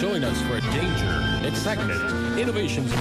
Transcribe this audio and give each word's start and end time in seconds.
Join 0.00 0.22
us 0.22 0.40
for 0.42 0.60
danger, 0.60 1.44
excitement, 1.44 2.38
innovations. 2.38 2.94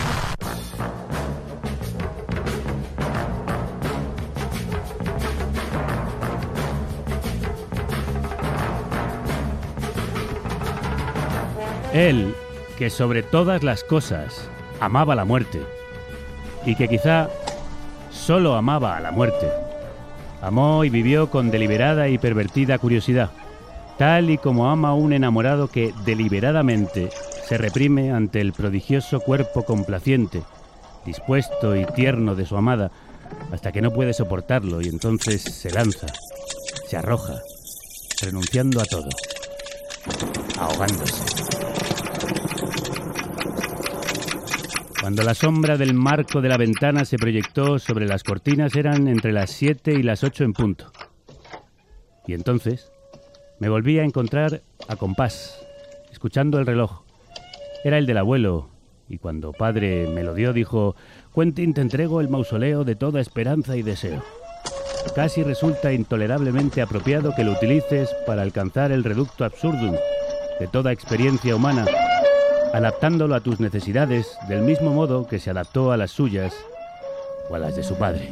Él, 11.93 12.33
que 12.79 12.89
sobre 12.89 13.21
todas 13.21 13.61
las 13.61 13.83
cosas 13.83 14.49
amaba 14.79 15.13
la 15.13 15.23
muerte, 15.23 15.61
y 16.65 16.75
que 16.75 16.87
quizá 16.87 17.29
solo 18.09 18.55
amaba 18.55 18.97
a 18.97 19.01
la 19.01 19.11
muerte, 19.11 19.51
amó 20.41 20.83
y 20.83 20.89
vivió 20.89 21.29
con 21.29 21.51
deliberada 21.51 22.07
y 22.07 22.17
pervertida 22.17 22.79
curiosidad, 22.79 23.29
tal 23.97 24.29
y 24.29 24.37
como 24.37 24.69
ama 24.69 24.93
un 24.93 25.13
enamorado 25.13 25.67
que 25.67 25.93
deliberadamente 26.05 27.09
se 27.47 27.57
reprime 27.57 28.11
ante 28.11 28.41
el 28.41 28.53
prodigioso 28.53 29.19
cuerpo 29.19 29.63
complaciente, 29.63 30.43
dispuesto 31.05 31.75
y 31.75 31.85
tierno 31.85 32.35
de 32.35 32.45
su 32.45 32.57
amada, 32.57 32.91
hasta 33.51 33.71
que 33.71 33.81
no 33.81 33.91
puede 33.91 34.13
soportarlo 34.13 34.81
y 34.81 34.87
entonces 34.87 35.41
se 35.41 35.71
lanza, 35.71 36.07
se 36.87 36.97
arroja, 36.97 37.35
renunciando 38.21 38.81
a 38.81 38.85
todo, 38.85 39.09
ahogándose. 40.59 41.23
Cuando 44.99 45.23
la 45.23 45.33
sombra 45.33 45.77
del 45.77 45.93
marco 45.93 46.41
de 46.41 46.49
la 46.49 46.57
ventana 46.57 47.05
se 47.05 47.17
proyectó 47.17 47.79
sobre 47.79 48.07
las 48.07 48.23
cortinas 48.23 48.75
eran 48.75 49.07
entre 49.07 49.31
las 49.31 49.51
siete 49.51 49.93
y 49.93 50.03
las 50.03 50.23
ocho 50.23 50.43
en 50.43 50.51
punto. 50.51 50.91
Y 52.25 52.33
entonces 52.33 52.91
me 53.59 53.69
volví 53.69 53.99
a 53.99 54.03
encontrar 54.03 54.61
a 54.87 54.95
compás, 54.95 55.59
escuchando 56.11 56.59
el 56.59 56.65
reloj. 56.65 57.03
Era 57.83 57.97
el 57.97 58.05
del 58.05 58.17
abuelo, 58.17 58.69
y 59.07 59.17
cuando 59.17 59.53
padre 59.53 60.07
me 60.07 60.23
lo 60.23 60.33
dio 60.33 60.53
dijo, 60.53 60.95
Quentin, 61.33 61.73
te 61.73 61.81
entrego 61.81 62.21
el 62.21 62.29
mausoleo 62.29 62.83
de 62.83 62.95
toda 62.95 63.21
esperanza 63.21 63.75
y 63.75 63.83
deseo. 63.83 64.23
Casi 65.15 65.43
resulta 65.43 65.93
intolerablemente 65.93 66.81
apropiado 66.81 67.33
que 67.35 67.43
lo 67.43 67.53
utilices 67.53 68.09
para 68.25 68.41
alcanzar 68.41 68.91
el 68.91 69.03
reducto 69.03 69.45
absurdum 69.45 69.95
de 70.59 70.67
toda 70.67 70.91
experiencia 70.91 71.55
humana 71.55 71.85
adaptándolo 72.73 73.35
a 73.35 73.41
tus 73.41 73.59
necesidades 73.59 74.37
del 74.47 74.61
mismo 74.61 74.91
modo 74.91 75.27
que 75.27 75.39
se 75.39 75.49
adaptó 75.49 75.91
a 75.91 75.97
las 75.97 76.11
suyas 76.11 76.53
o 77.49 77.55
a 77.55 77.59
las 77.59 77.75
de 77.75 77.83
su 77.83 77.97
padre. 77.97 78.29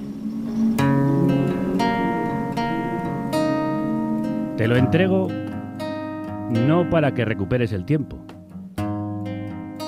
Te 4.57 4.69
lo 4.69 4.77
entrego 4.77 5.27
no 6.49 6.89
para 6.89 7.13
que 7.13 7.25
recuperes 7.25 7.73
el 7.73 7.83
tiempo, 7.83 8.17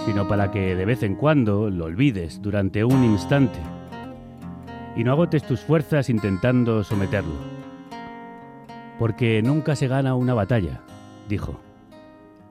sino 0.06 0.28
para 0.28 0.52
que 0.52 0.76
de 0.76 0.84
vez 0.84 1.04
en 1.04 1.16
cuando 1.16 1.70
lo 1.70 1.86
olvides 1.86 2.42
durante 2.42 2.84
un 2.84 3.02
instante 3.06 3.60
y 4.98 5.06
no 5.06 5.14
agotes 5.14 5.44
tus 5.44 5.62
fuerzas 5.62 6.10
intentando 6.10 6.84
someterlo. 6.84 7.36
Porque 9.00 9.42
nunca 9.42 9.78
se 9.78 9.88
gana 9.88 10.16
una 10.16 10.34
batalla, 10.34 10.82
dijo, 11.30 11.62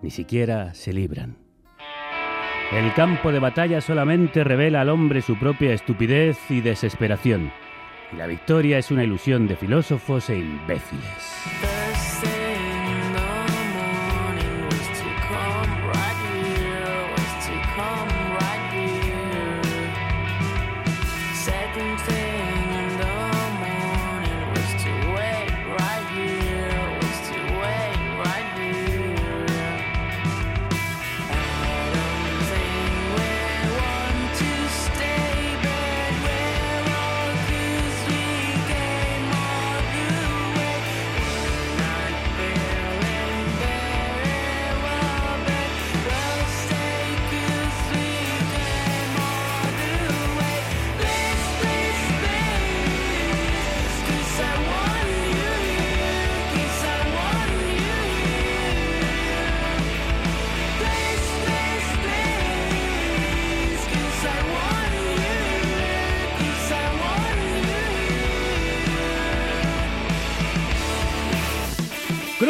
ni 0.00 0.10
siquiera 0.10 0.72
se 0.72 0.94
libran. 0.94 1.37
El 2.72 2.94
campo 2.94 3.31
de 3.31 3.41
batalla 3.41 3.82
solamente 3.82 4.43
revela 4.43 4.81
al 4.81 4.88
hombre 4.88 5.21
su 5.21 5.38
propia 5.38 5.75
estupidez 5.75 6.38
y 6.50 6.62
desesperación. 6.62 7.53
Y 8.10 8.16
la 8.16 8.26
victoria 8.26 8.78
es 8.78 8.91
una 8.91 9.05
ilusión 9.05 9.47
de 9.47 9.56
filósofos 9.56 10.31
e 10.31 10.38
imbéciles. 10.38 11.75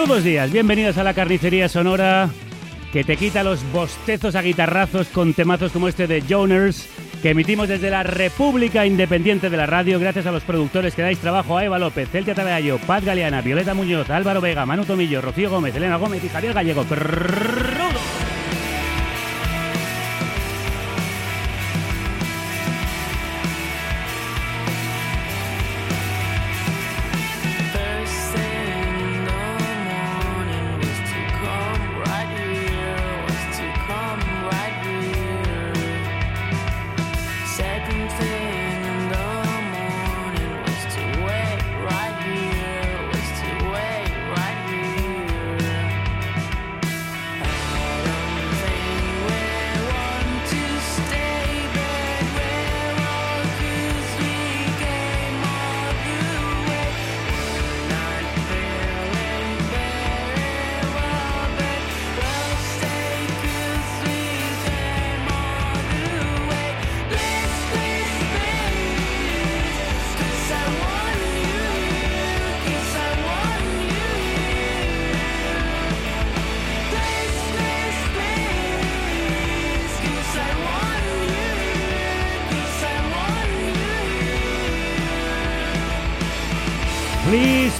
Crudos 0.06 0.22
días, 0.22 0.53
bienvenidos 0.53 0.99
a 0.99 1.03
la 1.03 1.15
carnicería 1.15 1.69
sonora 1.69 2.31
que 2.93 3.03
te 3.03 3.17
quita 3.17 3.43
los 3.43 3.61
bostezos 3.72 4.37
a 4.37 4.43
guitarrazos 4.43 5.09
con 5.09 5.34
temazos 5.34 5.72
como 5.72 5.89
este 5.89 6.06
de 6.06 6.22
Joners 6.22 6.89
que 7.21 7.31
emitimos 7.31 7.67
desde 7.67 7.91
la 7.91 8.05
República 8.05 8.87
Independiente 8.87 9.50
de 9.50 9.56
la 9.56 9.67
Radio 9.67 9.99
gracias 9.99 10.27
a 10.27 10.31
los 10.31 10.44
productores 10.44 10.94
que 10.94 11.03
dais 11.03 11.19
trabajo 11.19 11.59
a 11.59 11.65
Eva 11.65 11.81
López, 11.81 12.09
Celtia 12.09 12.37
Tabeallo, 12.37 12.78
Paz 12.87 13.05
Galeana, 13.05 13.41
Violeta 13.41 13.75
Muñoz, 13.75 14.09
Álvaro 14.09 14.41
Vega, 14.41 14.65
Manu 14.65 14.84
Tomillo, 14.84 15.21
Rocío 15.21 15.50
Gómez, 15.50 15.75
Elena 15.75 15.97
Gómez 15.97 16.23
y 16.23 16.28
Javier 16.28 16.55
Gallego. 16.55 16.84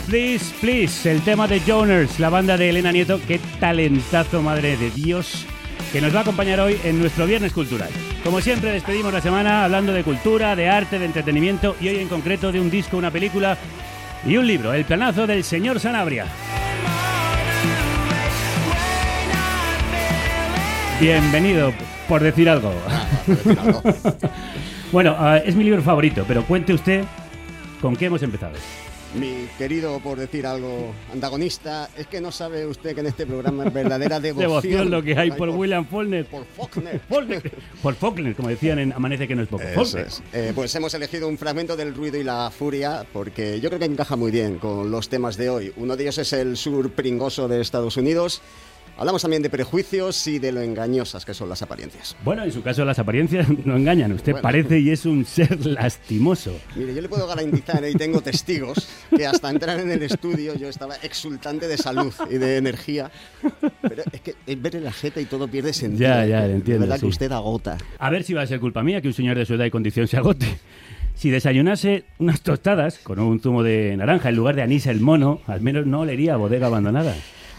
Please, 0.07 0.55
please, 0.61 1.11
el 1.11 1.21
tema 1.23 1.49
de 1.49 1.59
Joners, 1.59 2.21
la 2.21 2.31
banda 2.31 2.57
de 2.57 2.69
Elena 2.69 2.93
Nieto, 2.93 3.21
qué 3.27 3.41
talentazo, 3.59 4.41
madre 4.41 4.77
de 4.77 4.93
Dios, 4.93 5.45
que 5.93 6.01
nos 6.01 6.15
va 6.15 6.21
a 6.21 6.23
acompañar 6.23 6.61
hoy 6.61 6.79
en 6.85 7.01
nuestro 7.01 7.27
Viernes 7.27 7.53
Cultural. 7.53 7.89
Como 8.23 8.41
siempre, 8.41 8.71
despedimos 8.71 9.13
la 9.13 9.21
semana 9.21 9.65
hablando 9.65 9.93
de 9.93 10.05
cultura, 10.05 10.55
de 10.55 10.69
arte, 10.69 11.01
de 11.01 11.07
entretenimiento 11.07 11.75
y 11.81 11.89
hoy 11.89 11.97
en 11.97 12.07
concreto 12.07 12.53
de 12.53 12.61
un 12.61 12.71
disco, 12.71 12.97
una 12.97 13.11
película 13.11 13.59
y 14.25 14.37
un 14.37 14.47
libro, 14.47 14.73
El 14.73 14.85
planazo 14.85 15.27
del 15.27 15.43
señor 15.43 15.81
Sanabria. 15.81 16.27
Bienvenido, 21.01 21.73
por 22.09 22.23
decir 22.23 22.49
algo. 22.49 22.73
bueno, 24.93 25.17
ah, 25.19 25.39
es 25.39 25.57
mi 25.57 25.65
libro 25.65 25.83
favorito, 25.83 26.25
pero 26.29 26.45
cuente 26.45 26.73
usted 26.73 27.05
con 27.81 27.97
qué 27.97 28.07
hemos 28.07 28.23
empezado. 28.23 28.55
Mi 29.19 29.49
querido, 29.57 29.99
por 30.01 30.19
decir 30.19 30.47
algo, 30.47 30.93
antagonista, 31.13 31.89
es 31.97 32.07
que 32.07 32.21
no 32.21 32.31
sabe 32.31 32.67
usted 32.67 32.95
que 32.95 33.01
en 33.01 33.07
este 33.07 33.27
programa 33.27 33.67
es 33.67 33.73
verdadera 33.73 34.21
devoción. 34.21 34.51
Devoción 34.51 34.91
lo 34.91 35.03
que 35.03 35.17
hay 35.17 35.31
por 35.31 35.49
William 35.49 35.87
Faulkner. 35.87 36.27
Por 36.27 36.45
Faulkner. 36.45 37.01
Faulkner. 37.09 37.53
Por 37.83 37.95
Faulkner, 37.95 38.35
como 38.35 38.49
decían 38.49 38.79
en 38.79 38.93
Amanece 38.93 39.27
que 39.27 39.35
no 39.35 39.43
es 39.43 39.49
poco. 39.49 39.63
Es. 39.63 40.23
Eh, 40.33 40.53
pues 40.55 40.75
hemos 40.75 40.93
elegido 40.95 41.29
un 41.29 41.39
fragmento 41.39 41.77
del 41.77 41.95
ruido 41.95 42.19
y 42.19 42.25
la 42.25 42.51
furia 42.51 43.07
porque 43.13 43.61
yo 43.61 43.71
creo 43.71 43.79
que 43.79 43.87
encaja 43.87 44.17
muy 44.17 44.31
bien 44.31 44.59
con 44.59 44.91
los 44.91 45.09
temas 45.09 45.37
de 45.37 45.49
hoy. 45.49 45.73
Uno 45.77 45.97
de 45.97 46.05
ellos 46.05 46.19
es 46.19 46.33
el 46.33 46.57
sur 46.57 46.91
pringoso 46.91 47.49
de 47.49 47.61
Estados 47.61 47.97
Unidos. 47.97 48.43
Hablamos 48.99 49.21
también 49.21 49.43
de 49.43 49.51
prejuicios 49.51 50.27
y 50.27 50.39
de 50.39 50.53
lo 50.53 50.63
engañosas 50.63 51.25
que 51.27 51.35
son 51.35 51.49
las 51.51 51.61
apariencias. 51.61 52.17
Bueno, 52.25 52.45
en 52.45 52.51
su 52.53 52.63
caso 52.63 52.83
las 52.85 52.99
apariencias 52.99 53.47
no 53.67 53.77
engañan. 53.77 54.13
Usted 54.13 54.33
Bueno. 54.33 54.43
parece 54.43 54.79
y 54.81 54.91
es 54.91 55.05
un 55.05 55.25
ser 55.27 55.65
lastimoso. 55.67 56.59
Mire, 56.75 56.95
yo 56.95 57.03
le 57.03 57.09
puedo 57.09 57.27
garantizar, 57.27 57.85
y 57.87 57.93
tengo 57.95 58.23
testigos, 58.23 58.89
que 59.15 59.27
hasta 59.27 59.51
entrar 59.51 59.81
en 59.81 59.91
el 59.91 60.03
estudio 60.03 60.55
yo 60.57 60.69
estaba 60.69 60.95
exultante 61.03 61.69
de 61.69 61.77
salud 61.77 62.13
y 62.31 62.39
de 62.39 62.57
energía. 62.57 63.11
Pero 63.83 64.03
es 64.11 64.21
que 64.23 64.35
es 64.47 64.63
ver 64.63 64.75
la 64.77 64.93
jeta 64.93 65.21
y 65.21 65.27
todo 65.27 65.47
pierde 65.47 65.73
sentido. 65.75 66.09
Ya, 66.09 66.25
ya, 66.25 66.47
De 66.49 66.55
entiendo, 66.55 66.83
verdad 66.83 66.97
sí. 66.97 67.01
que 67.03 67.07
usted 67.09 67.33
agota. 67.33 67.77
A 67.99 68.09
ver 68.11 68.25
si 68.25 68.33
va 68.33 68.43
a 68.43 68.47
ser 68.47 68.61
culpa 68.61 68.83
mía 68.83 69.03
que 69.03 69.09
un 69.09 69.15
señor 69.15 69.37
de 69.37 69.45
su 69.45 69.55
edad 69.55 69.67
y 69.67 69.71
condición 69.71 70.09
se 70.09 70.17
agote. 70.17 70.47
Si 71.15 71.31
desayunase 71.31 72.05
unas 72.19 72.41
tostadas 72.43 72.99
con 72.99 73.19
un 73.19 73.41
zumo 73.41 73.63
de 73.63 73.95
naranja 73.97 74.29
en 74.31 74.37
lugar 74.37 74.55
de 74.55 74.63
anís 74.63 74.87
el 74.87 75.01
mono, 75.01 75.41
al 75.47 75.61
menos 75.63 75.87
no 75.87 76.01
olería 76.01 76.35
a 76.35 76.37
bodega 76.37 76.67
abandonada. 76.67 77.15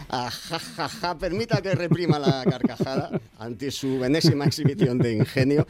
Ajajaja, 0.08 1.18
permita 1.18 1.60
que 1.60 1.74
reprima 1.74 2.18
la 2.18 2.42
carcajada 2.44 3.20
ante 3.38 3.70
su 3.70 4.02
enésima 4.02 4.46
exhibición 4.46 4.98
de 4.98 5.14
ingenio. 5.14 5.66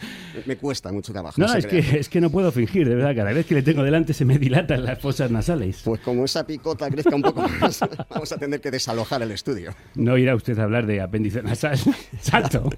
Me 0.46 0.56
cuesta 0.56 0.92
mucho 0.92 1.12
trabajo. 1.12 1.40
No, 1.40 1.48
se 1.48 1.58
es 1.58 1.66
que, 1.66 1.78
es 1.78 2.08
que 2.08 2.20
no 2.20 2.30
puedo 2.30 2.52
fingir, 2.52 2.88
de 2.88 2.94
verdad. 2.94 3.16
Cada 3.16 3.32
vez 3.32 3.46
que 3.46 3.54
le 3.54 3.62
tengo 3.62 3.82
delante 3.82 4.14
se 4.14 4.24
me 4.24 4.38
dilatan 4.38 4.84
las 4.84 5.00
fosas 5.00 5.30
nasales. 5.30 5.80
Pues 5.84 6.00
como 6.00 6.24
esa 6.24 6.46
picota 6.46 6.88
crezca 6.88 7.14
un 7.14 7.22
poco 7.22 7.42
más, 7.42 7.80
vamos 8.10 8.32
a 8.32 8.36
tener 8.36 8.60
que 8.60 8.70
desalojar 8.70 9.22
el 9.22 9.32
estudio. 9.32 9.74
No 9.94 10.16
irá 10.16 10.34
usted 10.34 10.58
a 10.58 10.64
hablar 10.64 10.86
de 10.86 11.00
apéndice 11.00 11.42
nasal. 11.42 11.78
Exacto. 12.12 12.70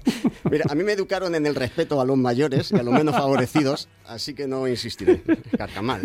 Mira, 0.49 0.65
a 0.69 0.75
mí 0.75 0.83
me 0.83 0.93
educaron 0.93 1.35
en 1.35 1.45
el 1.45 1.55
respeto 1.55 2.01
a 2.01 2.05
los 2.05 2.17
mayores 2.17 2.71
y 2.71 2.75
a 2.75 2.83
los 2.83 2.93
menos 2.93 3.15
favorecidos, 3.15 3.87
así 4.05 4.33
que 4.33 4.47
no 4.47 4.67
insistiré. 4.67 5.21
Carcamal. 5.57 6.01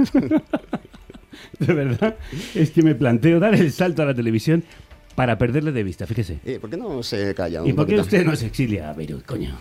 De 1.58 1.72
verdad, 1.72 2.16
es 2.54 2.70
que 2.70 2.82
me 2.82 2.94
planteo 2.94 3.40
dar 3.40 3.54
el 3.54 3.72
salto 3.72 4.02
a 4.02 4.06
la 4.06 4.14
televisión 4.14 4.64
para 5.16 5.36
perderle 5.38 5.72
de 5.72 5.82
vista, 5.82 6.06
fíjese. 6.06 6.38
Eh, 6.44 6.58
¿Por 6.60 6.70
qué 6.70 6.76
no 6.76 7.02
se 7.02 7.34
calla 7.34 7.62
un 7.62 7.68
¿Y 7.68 7.72
por 7.72 7.86
qué 7.86 7.96
poquito? 7.96 8.02
usted 8.02 8.24
no 8.24 8.36
se 8.36 8.46
exilia 8.46 8.90
a 8.90 8.92
Beirut, 8.92 9.24
coño? 9.24 9.56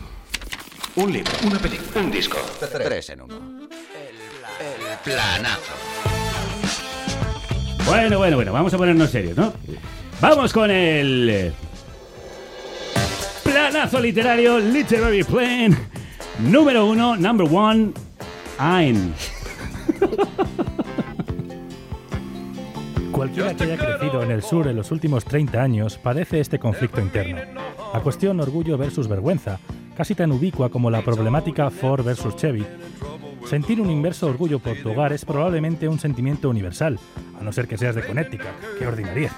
Un 0.98 1.12
libro, 1.12 1.32
una 1.48 1.58
película, 1.58 2.02
un 2.02 2.12
disco. 2.12 2.38
Tres 2.60 3.10
en 3.10 3.22
uno. 3.22 3.36
El 3.36 4.98
planazo. 5.04 5.74
Bueno, 7.86 8.18
bueno, 8.18 8.36
bueno, 8.36 8.54
vamos 8.54 8.74
a 8.74 8.78
ponernos 8.78 9.10
serios, 9.10 9.38
¿no? 9.38 9.54
Vamos 10.22 10.52
con 10.54 10.70
el 10.72 11.30
eh, 11.30 11.52
planazo 13.44 14.00
literario, 14.00 14.60
Literary 14.60 15.24
Plan, 15.24 15.78
número 16.40 16.86
uno, 16.86 17.16
number 17.16 17.48
one, 17.50 17.92
Ein. 18.60 19.14
Cualquiera 23.26 23.56
que 23.56 23.64
haya 23.64 23.78
crecido 23.78 24.22
en 24.22 24.30
el 24.30 24.44
sur 24.44 24.68
en 24.68 24.76
los 24.76 24.92
últimos 24.92 25.26
30 25.26 25.60
años 25.60 25.98
padece 25.98 26.40
este 26.40 26.60
conflicto 26.60 27.02
interno. 27.02 27.42
La 27.92 28.00
cuestión 28.02 28.40
orgullo 28.40 28.78
versus 28.78 29.08
vergüenza, 29.08 29.58
casi 29.98 30.14
tan 30.14 30.32
ubicua 30.32 30.70
como 30.70 30.92
la 30.92 31.02
problemática 31.02 31.72
Ford 31.72 32.06
versus 32.06 32.36
Chevy. 32.36 32.64
Sentir 33.48 33.82
un 33.82 33.90
inverso 33.90 34.28
orgullo 34.28 34.60
por 34.60 34.78
tu 34.78 34.92
hogar 34.92 35.12
es 35.12 35.26
probablemente 35.26 35.88
un 35.88 35.98
sentimiento 35.98 36.52
universal, 36.52 37.00
a 37.40 37.44
no 37.44 37.52
ser 37.52 37.68
que 37.68 37.80
seas 37.80 37.96
de 37.96 38.06
Connecticut, 38.06 38.46
qué 38.78 38.86
ordinariez. 38.86 39.32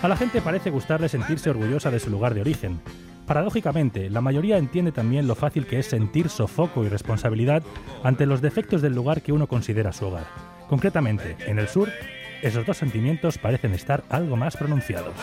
A 0.00 0.08
la 0.08 0.16
gente 0.16 0.40
parece 0.40 0.70
gustarle 0.70 1.10
sentirse 1.10 1.50
orgullosa 1.50 1.90
de 1.90 2.00
su 2.00 2.08
lugar 2.08 2.32
de 2.32 2.40
origen. 2.40 2.80
Paradójicamente, 3.26 4.08
la 4.08 4.22
mayoría 4.22 4.56
entiende 4.56 4.90
también 4.90 5.28
lo 5.28 5.34
fácil 5.34 5.66
que 5.66 5.78
es 5.78 5.84
sentir 5.84 6.30
sofoco 6.30 6.82
y 6.82 6.88
responsabilidad 6.88 7.62
ante 8.04 8.24
los 8.24 8.40
defectos 8.40 8.80
del 8.80 8.94
lugar 8.94 9.20
que 9.20 9.34
uno 9.34 9.48
considera 9.48 9.92
su 9.92 10.06
hogar. 10.06 10.24
Concretamente, 10.66 11.36
en 11.46 11.58
el 11.58 11.68
sur, 11.68 11.90
esos 12.42 12.66
dos 12.66 12.76
sentimientos 12.76 13.38
parecen 13.38 13.72
estar 13.72 14.02
algo 14.08 14.36
más 14.36 14.56
pronunciados. 14.56 15.14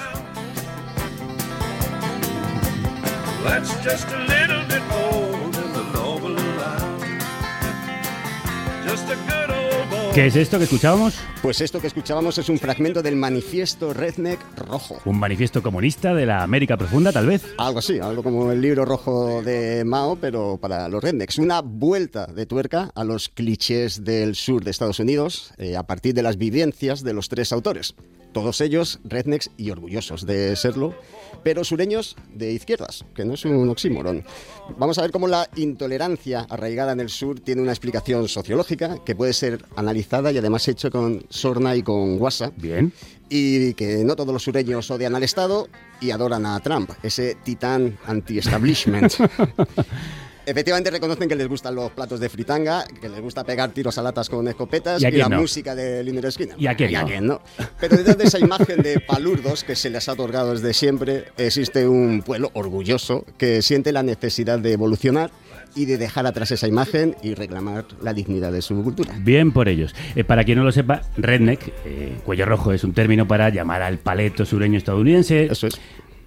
¿Qué 10.19 10.25
es 10.25 10.35
esto 10.35 10.57
que 10.57 10.65
escuchábamos? 10.65 11.17
Pues 11.41 11.61
esto 11.61 11.79
que 11.79 11.87
escuchábamos 11.87 12.37
es 12.37 12.49
un 12.49 12.59
fragmento 12.59 13.01
del 13.01 13.15
manifiesto 13.15 13.93
Redneck 13.93 14.37
Rojo. 14.57 14.99
¿Un 15.05 15.17
manifiesto 15.17 15.63
comunista 15.63 16.13
de 16.13 16.25
la 16.25 16.43
América 16.43 16.75
Profunda, 16.75 17.13
tal 17.13 17.25
vez? 17.25 17.45
Algo 17.57 17.79
así, 17.79 17.99
algo 17.99 18.21
como 18.21 18.51
el 18.51 18.59
libro 18.59 18.83
rojo 18.83 19.41
de 19.41 19.85
Mao, 19.85 20.17
pero 20.17 20.57
para 20.57 20.89
los 20.89 21.01
rednecks. 21.01 21.37
Una 21.37 21.61
vuelta 21.61 22.25
de 22.25 22.45
tuerca 22.45 22.91
a 22.95 23.05
los 23.05 23.29
clichés 23.29 24.03
del 24.03 24.35
sur 24.35 24.61
de 24.61 24.71
Estados 24.71 24.99
Unidos 24.99 25.53
eh, 25.57 25.77
a 25.77 25.83
partir 25.83 26.13
de 26.13 26.21
las 26.21 26.35
vivencias 26.35 27.01
de 27.01 27.13
los 27.13 27.29
tres 27.29 27.53
autores. 27.53 27.95
Todos 28.33 28.59
ellos 28.59 28.99
rednecks 29.05 29.51
y 29.55 29.71
orgullosos 29.71 30.25
de 30.25 30.57
serlo, 30.57 30.95
pero 31.43 31.63
sureños 31.63 32.15
de 32.33 32.51
izquierdas, 32.51 33.05
que 33.13 33.25
no 33.25 33.33
es 33.33 33.45
un 33.45 33.69
oxímoron. 33.69 34.23
Vamos 34.77 34.97
a 34.97 35.01
ver 35.01 35.11
cómo 35.11 35.27
la 35.27 35.49
intolerancia 35.55 36.45
arraigada 36.49 36.91
en 36.91 36.99
el 36.99 37.09
sur 37.09 37.39
tiene 37.39 37.61
una 37.61 37.71
explicación 37.71 38.27
sociológica 38.27 39.03
que 39.03 39.15
puede 39.15 39.33
ser 39.33 39.65
analizada 39.75 40.31
y 40.31 40.37
además 40.37 40.67
hecho 40.67 40.91
con 40.91 41.25
sorna 41.29 41.75
y 41.75 41.83
con 41.83 42.17
guasa 42.17 42.51
Bien. 42.55 42.93
y 43.29 43.73
que 43.73 44.03
no 44.03 44.15
todos 44.15 44.33
los 44.33 44.43
sureños 44.43 44.89
odian 44.91 45.15
al 45.15 45.23
Estado 45.23 45.67
y 46.01 46.11
adoran 46.11 46.45
a 46.45 46.59
Trump, 46.59 46.91
ese 47.03 47.35
titán 47.43 47.97
anti-establishment. 48.05 49.13
Efectivamente 50.49 50.89
reconocen 50.89 51.29
que 51.29 51.35
les 51.35 51.47
gustan 51.47 51.75
los 51.75 51.91
platos 51.91 52.19
de 52.19 52.27
fritanga, 52.27 52.83
que 52.99 53.07
les 53.07 53.21
gusta 53.21 53.43
pegar 53.43 53.69
tiros 53.69 53.99
a 53.99 54.01
latas 54.01 54.27
con 54.29 54.47
escopetas 54.47 54.99
¿Y 54.99 55.05
a 55.05 55.09
y, 55.09 55.11
quién 55.11 55.21
la 55.21 55.29
no? 55.29 55.41
música 55.41 55.75
de 55.75 56.03
Liner 56.03 56.31
Skinner. 56.31 56.55
¿Y 56.57 56.65
a 56.65 56.75
quién 56.75 56.91
no? 56.91 57.33
no? 57.35 57.41
Pero 57.79 57.97
detrás 57.97 58.17
de 58.17 58.23
esa 58.23 58.39
imagen 58.39 58.81
de 58.81 58.99
palurdos 58.99 59.63
que 59.63 59.75
se 59.75 59.91
les 59.91 60.09
ha 60.09 60.13
otorgado 60.13 60.53
desde 60.53 60.73
siempre, 60.73 61.25
existe 61.37 61.87
un 61.87 62.23
pueblo 62.23 62.49
orgulloso 62.53 63.25
que 63.37 63.61
siente 63.61 63.91
la 63.91 64.01
necesidad 64.01 64.57
de 64.57 64.73
evolucionar 64.73 65.29
y 65.75 65.85
de 65.85 65.99
dejar 65.99 66.25
atrás 66.25 66.49
esa 66.49 66.67
imagen 66.67 67.15
y 67.21 67.35
reclamar 67.35 67.85
la 68.01 68.13
dignidad 68.13 68.51
de 68.51 68.63
su 68.63 68.81
cultura. 68.83 69.13
Bien 69.19 69.51
por 69.51 69.69
ellos. 69.69 69.93
Eh, 70.15 70.23
para 70.23 70.43
quien 70.43 70.57
no 70.57 70.63
lo 70.63 70.71
sepa, 70.71 71.03
redneck, 71.15 71.71
eh, 71.85 72.17
cuello 72.25 72.45
rojo, 72.45 72.73
es 72.73 72.83
un 72.83 72.93
término 72.93 73.27
para 73.27 73.49
llamar 73.49 73.83
al 73.83 73.99
paleto 73.99 74.45
sureño 74.45 74.79
estadounidense. 74.79 75.45
Eso 75.45 75.67
es. 75.67 75.79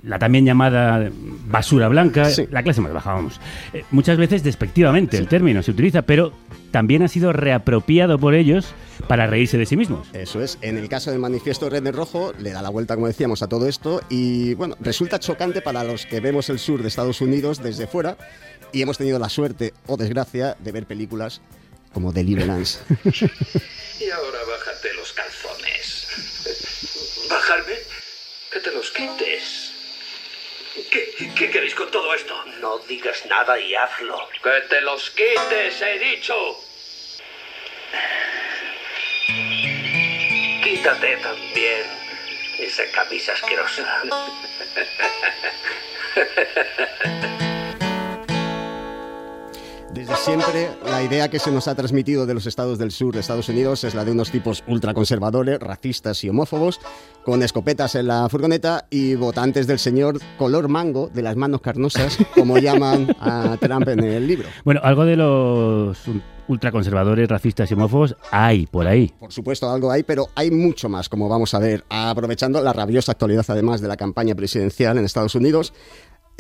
La 0.03 0.19
también 0.19 0.45
llamada 0.45 1.11
basura 1.47 1.87
blanca, 1.89 2.25
Sí. 2.31 2.47
la 2.51 2.63
clase 2.65 2.81
más 2.81 2.93
baja, 2.93 3.15
vamos. 3.15 3.41
Eh, 3.73 3.85
muchas 3.93 4.19
veces 4.19 4.43
despectivamente 4.43 5.17
el 5.17 5.29
término 5.29 5.63
se 5.63 5.71
utiliza, 5.71 6.03
pero 6.03 6.33
también 6.73 7.03
ha 7.03 7.09
sido 7.09 7.33
reapropiado 7.33 8.19
por 8.19 8.35
ellos 8.35 8.67
para 9.07 9.27
reírse 9.29 9.59
de 9.59 9.67
sí 9.67 9.77
mismos. 9.77 10.09
Eso 10.13 10.43
es. 10.43 10.59
En 10.61 10.77
el 10.77 10.89
caso 10.89 11.11
del 11.13 11.21
manifiesto 11.21 11.71
Redneck 11.71 11.95
Rojo, 11.95 12.33
le 12.41 12.51
da 12.51 12.63
la 12.63 12.71
vuelta, 12.71 12.95
como 12.95 13.07
decíamos, 13.07 13.43
a 13.43 13.49
todo 13.49 13.69
esto 13.69 14.01
y, 14.09 14.55
bueno, 14.55 14.77
resulta 14.81 15.21
chocante 15.21 15.63
para 15.63 15.85
los 15.85 16.05
que 16.07 16.19
vemos 16.21 16.49
el 16.51 16.59
sur 16.59 16.83
de 16.83 16.89
Estados 16.89 17.21
Unidos 17.21 17.63
desde 17.63 17.87
fuera 17.87 18.17
y 18.73 18.83
hemos 18.83 18.99
tenido 18.99 19.19
la 19.21 19.29
suerte 19.29 19.73
o 19.87 19.97
desgracia 19.97 20.57
de 20.59 20.73
ver 20.73 20.87
películas 20.87 21.41
como 21.93 22.13
Deliverance. 22.13 22.81
Y 24.01 24.11
ahora 24.11 24.39
bájate 24.49 24.89
los 24.97 25.13
calzones. 25.13 26.09
¿Bajarme? 27.31 27.75
Que 28.53 28.59
te 28.59 28.73
los 28.75 28.91
quites. 28.91 29.62
¿Qué, 30.91 31.33
qué 31.37 31.51
queréis 31.51 31.75
con 31.75 31.91
todo 31.91 32.15
esto? 32.15 32.35
No 32.61 32.79
digas 32.79 33.27
nada 33.27 33.59
y 33.59 33.75
hazlo. 33.75 34.29
Que 34.43 34.63
te 34.69 34.81
los 34.81 35.11
quites, 35.11 35.83
he 35.83 35.99
dicho. 35.99 36.35
Quítate 40.65 41.17
también 41.19 41.85
esa 42.59 42.91
camisa 42.91 43.33
asquerosa. 43.33 44.03
Desde 49.93 50.17
siempre, 50.17 50.71
la 50.87 51.03
idea 51.03 51.29
que 51.29 51.39
se 51.39 51.53
nos 51.53 51.69
ha 51.69 51.75
transmitido 51.75 52.25
de 52.25 52.33
los 52.33 52.47
estados 52.47 52.79
del 52.79 52.91
sur 52.91 53.13
de 53.13 53.21
Estados 53.21 53.51
Unidos 53.51 53.85
es 53.85 53.95
la 53.95 54.07
de 54.07 54.13
unos 54.13 54.31
tipos 54.31 54.65
ultraconservadores, 54.67 55.61
racistas 55.61 56.25
y 56.25 56.31
homófobos, 56.31 56.81
con 57.25 57.43
escopetas 57.43 57.95
en 57.95 58.07
la 58.07 58.27
furgoneta 58.31 58.87
y 58.89 59.17
votantes 59.17 59.67
del 59.67 59.79
señor 59.79 60.19
color 60.39 60.69
mango 60.69 61.11
de 61.13 61.21
las 61.21 61.37
manos 61.37 61.61
carnosas, 61.61 62.17
como 62.35 62.57
llaman 62.57 63.15
a 63.21 63.59
Trump 63.61 63.87
en 63.89 64.03
el 64.03 64.27
libro. 64.27 64.49
Bueno, 64.65 64.81
algo 64.83 65.05
de 65.05 65.17
los 65.17 65.99
ultraconservadores, 66.49 67.29
racistas 67.29 67.71
y 67.71 67.75
homófobos 67.75 68.17
hay 68.31 68.67
por 68.67 68.87
ahí. 68.87 69.13
Por 69.19 69.33
supuesto, 69.33 69.71
algo 69.71 69.91
hay, 69.91 70.05
pero 70.05 70.29
hay 70.35 70.51
mucho 70.51 70.89
más, 70.89 71.11
como 71.11 71.29
vamos 71.29 71.53
a 71.53 71.59
ver, 71.59 71.85
aprovechando 71.91 72.63
la 72.63 72.73
rabiosa 72.73 73.13
actualidad 73.13 73.45
además 73.49 73.83
de 73.83 73.89
la 73.89 73.99
campaña 73.99 74.35
presidencial 74.35 74.97
en 74.97 75.05
Estados 75.05 75.35
Unidos. 75.35 75.75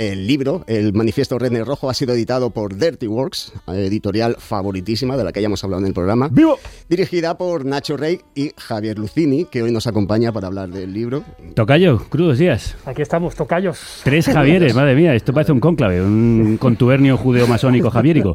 El 0.03 0.27
libro, 0.27 0.65
el 0.67 0.93
Manifiesto 0.93 1.39
Redneck 1.39 1.65
Rojo, 1.65 1.89
ha 1.89 1.95
sido 1.95 2.13
editado 2.13 2.51
por 2.51 2.77
Dirty 2.77 3.07
Works, 3.07 3.53
editorial 3.69 4.35
favoritísima 4.37 5.17
de 5.17 5.23
la 5.23 5.31
que 5.31 5.39
hayamos 5.39 5.63
hablado 5.63 5.81
en 5.81 5.87
el 5.87 5.95
programa. 5.95 6.29
¡Vivo! 6.29 6.59
Dirigida 6.89 7.39
por 7.39 7.65
Nacho 7.65 7.97
Rey 7.97 8.19
y 8.35 8.51
Javier 8.57 8.99
Lucini, 8.99 9.45
que 9.45 9.63
hoy 9.63 9.71
nos 9.71 9.87
acompaña 9.87 10.33
para 10.33 10.49
hablar 10.49 10.71
del 10.71 10.93
libro. 10.93 11.23
Tocayo, 11.55 11.99
crudos 12.09 12.39
días. 12.39 12.77
Aquí 12.85 13.01
estamos, 13.01 13.37
tocayos. 13.37 14.01
Tres 14.03 14.27
Javieres, 14.27 14.75
madre 14.75 14.97
mía, 14.97 15.15
esto 15.15 15.33
parece 15.33 15.53
un 15.53 15.61
cónclave, 15.61 16.03
un 16.03 16.57
contubernio 16.59 17.17
judeo-masónico 17.17 17.89
javiérico. 17.89 18.35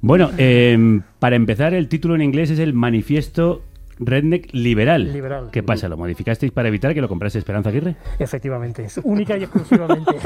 Bueno, 0.00 0.32
eh, 0.38 1.00
para 1.20 1.36
empezar, 1.36 1.72
el 1.72 1.86
título 1.86 2.16
en 2.16 2.22
inglés 2.22 2.50
es 2.50 2.58
el 2.58 2.74
Manifiesto 2.74 3.62
Redneck 4.00 4.48
Liberal. 4.52 5.12
Liberal. 5.12 5.48
¿Qué 5.52 5.62
pasa? 5.62 5.88
¿Lo 5.88 5.96
modificasteis 5.96 6.50
para 6.52 6.68
evitar 6.68 6.94
que 6.94 7.00
lo 7.00 7.08
comprase 7.08 7.38
Esperanza 7.38 7.68
Aguirre? 7.68 7.96
Efectivamente, 8.18 8.84
es 8.84 8.98
única 9.04 9.36
y 9.36 9.42
exclusivamente. 9.44 10.16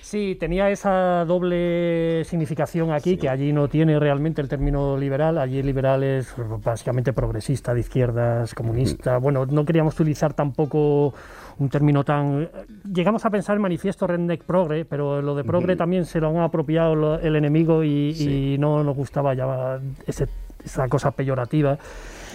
Sí, 0.00 0.36
tenía 0.40 0.70
esa 0.70 1.24
doble 1.24 2.24
significación 2.24 2.90
aquí, 2.92 3.16
que 3.16 3.28
allí 3.28 3.52
no 3.52 3.68
tiene 3.68 3.98
realmente 3.98 4.40
el 4.42 4.48
término 4.48 4.96
liberal. 4.96 5.38
Allí 5.38 5.62
liberal 5.62 6.02
es 6.02 6.34
básicamente 6.64 7.12
progresista, 7.12 7.74
de 7.74 7.80
izquierdas, 7.80 8.54
comunista. 8.54 9.18
Bueno, 9.18 9.46
no 9.46 9.64
queríamos 9.64 9.94
utilizar 10.00 10.32
tampoco 10.34 11.14
un 11.58 11.68
término 11.68 12.02
tan... 12.04 12.48
Llegamos 12.92 13.24
a 13.24 13.30
pensar 13.30 13.54
en 13.56 13.62
manifiesto 13.62 14.06
Redneck 14.06 14.42
Progre, 14.42 14.84
pero 14.84 15.22
lo 15.22 15.34
de 15.36 15.44
progre 15.44 15.76
también 15.76 16.04
se 16.04 16.20
lo 16.20 16.28
han 16.30 16.38
apropiado 16.38 17.20
el 17.20 17.36
enemigo 17.36 17.84
y, 17.84 18.10
y 18.18 18.56
no 18.58 18.82
nos 18.82 18.96
gustaba 18.96 19.34
ya 19.34 19.78
ese- 20.06 20.26
esa 20.64 20.88
cosa 20.88 21.10
peyorativa. 21.12 21.78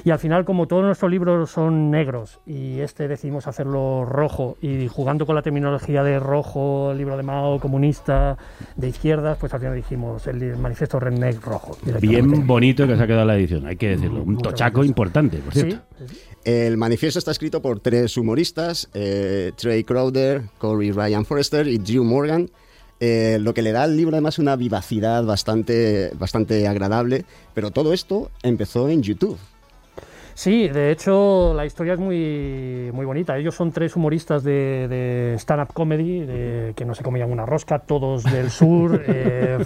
Y 0.03 0.11
al 0.11 0.19
final, 0.19 0.45
como 0.45 0.67
todos 0.67 0.83
nuestros 0.83 1.09
libros 1.09 1.49
son 1.49 1.89
negros 1.89 2.39
y 2.45 2.79
este 2.81 3.07
decidimos 3.07 3.47
hacerlo 3.47 4.05
rojo 4.05 4.55
y 4.61 4.87
jugando 4.87 5.25
con 5.25 5.35
la 5.35 5.41
terminología 5.41 6.03
de 6.03 6.19
rojo, 6.19 6.93
libro 6.93 7.17
de 7.17 7.23
Mao, 7.23 7.59
comunista, 7.59 8.37
de 8.75 8.89
izquierdas, 8.89 9.37
pues 9.39 9.53
al 9.53 9.61
final 9.61 9.75
dijimos 9.75 10.27
el 10.27 10.57
manifiesto 10.57 10.99
Redneck 10.99 11.43
rojo. 11.43 11.77
Bien 12.01 12.45
bonito 12.45 12.85
que 12.85 12.93
os 12.93 12.99
ha 12.99 13.07
quedado 13.07 13.25
la 13.25 13.35
edición, 13.35 13.65
hay 13.65 13.77
que 13.77 13.89
decirlo. 13.89 14.21
Un 14.21 14.33
Muchas 14.33 14.51
tochaco 14.51 14.75
gracias. 14.75 14.89
importante, 14.89 15.37
por 15.37 15.53
cierto. 15.53 15.77
Sí, 16.05 16.19
El 16.43 16.77
manifiesto 16.77 17.17
está 17.17 17.31
escrito 17.31 17.61
por 17.61 17.79
tres 17.79 18.15
humoristas, 18.17 18.89
eh, 18.93 19.53
Trey 19.55 19.83
Crowder, 19.85 20.43
Corey 20.59 20.91
Ryan 20.91 21.25
Forrester 21.25 21.67
y 21.67 21.79
Drew 21.79 22.03
Morgan, 22.03 22.49
eh, 22.99 23.37
lo 23.41 23.53
que 23.53 23.61
le 23.61 23.71
da 23.71 23.83
al 23.83 23.97
libro 23.97 24.15
además 24.15 24.39
una 24.39 24.55
vivacidad 24.55 25.23
bastante, 25.23 26.11
bastante 26.17 26.67
agradable, 26.67 27.25
pero 27.53 27.71
todo 27.71 27.93
esto 27.93 28.31
empezó 28.43 28.89
en 28.89 29.01
YouTube. 29.03 29.37
Sí, 30.37 30.67
de 30.67 30.91
hecho 30.91 31.53
la 31.55 31.65
historia 31.65 31.93
es 31.93 31.99
muy, 31.99 32.89
muy 32.93 33.05
bonita. 33.05 33.37
Ellos 33.37 33.55
son 33.55 33.71
tres 33.71 33.95
humoristas 33.95 34.43
de, 34.43 34.85
de 34.89 35.35
stand-up 35.39 35.71
comedy 35.71 36.25
de- 36.25 36.73
que 36.75 36.83
no 36.83 36.93
se 36.93 37.03
comían 37.03 37.31
una 37.31 37.45
rosca, 37.45 37.79
todos 37.79 38.23
del 38.25 38.51
sur. 38.51 39.01
eh, 39.07 39.59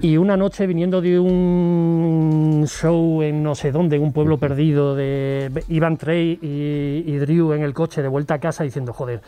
y 0.00 0.16
una 0.16 0.36
noche 0.36 0.68
viniendo 0.68 1.00
de 1.00 1.18
un 1.18 2.66
show 2.68 3.20
en 3.22 3.42
no 3.42 3.56
sé 3.56 3.72
dónde, 3.72 3.96
en 3.96 4.02
un 4.02 4.12
pueblo 4.12 4.38
perdido, 4.38 4.94
de 4.94 5.50
Ivan 5.68 5.96
Trey 5.96 6.38
y, 6.40 7.10
y 7.12 7.16
Drew 7.18 7.52
en 7.52 7.62
el 7.62 7.74
coche 7.74 8.00
de 8.00 8.06
vuelta 8.06 8.34
a 8.34 8.38
casa 8.38 8.62
diciendo, 8.62 8.92
joder, 8.92 9.22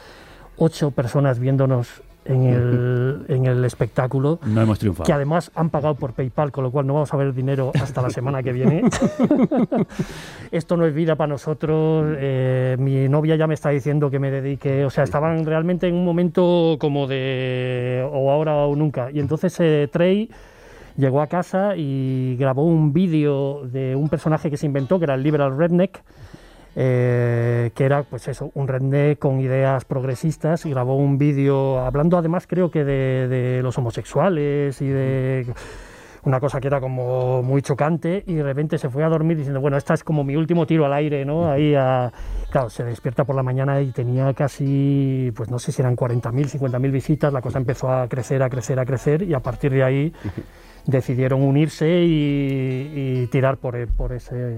ocho 0.59 0.93
personas 0.93 1.41
viéndonos 1.41 2.03
en 2.25 2.45
el, 2.45 3.25
en 3.29 3.47
el 3.47 3.65
espectáculo. 3.65 4.39
No 4.47 4.61
hemos 4.63 4.79
triunfado. 4.79 5.07
Que 5.07 5.13
además 5.13 5.51
han 5.55 5.71
pagado 5.71 5.95
por 5.95 6.13
PayPal, 6.13 6.53
con 6.53 6.65
lo 6.65 6.71
cual 6.71 6.87
no 6.87 6.95
vamos 6.95 7.13
a 7.13 7.17
ver 7.17 7.35
dinero 7.35 7.73
hasta 7.75 8.03
la 8.03 8.11
semana 8.11 8.43
que 8.43 8.53
viene. 8.53 8.83
Esto 10.51 10.77
no 10.77 10.87
es 10.87 10.95
vida 10.95 11.17
para 11.17 11.29
nosotros. 11.29 12.17
eh, 12.19 12.77
mi 12.79 13.09
novia 13.09 13.37
ya 13.37 13.47
me 13.47 13.55
está 13.55 13.71
diciendo 13.71 14.11
que 14.11 14.19
me 14.19 14.31
dedique. 14.31 14.85
O 14.85 14.91
sea, 14.91 15.05
estaban 15.05 15.45
realmente 15.45 15.89
en 15.89 15.95
un 15.95 16.05
momento 16.05 16.77
como 16.79 17.07
de 17.07 18.07
o 18.11 18.31
ahora 18.31 18.57
o 18.57 18.77
nunca. 18.77 19.11
Y 19.11 19.21
entonces 19.21 19.59
eh, 19.61 19.89
Trey 19.91 20.31
llegó 20.97 21.21
a 21.23 21.27
casa 21.27 21.75
y 21.77 22.37
grabó 22.39 22.65
un 22.65 22.93
vídeo 22.93 23.63
de 23.67 23.97
un 23.97 24.09
personaje 24.09 24.51
que 24.51 24.57
se 24.57 24.67
inventó, 24.67 24.99
que 24.99 25.05
era 25.05 25.15
el 25.15 25.23
Liberal 25.23 25.57
Redneck. 25.57 26.03
Eh, 26.77 27.71
que 27.75 27.85
era 27.85 28.03
pues 28.03 28.29
eso, 28.29 28.51
un 28.55 28.67
redneck 28.69 29.19
con 29.19 29.41
ideas 29.41 29.85
progresistas 29.85 30.65
y 30.67 30.71
grabó 30.71 30.97
un 30.97 31.19
vídeo 31.19 31.79
hablando 31.81 32.17
además 32.17 32.47
creo 32.47 32.71
que 32.71 32.85
de, 32.85 33.29
de 33.29 33.63
los 33.63 33.77
homosexuales 33.79 34.81
y 34.81 34.89
de 34.89 35.47
una 36.25 36.39
cosa 36.39 36.61
que 36.61 36.69
era 36.69 36.81
como 36.81 37.43
muy 37.43 37.63
chocante 37.63 38.23
y 38.27 38.35
de 38.35 38.43
repente 38.45 38.79
se 38.79 38.89
fue 38.89 39.03
a 39.03 39.09
dormir 39.09 39.37
diciendo, 39.37 39.61
bueno, 39.61 39.77
esta 39.77 39.93
es 39.95 40.05
como 40.05 40.23
mi 40.23 40.37
último 40.37 40.67
tiro 40.67 40.87
al 40.87 40.93
aire, 40.93 41.25
¿no? 41.25 41.51
Ahí, 41.51 41.75
a- 41.75 42.13
claro, 42.49 42.71
se 42.71 42.85
despierta 42.85 43.25
por 43.25 43.35
la 43.35 43.43
mañana 43.43 43.81
y 43.81 43.91
tenía 43.91 44.33
casi, 44.33 45.33
pues 45.35 45.51
no 45.51 45.59
sé 45.59 45.73
si 45.73 45.83
eran 45.83 45.97
40.000, 45.97 46.47
50.000 46.47 46.91
visitas, 46.93 47.33
la 47.33 47.43
cosa 47.43 47.59
empezó 47.59 47.91
a 47.91 48.07
crecer, 48.09 48.41
a 48.43 48.49
crecer, 48.49 48.79
a 48.79 48.85
crecer 48.87 49.23
y 49.25 49.35
a 49.35 49.41
partir 49.41 49.73
de 49.73 49.83
ahí 49.83 50.13
decidieron 50.87 51.43
unirse 51.43 51.89
y, 52.05 52.93
y 53.23 53.27
tirar 53.27 53.57
por, 53.57 53.87
por 53.89 54.13
ese 54.13 54.57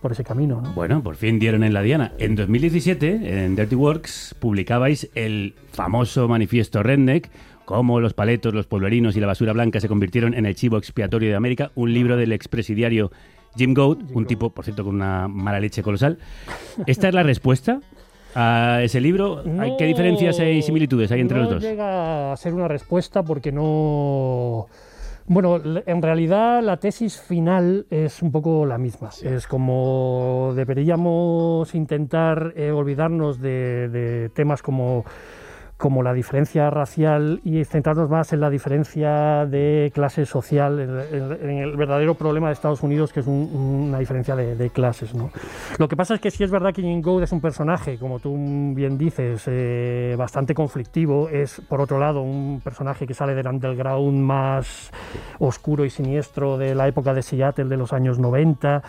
por 0.00 0.12
ese 0.12 0.24
camino, 0.24 0.60
¿no? 0.60 0.72
Bueno, 0.72 1.02
por 1.02 1.16
fin 1.16 1.38
dieron 1.38 1.64
en 1.64 1.72
la 1.74 1.82
diana. 1.82 2.12
En 2.18 2.36
2017, 2.36 3.44
en 3.44 3.56
Dirty 3.56 3.74
Works, 3.74 4.36
publicabais 4.38 5.10
el 5.14 5.54
famoso 5.72 6.28
manifiesto 6.28 6.82
Redneck, 6.82 7.30
cómo 7.64 7.98
los 8.00 8.14
paletos, 8.14 8.54
los 8.54 8.66
pueblerinos 8.66 9.16
y 9.16 9.20
la 9.20 9.26
basura 9.26 9.52
blanca 9.52 9.80
se 9.80 9.88
convirtieron 9.88 10.34
en 10.34 10.46
el 10.46 10.54
chivo 10.54 10.76
expiatorio 10.78 11.30
de 11.30 11.34
América, 11.34 11.72
un 11.74 11.92
libro 11.92 12.16
del 12.16 12.32
expresidiario 12.32 13.10
Jim 13.56 13.74
Goat, 13.74 13.98
un 14.12 14.26
tipo, 14.26 14.50
por 14.50 14.64
cierto, 14.64 14.84
con 14.84 14.94
una 14.96 15.28
mala 15.28 15.58
leche 15.60 15.82
colosal. 15.82 16.18
¿Esta 16.86 17.08
es 17.08 17.14
la 17.14 17.22
respuesta 17.22 17.80
a 18.34 18.80
ese 18.82 19.00
libro? 19.00 19.42
¿Hay- 19.58 19.72
¿Qué 19.78 19.84
No- 19.84 19.88
diferencias 19.88 20.38
y 20.40 20.60
similitudes 20.62 21.10
hay 21.10 21.20
entre 21.22 21.38
no 21.38 21.44
los 21.44 21.52
dos? 21.54 21.62
llega 21.62 22.32
a 22.32 22.36
ser 22.36 22.52
una 22.54 22.68
respuesta 22.68 23.22
porque 23.24 23.50
no... 23.50 24.66
Bueno, 25.28 25.60
en 25.86 26.02
realidad 26.02 26.62
la 26.62 26.76
tesis 26.76 27.20
final 27.20 27.86
es 27.90 28.22
un 28.22 28.30
poco 28.30 28.64
la 28.64 28.78
misma. 28.78 29.10
Es 29.22 29.48
como 29.48 30.52
deberíamos 30.54 31.74
intentar 31.74 32.52
eh, 32.54 32.70
olvidarnos 32.70 33.40
de, 33.40 33.88
de 33.88 34.28
temas 34.28 34.62
como 34.62 35.04
como 35.76 36.02
la 36.02 36.14
diferencia 36.14 36.70
racial 36.70 37.40
y 37.44 37.62
centrarnos 37.64 38.08
más 38.08 38.32
en 38.32 38.40
la 38.40 38.48
diferencia 38.48 39.44
de 39.44 39.90
clase 39.94 40.24
social, 40.24 40.80
en, 40.80 40.90
en- 41.14 41.32
en 41.50 41.58
el 41.58 41.76
verdadero 41.76 42.14
problema 42.14 42.46
de 42.48 42.54
Estados 42.54 42.82
Unidos, 42.82 43.12
que 43.12 43.20
es 43.20 43.26
un- 43.26 43.88
una 43.88 43.98
diferencia 43.98 44.34
de, 44.34 44.56
de 44.56 44.70
clases. 44.70 45.14
¿no? 45.14 45.30
Lo 45.78 45.86
que 45.86 45.94
pasa 45.96 46.14
es 46.14 46.20
que 46.20 46.30
sí 46.30 46.44
es 46.44 46.50
verdad 46.50 46.72
que 46.72 46.80
Jim 46.80 47.02
Gould 47.02 47.24
es 47.24 47.32
un 47.32 47.40
personaje, 47.42 47.98
como 47.98 48.20
tú 48.20 48.34
bien 48.74 48.96
dices, 48.96 49.44
eh, 49.48 50.14
bastante 50.16 50.54
conflictivo. 50.54 51.28
Es, 51.28 51.60
por 51.68 51.80
otro 51.82 51.98
lado, 51.98 52.22
un 52.22 52.60
personaje 52.64 53.06
que 53.06 53.12
sale 53.12 53.34
del 53.34 53.46
underground 53.46 54.18
más 54.18 54.90
oscuro 55.38 55.84
y 55.84 55.90
siniestro 55.90 56.56
de 56.56 56.74
la 56.74 56.88
época 56.88 57.12
de 57.12 57.22
Seattle 57.22 57.66
de 57.66 57.76
los 57.76 57.92
años 57.92 58.18
90 58.18 58.82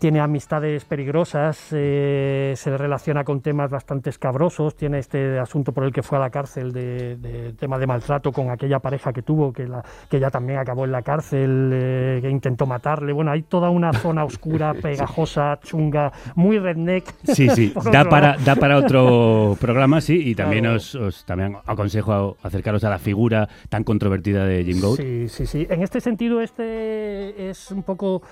tiene 0.00 0.18
amistades 0.20 0.86
peligrosas, 0.86 1.68
eh, 1.72 2.54
se 2.56 2.76
relaciona 2.78 3.22
con 3.22 3.42
temas 3.42 3.70
bastante 3.70 4.08
escabrosos, 4.08 4.74
tiene 4.74 4.98
este 4.98 5.38
asunto 5.38 5.72
por 5.72 5.84
el 5.84 5.92
que 5.92 6.02
fue 6.02 6.16
a 6.16 6.22
la 6.22 6.30
cárcel 6.30 6.72
de, 6.72 7.16
de 7.16 7.52
tema 7.52 7.78
de 7.78 7.86
maltrato 7.86 8.32
con 8.32 8.48
aquella 8.50 8.78
pareja 8.78 9.12
que 9.12 9.20
tuvo, 9.20 9.52
que, 9.52 9.68
la, 9.68 9.84
que 10.08 10.18
ya 10.18 10.30
también 10.30 10.58
acabó 10.58 10.86
en 10.86 10.92
la 10.92 11.02
cárcel, 11.02 11.70
eh, 11.74 12.18
que 12.22 12.30
intentó 12.30 12.64
matarle. 12.64 13.12
Bueno, 13.12 13.30
hay 13.30 13.42
toda 13.42 13.68
una 13.68 13.92
zona 13.92 14.24
oscura, 14.24 14.72
pegajosa, 14.82 15.60
chunga, 15.62 16.10
muy 16.34 16.58
redneck. 16.58 17.04
Sí, 17.24 17.50
sí, 17.50 17.74
da 17.92 18.06
para, 18.06 18.28
lado. 18.32 18.44
da 18.46 18.56
para 18.56 18.76
otro 18.78 19.56
programa, 19.60 20.00
sí, 20.00 20.30
y 20.30 20.34
también 20.34 20.64
Claro. 20.64 20.76
os, 20.78 20.94
os- 20.94 21.24
también 21.26 21.56
aconsejo 21.66 22.38
acercaros 22.42 22.82
a 22.84 22.90
la 22.90 22.98
figura 22.98 23.48
tan 23.68 23.84
controvertida 23.84 24.46
de 24.46 24.64
Jim 24.64 24.80
Goat. 24.80 24.96
Sí, 24.96 25.28
sí, 25.28 25.44
sí. 25.44 25.66
En 25.68 25.82
este 25.82 26.00
sentido, 26.00 26.40
este 26.40 27.50
es 27.50 27.70
un 27.70 27.82
poco 27.82 28.22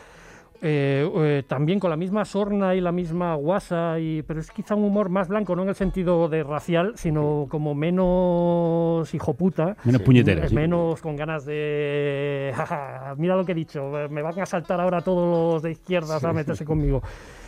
eh, 0.60 1.08
eh, 1.16 1.42
también 1.46 1.78
con 1.80 1.90
la 1.90 1.96
misma 1.96 2.24
sorna 2.24 2.74
y 2.74 2.80
la 2.80 2.92
misma 2.92 3.34
guasa, 3.34 3.98
y, 4.00 4.22
pero 4.22 4.40
es 4.40 4.50
quizá 4.50 4.74
un 4.74 4.84
humor 4.84 5.08
más 5.08 5.28
blanco, 5.28 5.54
no 5.54 5.62
en 5.62 5.68
el 5.68 5.74
sentido 5.74 6.28
de 6.28 6.42
racial, 6.42 6.92
sino 6.96 7.46
como 7.48 7.74
menos 7.74 9.14
hijo 9.14 9.34
puta. 9.34 9.76
Menos 9.84 10.02
sí. 10.48 10.54
Menos 10.54 11.00
con 11.00 11.16
ganas 11.16 11.44
de. 11.44 12.52
"Jaja, 12.54 13.14
mira 13.16 13.36
lo 13.36 13.44
que 13.44 13.52
he 13.52 13.54
dicho, 13.54 13.90
me 14.10 14.22
van 14.22 14.38
a 14.40 14.46
saltar 14.46 14.80
ahora 14.80 15.00
todos 15.00 15.54
los 15.54 15.62
de 15.62 15.72
izquierdas 15.72 16.22
a 16.24 16.32
meterse 16.32 16.64
conmigo. 16.64 17.02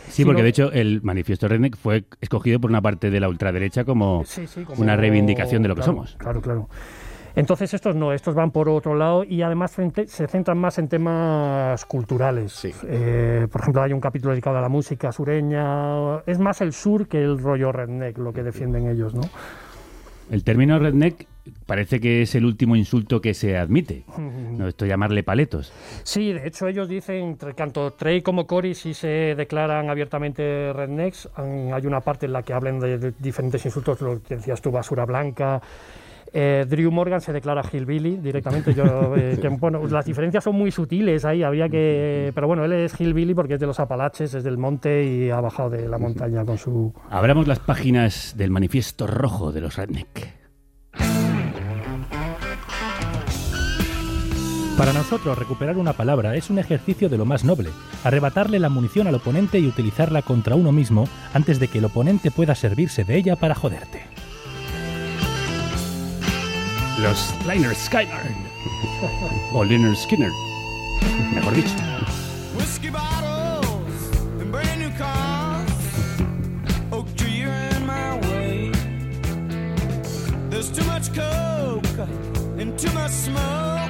Sí, 0.09 0.25
porque 0.25 0.43
de 0.43 0.49
hecho 0.49 0.71
el 0.71 1.01
manifiesto 1.03 1.47
Redneck 1.47 1.77
fue 1.77 2.03
escogido 2.19 2.59
por 2.59 2.69
una 2.69 2.81
parte 2.81 3.09
de 3.11 3.19
la 3.19 3.29
ultraderecha 3.29 3.85
como 3.85 4.23
Sí, 4.25 4.45
sí, 4.47 4.63
como- 4.63 4.81
una 4.81 4.95
reivindicación 4.95 5.61
de 5.61 5.69
lo 5.69 5.75
que 5.75 5.83
somos. 5.83 6.15
Claro, 6.17 6.41
claro. 6.41 6.67
Entonces 7.35 7.73
estos 7.73 7.95
no, 7.95 8.13
estos 8.13 8.35
van 8.35 8.51
por 8.51 8.69
otro 8.69 8.95
lado 8.95 9.23
y 9.23 9.41
además 9.41 9.71
se 9.71 10.27
centran 10.27 10.57
más 10.57 10.77
en 10.79 10.87
temas 10.87 11.85
culturales. 11.85 12.65
Eh, 12.83 13.47
por 13.51 13.61
ejemplo, 13.61 13.81
hay 13.81 13.93
un 13.93 14.01
capítulo 14.01 14.31
dedicado 14.31 14.57
a 14.57 14.61
la 14.61 14.69
música 14.69 15.11
sureña. 15.11 16.19
Es 16.25 16.39
más 16.39 16.61
el 16.61 16.73
sur 16.73 17.07
que 17.07 17.21
el 17.21 17.39
rollo 17.39 17.71
redneck 17.71 18.17
lo 18.17 18.33
que 18.33 18.43
defienden 18.43 18.87
ellos, 18.87 19.13
¿no? 19.13 19.21
El 20.29 20.43
término 20.43 20.79
redneck 20.79 21.27
parece 21.65 21.99
que 21.99 22.21
es 22.21 22.35
el 22.35 22.45
último 22.45 22.75
insulto 22.75 23.19
que 23.19 23.33
se 23.33 23.57
admite. 23.57 24.05
No 24.17 24.67
esto 24.67 24.85
llamarle 24.85 25.23
paletos. 25.23 25.73
Sí, 26.03 26.31
de 26.31 26.47
hecho 26.47 26.67
ellos 26.67 26.87
dicen, 26.87 27.37
tanto 27.55 27.91
Trey 27.91 28.21
como 28.21 28.47
Cory 28.47 28.73
sí 28.73 28.93
se 28.93 29.35
declaran 29.35 29.89
abiertamente 29.89 30.71
rednecks. 30.73 31.29
Hay 31.35 31.85
una 31.85 31.99
parte 32.01 32.27
en 32.27 32.33
la 32.33 32.43
que 32.43 32.53
hablan 32.53 32.79
de 32.79 33.13
diferentes 33.19 33.65
insultos, 33.65 33.99
lo 34.01 34.21
que 34.21 34.35
decías 34.35 34.61
tú, 34.61 34.71
basura 34.71 35.05
blanca. 35.05 35.61
Eh, 36.33 36.65
Drew 36.67 36.91
Morgan 36.91 37.19
se 37.19 37.33
declara 37.33 37.61
hillbilly 37.61 38.17
directamente. 38.17 38.73
Yo, 38.73 39.15
eh, 39.17 39.37
que, 39.41 39.49
bueno, 39.49 39.85
las 39.87 40.05
diferencias 40.05 40.43
son 40.43 40.55
muy 40.55 40.71
sutiles 40.71 41.25
ahí, 41.25 41.43
habría 41.43 41.67
que... 41.69 42.31
Pero 42.33 42.47
bueno, 42.47 42.63
él 42.65 42.73
es 42.73 42.99
hillbilly 42.99 43.33
porque 43.33 43.55
es 43.55 43.59
de 43.59 43.67
los 43.67 43.79
Apalaches, 43.79 44.33
es 44.33 44.43
del 44.43 44.57
monte 44.57 45.03
y 45.03 45.29
ha 45.29 45.41
bajado 45.41 45.69
de 45.69 45.87
la 45.87 45.97
montaña 45.97 46.45
con 46.45 46.57
su... 46.57 46.93
Abramos 47.09 47.47
las 47.47 47.59
páginas 47.59 48.35
del 48.37 48.51
manifiesto 48.51 49.07
rojo 49.07 49.51
de 49.51 49.61
los 49.61 49.75
redneck. 49.75 50.41
Para 54.77 54.93
nosotros, 54.93 55.37
recuperar 55.37 55.77
una 55.77 55.93
palabra 55.93 56.35
es 56.35 56.49
un 56.49 56.57
ejercicio 56.57 57.07
de 57.07 57.17
lo 57.17 57.25
más 57.25 57.43
noble, 57.43 57.69
arrebatarle 58.03 58.57
la 58.57 58.69
munición 58.69 59.05
al 59.05 59.13
oponente 59.13 59.59
y 59.59 59.67
utilizarla 59.67 60.23
contra 60.23 60.55
uno 60.55 60.71
mismo 60.71 61.07
antes 61.33 61.59
de 61.59 61.67
que 61.67 61.77
el 61.77 61.85
oponente 61.85 62.31
pueda 62.31 62.55
servirse 62.55 63.03
de 63.03 63.17
ella 63.17 63.35
para 63.35 63.53
joderte. 63.53 64.01
Los 67.01 67.33
Liner 67.47 67.73
Skyner. 67.73 68.21
o 69.53 69.63
Liner 69.63 69.95
Skinner. 69.95 70.29
Mejor 71.33 71.55
dicho. 71.55 71.73
Whiskey 72.55 72.91
bottles 72.91 74.11
and 74.39 74.51
brand 74.51 74.79
new 74.79 74.91
cars. 74.97 75.71
Oak 76.91 77.07
tree, 77.15 77.39
you're 77.39 77.51
in 77.51 77.87
my 77.87 78.19
way. 78.29 78.71
There's 80.51 80.69
too 80.69 80.85
much 80.85 81.11
coke 81.15 82.07
and 82.59 82.77
too 82.77 82.91
much 82.93 83.11
smoke. 83.11 83.89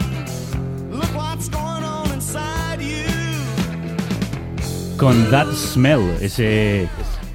Look 0.89 1.13
what's 1.13 1.49
going 1.49 1.83
on 1.83 2.13
inside 2.13 2.81
you. 2.81 3.09
Con 4.97 5.29
That 5.31 5.51
Smell, 5.53 6.17
ese 6.21 6.87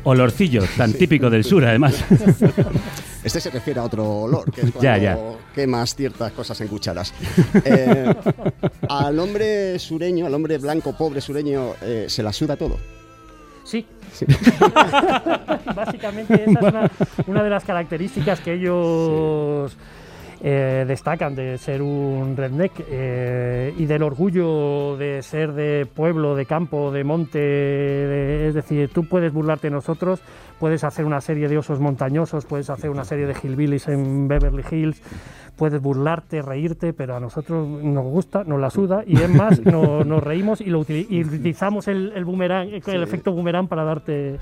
olorcillo 0.05 0.63
tan 0.79 0.95
típico 0.95 1.29
del 1.29 1.45
sur, 1.45 1.67
además. 1.67 2.03
Este 3.27 3.41
se 3.41 3.51
refiere 3.51 3.81
a 3.81 3.83
otro 3.83 4.09
olor, 4.23 4.51
que 4.53 4.61
es 4.61 4.71
cuando 4.73 4.83
Ya, 4.83 4.97
ya. 4.99 5.19
quemas 5.55 5.95
ciertas 5.97 6.31
cosas 6.33 6.61
en 6.61 6.69
cucharas. 6.69 7.13
Eh, 7.65 8.15
al 8.89 9.19
hombre 9.19 9.79
sureño, 9.81 10.27
al 10.27 10.35
hombre 10.35 10.59
blanco 10.59 10.93
pobre 10.97 11.21
sureño, 11.21 11.73
eh, 11.83 12.07
se 12.09 12.23
la 12.23 12.33
suda 12.33 12.57
todo. 12.57 12.77
Sí. 13.65 13.85
Básicamente 15.75 16.35
esa 16.35 16.61
es 16.61 16.63
una, 16.63 16.91
una 17.27 17.43
de 17.43 17.51
las 17.51 17.65
características 17.65 18.41
que 18.41 18.55
ellos 18.55 19.77
eh, 20.43 20.85
destacan 20.87 21.35
de 21.35 21.57
ser 21.59 21.83
un 21.83 22.37
redneck 22.37 22.73
eh, 22.91 23.75
y 23.77 23.87
del 23.87 24.03
orgullo 24.03 24.97
de 24.97 25.23
ser 25.23 25.53
de 25.53 25.87
pueblo, 25.87 26.35
de 26.35 26.47
campo, 26.47 26.91
de 26.93 27.05
monte. 27.05 27.39
de- 27.39 28.49
es 28.49 28.55
decir, 28.55 28.91
tú 28.93 29.05
puedes 29.09 29.33
burlarte 29.33 29.69
de 29.69 29.73
nosotros, 29.73 30.21
puedes 30.61 30.85
hacer 30.85 31.05
una 31.05 31.21
serie 31.21 31.49
de 31.49 31.59
osos 31.59 31.81
montañosos, 31.81 32.45
puedes 32.45 32.71
hacer 32.71 32.91
una 32.91 33.05
serie 33.05 33.27
de 33.27 33.35
hillbillies 33.43 33.89
en 33.89 34.29
Beverly 34.29 34.63
Hills. 34.71 35.03
Puedes 35.57 35.81
burlarte, 35.81 36.43
reírte, 36.43 36.93
pero 36.93 37.17
a 37.17 37.21
nosotros 37.21 37.67
nos 37.67 38.05
gusta, 38.05 38.45
nos 38.45 38.61
la 38.61 38.69
suda 38.69 39.03
y 39.07 39.17
es 39.17 39.31
más, 39.31 39.59
no- 39.65 40.05
nos 40.05 40.23
reímos 40.23 40.61
y, 40.61 40.67
lo 40.67 40.81
utili- 40.85 41.07
y 41.09 41.25
utilizamos 41.25 41.89
el, 41.89 42.13
el 42.15 42.27
boomerang, 42.27 42.69
el 42.87 43.03
efecto 43.03 43.33
boomerang 43.33 43.67
para 43.67 43.83
darte 43.85 44.37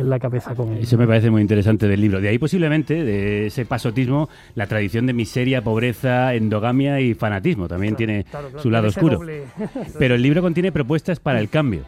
en 0.00 0.10
la 0.10 0.18
cabeza 0.18 0.54
con 0.54 0.72
él. 0.72 0.78
Eso 0.82 0.96
me 0.98 1.06
parece 1.06 1.30
muy 1.30 1.42
interesante 1.42 1.86
del 1.86 2.00
libro. 2.00 2.20
De 2.20 2.28
ahí 2.28 2.38
posiblemente, 2.38 3.04
de 3.04 3.46
ese 3.46 3.64
pasotismo, 3.66 4.28
la 4.54 4.66
tradición 4.66 5.06
de 5.06 5.12
miseria, 5.12 5.62
pobreza, 5.62 6.34
endogamia 6.34 7.00
y 7.00 7.14
fanatismo. 7.14 7.68
También 7.68 7.96
tiene 7.96 8.24
claro, 8.24 8.48
claro, 8.48 8.62
su 8.62 8.70
lado 8.70 8.88
oscuro. 8.88 9.18
doble. 9.18 9.44
Pero 9.98 10.14
el 10.14 10.22
libro 10.22 10.42
contiene 10.42 10.72
propuestas 10.72 11.20
para 11.20 11.40
el 11.40 11.48
cambio. 11.48 11.82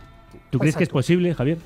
¿Tú 0.50 0.58
crees 0.58 0.76
que 0.76 0.84
es 0.84 0.88
Exacto. 0.88 0.98
posible, 0.98 1.34
Javier? 1.34 1.58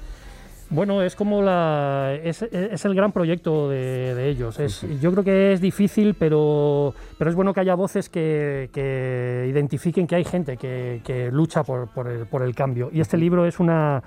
Bueno, 0.68 1.00
es 1.02 1.14
como 1.14 1.42
la 1.42 2.18
es, 2.24 2.42
es 2.42 2.84
el 2.84 2.94
gran 2.96 3.12
proyecto 3.12 3.70
de, 3.70 4.14
de 4.16 4.28
ellos. 4.28 4.58
Es, 4.58 4.84
yo 5.00 5.12
creo 5.12 5.22
que 5.22 5.52
es 5.52 5.60
difícil, 5.60 6.14
pero, 6.14 6.92
pero 7.18 7.30
es 7.30 7.36
bueno 7.36 7.54
que 7.54 7.60
haya 7.60 7.76
voces 7.76 8.08
que, 8.08 8.68
que 8.72 9.46
identifiquen 9.48 10.08
que 10.08 10.16
hay 10.16 10.24
gente 10.24 10.56
que, 10.56 11.02
que 11.04 11.30
lucha 11.30 11.62
por, 11.62 11.88
por 11.88 12.08
el, 12.08 12.26
por 12.26 12.42
el 12.42 12.54
cambio. 12.56 12.90
Y 12.92 13.00
este 13.00 13.16
libro 13.16 13.46
es 13.46 13.60
una, 13.60 14.02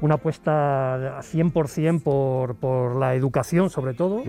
una 0.00 0.14
apuesta 0.14 1.18
a 1.18 1.22
100% 1.22 2.02
por, 2.02 2.56
por 2.56 2.96
la 2.96 3.14
educación, 3.14 3.70
sobre 3.70 3.94
todo, 3.94 4.22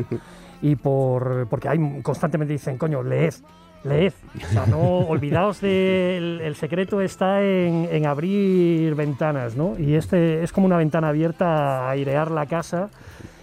y 0.62 0.76
por 0.76 1.48
porque 1.50 1.70
hay 1.70 2.02
constantemente 2.02 2.54
dicen, 2.54 2.78
coño, 2.78 3.04
leed. 3.04 3.34
Leed, 3.84 4.14
o 4.44 4.48
sea, 4.48 4.66
no 4.66 4.80
olvidaos 5.10 5.62
del 5.62 6.42
el 6.42 6.56
secreto 6.56 7.02
está 7.02 7.44
en, 7.44 7.88
en 7.92 8.08
abrir 8.08 8.96
ventanas, 8.96 9.56
¿no? 9.56 9.78
Y 9.78 9.94
este 9.94 10.42
es 10.44 10.52
como 10.52 10.66
una 10.66 10.78
ventana 10.78 11.10
abierta 11.10 11.86
a 11.86 11.92
airear 11.92 12.32
la 12.32 12.48
casa 12.48 12.90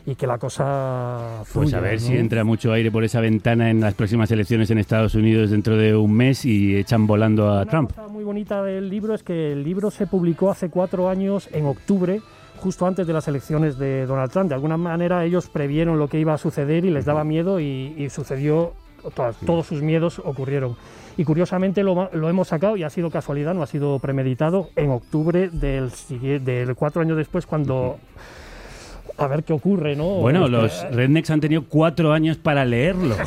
y 0.05 0.15
que 0.17 0.27
la 0.27 0.38
cosa 0.38 1.38
Pues 1.41 1.49
fluya, 1.71 1.79
a 1.79 1.81
ver 1.81 2.01
¿no? 2.01 2.07
si 2.07 2.17
entra 2.17 2.43
mucho 2.45 2.73
aire 2.73 2.91
por 2.91 3.05
esa 3.05 3.21
ventana 3.21 3.71
en 3.71 3.81
las 3.81 3.95
próximas 3.95 4.31
elecciones 4.31 4.71
en 4.71 4.79
Estados 4.79 5.15
Unidos 5.15 5.51
dentro 5.51 5.77
de 5.77 5.95
un 5.95 6.12
mes 6.12 6.45
y 6.45 6.77
echan 6.77 7.07
volando 7.07 7.53
a 7.53 7.65
Trump. 7.67 7.93
cosa 7.95 8.09
muy 8.09 8.25
bonita 8.25 8.62
del 8.62 8.88
libro 8.91 9.15
es 9.15 9.23
que 9.23 9.53
el 9.53 9.62
libro 9.62 9.91
se 9.91 10.07
publicó 10.07 10.51
hace 10.51 10.71
cuatro 10.71 11.09
años, 11.09 11.49
en 11.53 11.67
octubre, 11.67 12.21
justo 12.59 12.87
antes 12.87 13.07
de 13.07 13.12
las 13.12 13.29
elecciones 13.29 13.79
de 13.79 14.07
Donald 14.07 14.31
Trump. 14.33 14.49
De 14.49 14.55
alguna 14.55 14.77
manera 14.77 15.25
ellos 15.25 15.49
previeron 15.49 15.99
lo 15.99 16.09
que 16.09 16.19
iba 16.19 16.35
a 16.35 16.38
suceder 16.38 16.85
y 16.85 16.91
les 16.91 17.05
daba 17.05 17.23
miedo 17.25 17.61
y, 17.61 17.95
y 17.97 18.11
sucedió, 18.11 18.73
to- 19.15 19.33
todos 19.47 19.67
sus 19.67 19.83
miedos 19.83 20.21
ocurrieron. 20.25 20.77
Y 21.17 21.25
curiosamente 21.25 21.83
lo, 21.85 22.09
lo 22.12 22.29
hemos 22.29 22.49
sacado 22.49 22.77
y 22.77 22.83
ha 22.85 22.91
sido 22.91 23.11
casualidad, 23.11 23.53
no 23.55 23.62
ha 23.62 23.67
sido 23.67 23.99
premeditado, 23.99 24.71
en 24.77 24.91
octubre 24.91 25.49
del, 25.51 25.91
del 26.45 26.75
cuatro 26.75 27.03
años 27.03 27.17
después 27.17 27.47
cuando... 27.47 27.99
A 29.22 29.28
ver 29.28 29.44
qué 29.44 29.52
ocurre, 29.52 29.94
¿no? 29.94 30.04
Bueno, 30.04 30.46
Este, 30.46 30.50
los 30.50 30.82
rednecks 30.94 31.30
han 31.30 31.40
tenido 31.40 31.64
cuatro 31.68 32.12
años 32.12 32.37
para 32.38 32.64
leerlo. 32.64 33.14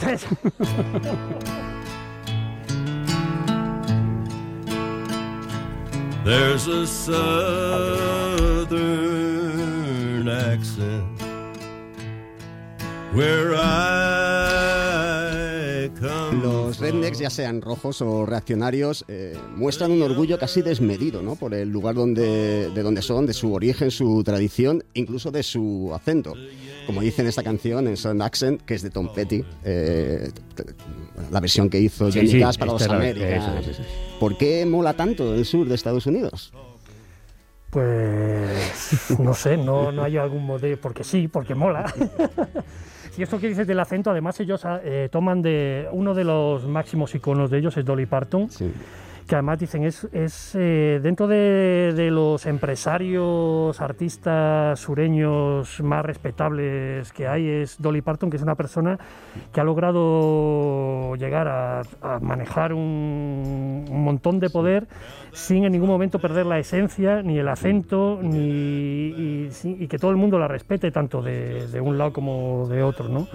There's 6.23 6.67
a 6.67 6.86
southern 6.88 7.17
accent 10.27 11.05
where 13.13 13.53
I. 13.55 13.94
Los 16.41 16.80
rednecks, 16.80 17.19
ya 17.19 17.30
sean 17.30 17.62
rojos 17.62 18.02
o 18.02 18.26
reaccionarios, 18.26 19.06
eh, 19.08 19.38
muestran 19.56 19.91
un 19.91 20.02
orgullo 20.02 20.38
casi 20.38 20.62
desmedido 20.62 21.21
¿no? 21.21 21.36
por 21.36 21.54
el 21.54 21.69
lugar 21.69 21.95
donde, 21.95 22.69
de 22.69 22.84
donde 22.84 23.02
son, 23.02 23.26
de 23.26 23.34
su 23.34 23.54
origen, 23.54 23.91
su 23.91 24.24
tradición, 24.24 24.84
incluso 24.93 25.32
de 25.32 25.43
su 25.43 25.91
acento. 25.93 26.34
Como 26.86 27.02
dice 27.02 27.21
en 27.21 27.28
esta 27.28 27.43
canción, 27.43 27.88
en 27.88 27.98
Southern 27.98 28.21
Accent, 28.21 28.62
que 28.62 28.76
es 28.76 28.82
de 28.84 28.89
Tom 28.89 29.10
Petty, 29.13 29.43
eh, 29.63 30.30
la 31.32 31.39
versión 31.39 31.69
que 31.69 31.80
hizo 31.80 32.12
Johnny 32.12 32.28
sí, 32.28 32.39
Cash 32.39 32.58
para 32.58 32.74
los 32.74 32.82
es 32.82 32.89
Américas. 32.89 33.67
es, 33.67 33.80
es. 33.80 33.88
¿Por 34.19 34.38
qué 34.38 34.65
mola 34.65 34.93
tanto 34.93 35.34
el 35.34 35.45
sur 35.45 35.67
de 35.67 35.76
Estados 35.76 36.06
Unidos? 36.06 36.54
Pues 37.71 39.19
no 39.19 39.34
sé, 39.34 39.58
no, 39.58 39.91
no 39.91 40.04
hay 40.04 40.17
algún 40.17 40.45
modelo, 40.45 40.80
porque 40.80 41.04
sí, 41.04 41.28
porque 41.28 41.56
mola. 41.56 41.93
Y 43.17 43.23
esto 43.23 43.39
que 43.39 43.47
dices 43.47 43.65
del 43.65 43.80
acento, 43.80 44.12
además 44.12 44.39
ellos 44.39 44.62
eh, 44.84 45.10
toman 45.12 45.41
de 45.41 45.88
uno 45.91 46.13
de 46.13 46.23
los 46.23 46.67
máximos 46.67 47.15
iconos 47.15 47.49
de 47.49 47.60
ellos 47.60 47.78
es 47.78 47.86
Dolly 47.86 48.06
Parton, 48.06 48.49
que 49.28 49.36
además 49.36 49.60
dicen 49.60 49.84
es, 49.84 50.08
es 50.12 50.56
eh, 50.56 51.00
dentro 51.02 51.28
de, 51.28 51.94
de 51.96 52.12
los 52.12 52.46
empresarios, 52.46 53.82
artistas 53.82 54.80
sureños 54.80 55.82
más 55.82 56.06
respetables 56.06 57.12
que 57.12 57.28
hay 57.28 57.48
es 57.48 57.82
Dolly 57.82 58.02
Parton, 58.02 58.30
que 58.30 58.38
es 58.38 58.44
una 58.44 58.56
persona 58.56 59.00
que 59.52 59.60
ha 59.60 59.64
logrado 59.64 61.16
llegar 61.16 61.48
a, 61.48 61.82
a 62.02 62.20
manejar 62.20 62.74
un, 62.74 63.86
un 63.90 64.04
montón 64.04 64.40
de 64.40 64.50
poder 64.50 64.88
sin 65.32 65.66
en 65.66 65.72
ningún 65.72 65.90
momento 65.90 66.20
perder 66.20 66.46
la 66.46 66.60
esencia, 66.60 67.22
ni 67.22 67.38
el 67.38 67.48
acento, 67.48 68.20
ni, 68.22 68.38
y, 68.38 69.48
sí, 69.52 69.76
y 69.80 69.88
que 69.88 69.98
todo 69.98 70.12
el 70.12 70.18
mundo 70.18 70.40
la 70.40 70.48
respete, 70.48 70.92
tanto 70.92 71.22
de, 71.22 71.68
de 71.68 71.82
un 71.82 71.98
lado 71.98 72.14
como 72.14 72.68
de 72.70 72.84
otro, 72.84 73.10
¿no? 73.10 73.28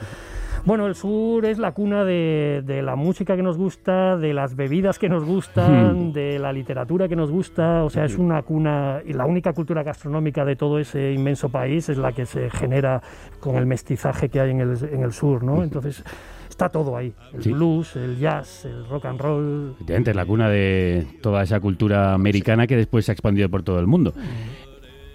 Bueno, 0.67 0.87
el 0.87 0.95
sur 0.95 1.47
es 1.47 1.59
la 1.59 1.73
cuna 1.73 2.05
de, 2.05 2.63
de 2.65 2.83
la 2.83 2.95
música 2.95 3.35
que 3.35 3.43
nos 3.43 3.57
gusta, 3.57 4.17
de 4.19 4.35
las 4.35 4.55
bebidas 4.55 4.99
que 4.99 5.09
nos 5.09 5.25
gustan, 5.25 6.11
Hmm. 6.11 6.13
de 6.13 6.39
la 6.39 6.53
literatura 6.53 7.09
que 7.09 7.17
nos 7.17 7.31
gusta, 7.31 7.83
o 7.85 7.91
sea, 7.91 8.05
es 8.05 8.17
una 8.19 8.43
cuna 8.43 9.01
y 9.05 9.13
la 9.15 9.25
única 9.27 9.53
cultura 9.53 9.83
gastronómica 9.83 10.45
de 10.45 10.57
todo 10.57 10.79
ese 10.79 11.13
inmenso 11.13 11.49
país 11.49 11.89
es 11.89 11.97
la 11.99 12.13
que 12.13 12.27
se 12.27 12.51
genera 12.51 13.03
con 13.41 13.57
el 13.57 13.67
mestizaje 13.67 14.29
que 14.29 14.39
hay 14.41 14.51
en 14.51 14.61
el, 14.61 14.77
en 14.93 15.03
el 15.03 15.13
sur, 15.13 15.43
¿no? 15.43 15.63
Entonces, 15.63 16.05
está 16.49 16.69
todo 16.69 16.97
ahí. 16.97 17.15
El 17.33 17.43
Sí. 17.43 17.53
blues, 17.53 17.97
el 17.97 18.19
jazz, 18.19 18.65
el 18.67 18.87
rock 18.89 19.07
and 19.07 19.21
roll. 19.21 19.71
Efectivamente, 19.75 20.11
es 20.11 20.17
la 20.17 20.27
cuna 20.27 20.49
de 20.51 21.07
toda 21.23 21.43
esa 21.43 21.59
cultura 21.61 22.13
americana 22.15 22.67
que 22.67 22.77
después 22.77 23.07
se 23.07 23.13
ha 23.13 23.15
expandido 23.15 23.49
por 23.49 23.63
todo 23.63 23.81
el 23.81 23.87
mundo. 23.87 24.13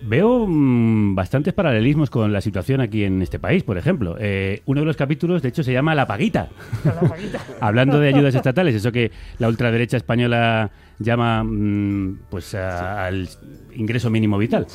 Veo 0.08 0.46
mm, 0.48 1.16
bastantes 1.16 1.54
paralelismos 1.54 2.10
con 2.10 2.32
la 2.32 2.42
situación 2.42 2.80
aquí 2.82 3.04
en 3.04 3.22
este 3.22 3.40
país, 3.40 3.64
por 3.64 3.78
ejemplo. 3.78 4.16
Eh, 4.20 4.62
uno 4.66 4.82
de 4.82 4.86
los 4.86 4.96
capítulos, 4.98 5.42
de 5.42 5.50
hecho, 5.50 5.64
se 5.64 5.74
llama 5.74 5.96
La 5.96 6.06
Paguita. 6.06 6.50
Hablando 7.60 8.00
de 8.00 8.10
ayudas 8.10 8.36
estatales, 8.36 8.76
eso 8.76 8.92
que 8.92 9.12
la 9.40 9.48
ultraderecha 9.48 9.98
española 9.98 10.70
llama 11.00 11.44
mm, 11.44 12.20
pues 12.30 12.54
a- 12.56 13.06
al 13.08 13.28
ingreso 13.76 14.10
mínimo 14.10 14.38
vital. 14.38 14.68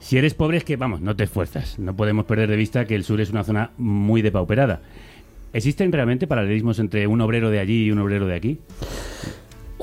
Si 0.00 0.18
eres 0.18 0.34
pobre 0.34 0.56
es 0.58 0.64
que, 0.64 0.76
vamos, 0.76 1.00
no 1.00 1.14
te 1.14 1.24
esfuerzas. 1.24 1.78
No 1.78 1.94
podemos 1.94 2.24
perder 2.24 2.50
de 2.50 2.56
vista 2.56 2.84
que 2.84 2.94
el 2.96 3.04
sur 3.04 3.20
es 3.20 3.30
una 3.30 3.44
zona 3.44 3.70
muy 3.78 4.22
depauperada. 4.22 4.80
¿Existen 5.52 5.92
realmente 5.92 6.26
paralelismos 6.26 6.80
entre 6.80 7.06
un 7.06 7.20
obrero 7.20 7.48
de 7.50 7.60
allí 7.60 7.84
y 7.84 7.90
un 7.92 8.00
obrero 8.00 8.26
de 8.26 8.34
aquí? 8.34 8.58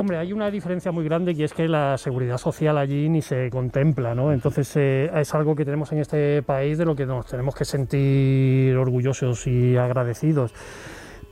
Hombre, 0.02 0.18
hay 0.18 0.34
una 0.34 0.50
diferencia 0.50 0.92
muy 0.92 1.06
grande 1.06 1.34
y 1.34 1.44
es 1.44 1.54
que 1.54 1.68
la 1.68 1.96
seguridad 1.96 2.40
social 2.40 2.76
allí 2.80 3.08
ni 3.08 3.22
se 3.22 3.52
contempla, 3.52 4.16
¿no? 4.16 4.34
Entonces 4.34 4.76
eh, 4.76 5.12
es 5.14 5.36
algo 5.36 5.56
que 5.56 5.64
tenemos 5.64 5.92
en 5.92 6.00
este 6.00 6.42
país 6.42 6.80
de 6.80 6.86
lo 6.86 6.96
que 6.96 7.06
nos 7.06 7.28
tenemos 7.28 7.54
que 7.54 7.66
sentir 7.66 8.76
orgullosos 8.78 9.46
y 9.46 9.78
agradecidos. 9.78 10.56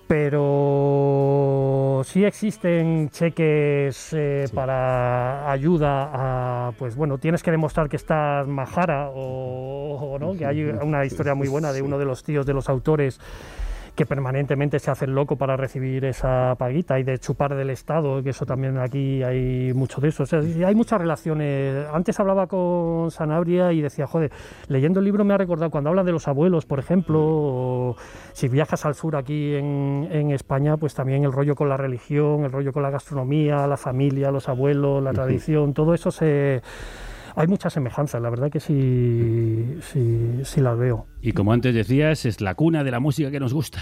Pero 0.08 2.04
sí 2.06 2.24
existen 2.24 3.10
cheques 3.10 4.14
eh, 4.14 4.46
para 4.54 5.52
ayuda 5.52 6.12
a, 6.14 6.72
pues 6.74 6.96
bueno, 6.96 7.18
tienes 7.18 7.42
que 7.42 7.50
demostrar 7.50 7.90
que 7.90 7.96
estás 7.96 8.48
majara 8.48 9.10
o, 9.10 9.96
o 9.96 10.20
no, 10.20 10.38
que 10.38 10.46
hay 10.46 10.62
una 10.62 11.06
historia 11.06 11.34
muy 11.34 11.48
buena 11.48 11.74
de 11.74 11.82
uno 11.82 11.98
de 11.98 12.06
los 12.06 12.22
tíos 12.24 12.46
de 12.46 12.54
los 12.54 12.70
autores 12.70 13.20
que 13.96 14.06
permanentemente 14.06 14.80
se 14.80 14.92
hace 14.92 15.06
el 15.06 15.16
loco 15.16 15.36
para 15.36 15.58
recibir 15.58 16.06
esa 16.06 16.56
paguita 16.58 17.00
y 17.00 17.04
de 17.04 17.18
chupar 17.20 17.56
del 17.56 17.70
Estado, 17.70 18.24
que 18.24 18.30
eso 18.30 18.46
también 18.46 18.78
aquí 18.78 19.24
hay 19.24 19.74
mucho 19.74 20.02
de 20.02 20.10
eso. 20.10 20.24
O 20.24 20.26
sea, 20.26 20.40
hay 20.40 20.76
muchas 20.76 21.00
relaciones. 21.00 21.88
Antes 21.94 22.20
hablaba 22.20 22.48
con 22.48 23.12
Sanabria 23.12 23.72
y 23.74 23.82
decía, 23.82 24.08
joder, 24.08 24.32
leyendo 24.68 25.00
el 25.00 25.06
libro 25.06 25.24
me 25.26 25.34
ha 25.34 25.38
recordado 25.38 25.70
cuando 25.70 25.90
hablan 25.90 26.06
de 26.06 26.12
los 26.12 26.28
abuelos, 26.28 26.66
por 26.66 26.80
ejemplo, 26.80 27.20
o 27.22 27.96
si 28.34 28.48
viajas 28.48 28.86
al 28.86 28.96
sur 28.96 29.16
aquí 29.16 29.56
en, 29.56 30.08
en 30.12 30.32
España, 30.32 30.78
pues 30.78 30.94
también 30.94 31.24
el 31.24 31.32
rollo 31.32 31.56
con 31.56 31.70
la 31.70 31.78
religión, 31.78 32.46
el 32.46 32.52
rollo 32.52 32.72
con 32.72 32.84
la 32.84 32.90
gastronomía, 32.90 33.68
la 33.68 33.78
familia, 33.78 34.32
los 34.32 34.50
abuelos, 34.50 35.04
la 35.04 35.12
tradición, 35.12 35.74
todo 35.74 35.94
eso 35.94 36.12
se... 36.12 36.62
Hay 37.36 37.48
muchas 37.48 37.74
semejanzas, 37.74 38.22
la 38.22 38.30
verdad 38.30 38.52
que 38.52 38.60
sí, 38.60 39.78
sí, 39.82 40.62
las 40.62 40.78
veo. 40.78 41.08
Y 41.22 41.32
como 41.32 41.54
antes 41.54 41.74
decías, 41.74 42.26
es 42.26 42.42
la 42.42 42.56
cuna 42.56 42.84
de 42.84 42.92
la 42.92 43.00
música 43.00 43.32
que 43.32 43.40
nos 43.40 43.54
gusta. 43.54 43.80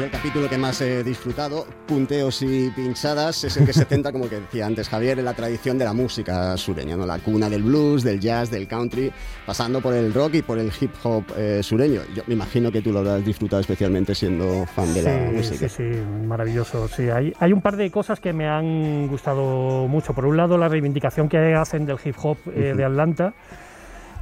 Yo 0.00 0.06
el 0.06 0.12
capítulo 0.12 0.48
que 0.48 0.56
más 0.56 0.80
he 0.80 1.04
disfrutado, 1.04 1.66
punteos 1.86 2.40
y 2.40 2.70
pinchadas, 2.70 3.44
es 3.44 3.54
el 3.58 3.66
que 3.66 3.74
se 3.74 3.84
centra, 3.84 4.10
como 4.12 4.30
que 4.30 4.40
decía 4.40 4.64
antes 4.64 4.88
Javier, 4.88 5.18
en 5.18 5.26
la 5.26 5.34
tradición 5.34 5.76
de 5.76 5.84
la 5.84 5.92
música 5.92 6.56
sureña, 6.56 6.96
¿no? 6.96 7.04
la 7.04 7.18
cuna 7.18 7.50
del 7.50 7.62
blues, 7.62 8.02
del 8.02 8.18
jazz, 8.18 8.50
del 8.50 8.66
country, 8.66 9.12
pasando 9.44 9.82
por 9.82 9.92
el 9.92 10.14
rock 10.14 10.36
y 10.36 10.42
por 10.42 10.58
el 10.58 10.72
hip 10.80 10.92
hop 11.02 11.24
eh, 11.36 11.60
sureño. 11.62 12.00
Yo 12.16 12.22
me 12.26 12.32
imagino 12.32 12.72
que 12.72 12.80
tú 12.80 12.92
lo 12.92 13.00
habrás 13.00 13.22
disfrutado 13.26 13.60
especialmente 13.60 14.14
siendo 14.14 14.64
fan 14.74 14.94
de 14.94 15.02
la 15.02 15.10
Sí, 15.12 15.34
música. 15.34 15.68
Sí, 15.68 15.92
sí, 15.92 16.00
maravilloso. 16.26 16.88
Sí, 16.88 17.10
hay, 17.10 17.34
hay 17.38 17.52
un 17.52 17.60
par 17.60 17.76
de 17.76 17.90
cosas 17.90 18.20
que 18.20 18.32
me 18.32 18.48
han 18.48 19.06
gustado 19.06 19.86
mucho. 19.86 20.14
Por 20.14 20.24
un 20.24 20.38
lado, 20.38 20.56
la 20.56 20.68
reivindicación 20.70 21.28
que 21.28 21.36
hacen 21.52 21.84
del 21.84 21.98
hip 22.02 22.16
hop 22.22 22.38
eh, 22.56 22.72
de 22.74 22.84
Atlanta, 22.86 23.34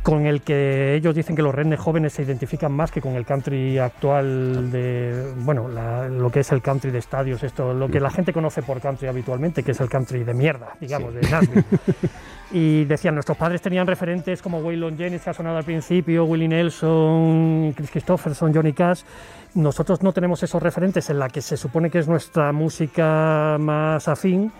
con 0.02 0.26
el 0.26 0.40
que 0.42 0.94
ellos 0.94 1.14
dicen 1.14 1.36
que 1.36 1.42
los 1.42 1.54
rednecks 1.54 1.82
jóvenes 1.82 2.12
se 2.14 2.22
identifican 2.22 2.72
más 2.72 2.90
que 2.90 3.00
con 3.00 3.14
el 3.14 3.26
country 3.26 3.78
actual 3.78 4.70
de, 4.70 5.32
bueno, 5.38 5.68
la- 5.68 6.08
lo 6.08 6.30
que 6.30 6.40
es 6.40 6.50
el 6.52 6.62
country 6.62 6.90
de 6.90 6.98
estadios, 6.98 7.42
esto, 7.42 7.74
lo 7.74 7.88
que 7.88 8.00
la 8.00 8.10
gente 8.10 8.32
conoce 8.32 8.62
por 8.62 8.80
country 8.80 9.08
habitualmente, 9.08 9.62
que 9.62 9.72
es 9.72 9.80
el 9.80 9.88
country 9.88 10.24
de 10.24 10.32
mierda, 10.34 10.68
digamos, 10.80 11.12
de 11.14 11.20
Nashville. 11.22 11.64
Y 12.50 12.84
decían, 12.86 13.12
nuestros 13.14 13.36
padres 13.36 13.60
tenían 13.60 13.86
referentes 13.86 14.40
como 14.40 14.60
Waylon 14.60 14.96
Jennings, 14.96 15.22
que 15.22 15.30
ha 15.30 15.34
sonado 15.34 15.58
al 15.58 15.64
principio, 15.64 16.24
Willie 16.24 16.48
Nelson, 16.48 17.74
Chris 17.76 17.90
Christopherson, 17.90 18.54
Johnny 18.54 18.72
Cash. 18.72 19.02
Nosotros 19.54 20.02
no 20.02 20.12
tenemos 20.14 20.42
esos 20.42 20.62
referentes 20.62 21.10
en 21.10 21.18
la 21.18 21.28
que 21.28 21.42
se 21.42 21.58
supone 21.58 21.90
que 21.90 21.98
es 21.98 22.08
nuestra 22.08 22.52
música 22.52 23.56
más 23.60 24.08
afín, 24.08 24.50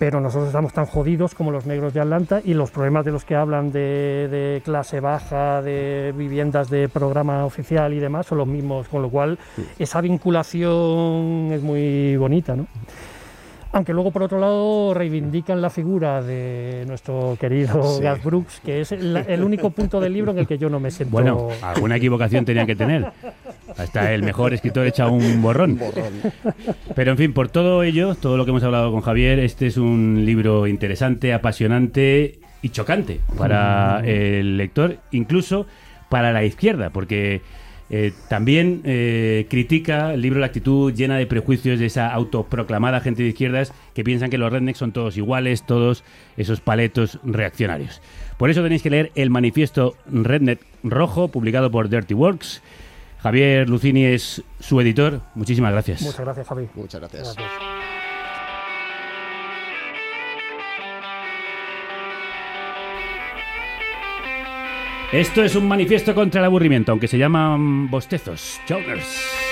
pero 0.00 0.18
nosotros 0.18 0.46
estamos 0.46 0.72
tan 0.72 0.86
jodidos 0.86 1.34
como 1.34 1.50
los 1.50 1.66
negros 1.66 1.92
de 1.92 2.00
Atlanta 2.00 2.40
y 2.42 2.54
los 2.54 2.70
problemas 2.70 3.04
de 3.04 3.12
los 3.12 3.26
que 3.26 3.34
hablan 3.34 3.70
de, 3.70 4.28
de 4.30 4.62
clase 4.64 4.98
baja, 4.98 5.60
de 5.60 6.14
viviendas 6.16 6.70
de 6.70 6.88
programa 6.88 7.44
oficial 7.44 7.92
y 7.92 7.98
demás 7.98 8.24
son 8.24 8.38
los 8.38 8.46
mismos, 8.46 8.88
con 8.88 9.02
lo 9.02 9.10
cual 9.10 9.38
esa 9.78 10.00
vinculación 10.00 11.50
es 11.52 11.60
muy 11.60 12.16
bonita, 12.16 12.56
¿no? 12.56 12.66
Aunque 13.72 13.92
luego, 13.92 14.10
por 14.10 14.22
otro 14.22 14.40
lado, 14.40 14.94
reivindican 14.94 15.60
la 15.60 15.68
figura 15.68 16.22
de 16.22 16.84
nuestro 16.88 17.36
querido 17.38 17.82
Sí. 17.82 18.02
Garth 18.02 18.24
Brooks, 18.24 18.60
que 18.64 18.80
es 18.80 18.92
el, 18.92 19.18
el 19.18 19.44
único 19.44 19.68
punto 19.68 20.00
del 20.00 20.14
libro 20.14 20.32
en 20.32 20.38
el 20.38 20.46
que 20.46 20.56
yo 20.56 20.70
no 20.70 20.80
me 20.80 20.90
siento... 20.90 21.12
Bueno, 21.12 21.48
alguna 21.62 21.96
equivocación 21.96 22.46
tenía 22.46 22.64
que 22.64 22.74
tener. 22.74 23.12
Hasta 23.76 24.12
el 24.14 24.22
mejor 24.22 24.54
escritor 24.54 24.86
echa 24.86 25.08
un 25.08 25.42
borrón. 25.42 25.78
Pero 26.94 27.12
en 27.12 27.18
fin, 27.18 27.32
por 27.32 27.48
todo 27.48 27.82
ello, 27.82 28.14
todo 28.14 28.36
lo 28.36 28.44
que 28.44 28.50
hemos 28.50 28.62
hablado 28.62 28.92
con 28.92 29.00
Javier, 29.00 29.38
este 29.38 29.66
es 29.66 29.76
un 29.76 30.24
libro 30.24 30.66
interesante, 30.66 31.32
apasionante 31.32 32.38
y 32.62 32.68
chocante 32.70 33.20
para 33.36 34.02
el 34.04 34.56
lector, 34.56 34.98
incluso 35.10 35.66
para 36.08 36.32
la 36.32 36.44
izquierda, 36.44 36.90
porque 36.90 37.40
eh, 37.92 38.12
también 38.28 38.82
eh, 38.84 39.46
critica 39.50 40.14
el 40.14 40.22
libro 40.22 40.38
la 40.38 40.46
actitud 40.46 40.94
llena 40.94 41.16
de 41.16 41.26
prejuicios 41.26 41.80
de 41.80 41.86
esa 41.86 42.12
autoproclamada 42.12 43.00
gente 43.00 43.24
de 43.24 43.30
izquierdas 43.30 43.72
que 43.94 44.04
piensan 44.04 44.30
que 44.30 44.38
los 44.38 44.52
rednecks 44.52 44.78
son 44.78 44.92
todos 44.92 45.16
iguales, 45.16 45.64
todos 45.64 46.04
esos 46.36 46.60
paletos 46.60 47.18
reaccionarios. 47.24 48.00
Por 48.36 48.48
eso 48.48 48.62
tenéis 48.62 48.82
que 48.82 48.90
leer 48.90 49.10
el 49.16 49.30
manifiesto 49.30 49.96
Redneck 50.06 50.60
Rojo, 50.84 51.28
publicado 51.28 51.70
por 51.70 51.88
Dirty 51.88 52.14
Works. 52.14 52.62
Javier 53.22 53.68
Lucini 53.68 54.04
es 54.04 54.42
su 54.58 54.80
editor. 54.80 55.20
Muchísimas 55.34 55.72
gracias. 55.72 56.02
Muchas 56.02 56.20
gracias, 56.20 56.46
Javi. 56.48 56.68
Muchas 56.74 57.00
gracias. 57.00 57.36
Esto 65.12 65.42
es 65.42 65.56
un 65.56 65.66
manifiesto 65.66 66.14
contra 66.14 66.40
el 66.40 66.44
aburrimiento, 66.44 66.92
aunque 66.92 67.08
se 67.08 67.18
llaman 67.18 67.90
bostezos. 67.90 68.60
Chokers. 68.66 69.49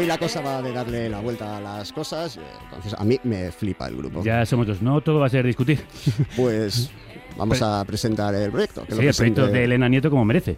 Hoy 0.00 0.06
la 0.06 0.16
cosa 0.16 0.40
va 0.40 0.62
de 0.62 0.72
darle 0.72 1.10
la 1.10 1.20
vuelta 1.20 1.58
a 1.58 1.60
las 1.60 1.92
cosas, 1.92 2.38
entonces 2.64 2.94
a 2.98 3.04
mí 3.04 3.20
me 3.22 3.52
flipa 3.52 3.86
el 3.86 3.98
grupo. 3.98 4.24
Ya 4.24 4.46
somos 4.46 4.66
dos, 4.66 4.80
no 4.80 5.02
todo 5.02 5.20
va 5.20 5.26
a 5.26 5.28
ser 5.28 5.44
discutir. 5.44 5.84
Pues 6.36 6.90
vamos 7.36 7.60
a 7.60 7.84
presentar 7.84 8.34
el 8.34 8.50
proyecto. 8.50 8.86
que 8.86 8.94
Sí, 8.94 9.06
el 9.06 9.14
proyecto 9.14 9.48
de 9.48 9.64
Elena 9.64 9.90
Nieto 9.90 10.08
como 10.08 10.24
merece. 10.24 10.56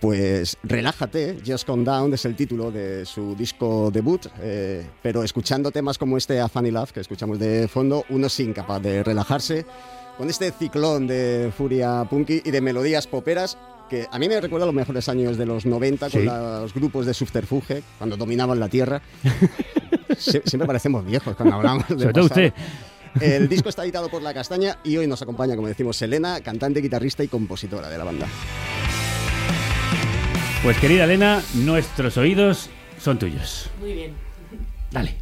Pues 0.00 0.56
Relájate, 0.62 1.38
Just 1.44 1.66
Calm 1.66 1.82
Down 1.82 2.14
es 2.14 2.24
el 2.24 2.36
título 2.36 2.70
de 2.70 3.04
su 3.04 3.34
disco 3.34 3.90
debut, 3.90 4.28
eh, 4.40 4.86
pero 5.02 5.24
escuchando 5.24 5.72
temas 5.72 5.98
como 5.98 6.16
este 6.16 6.40
A 6.40 6.48
Funny 6.48 6.70
Love 6.70 6.92
que 6.92 7.00
escuchamos 7.00 7.40
de 7.40 7.66
fondo, 7.66 8.04
uno 8.10 8.28
es 8.28 8.38
incapaz 8.38 8.80
de 8.80 9.02
relajarse 9.02 9.66
con 10.16 10.30
este 10.30 10.52
ciclón 10.52 11.08
de 11.08 11.50
furia 11.56 12.04
punky 12.08 12.42
y 12.44 12.52
de 12.52 12.60
melodías 12.60 13.08
poperas 13.08 13.58
que 13.92 14.06
a 14.10 14.18
mí 14.18 14.26
me 14.26 14.40
recuerda 14.40 14.64
los 14.64 14.74
mejores 14.74 15.06
años 15.10 15.36
de 15.36 15.44
los 15.44 15.66
90 15.66 16.08
Sí. 16.08 16.16
con 16.18 16.24
los 16.26 16.72
grupos 16.72 17.04
de 17.04 17.12
subterfuge, 17.12 17.82
cuando 17.98 18.16
dominaban 18.16 18.58
la 18.58 18.68
tierra. 18.68 19.02
Sie- 20.16 20.42
Siempre 20.46 20.66
parecemos 20.66 21.04
viejos 21.04 21.36
cuando 21.36 21.56
hablamos 21.56 21.86
de 21.88 21.98
Sobre 21.98 22.12
todo 22.12 22.24
usted. 22.24 22.52
El 23.20 23.48
disco 23.50 23.68
está 23.68 23.84
editado 23.84 24.08
por 24.08 24.22
La 24.22 24.32
Castaña 24.32 24.78
y 24.82 24.96
hoy 24.96 25.06
nos 25.06 25.20
acompaña, 25.20 25.56
como 25.56 25.68
decimos, 25.68 25.96
Selena, 25.98 26.40
cantante, 26.40 26.80
guitarrista 26.80 27.22
y 27.22 27.28
compositora 27.28 27.90
de 27.90 27.98
la 27.98 28.04
banda. 28.04 28.26
Pues 30.62 30.78
querida 30.78 31.04
Elena, 31.04 31.42
nuestros 31.54 32.16
oídos 32.16 32.70
son 32.98 33.18
tuyos. 33.18 33.68
Muy 33.80 33.92
bien. 33.92 34.12
Dale. 34.90 35.21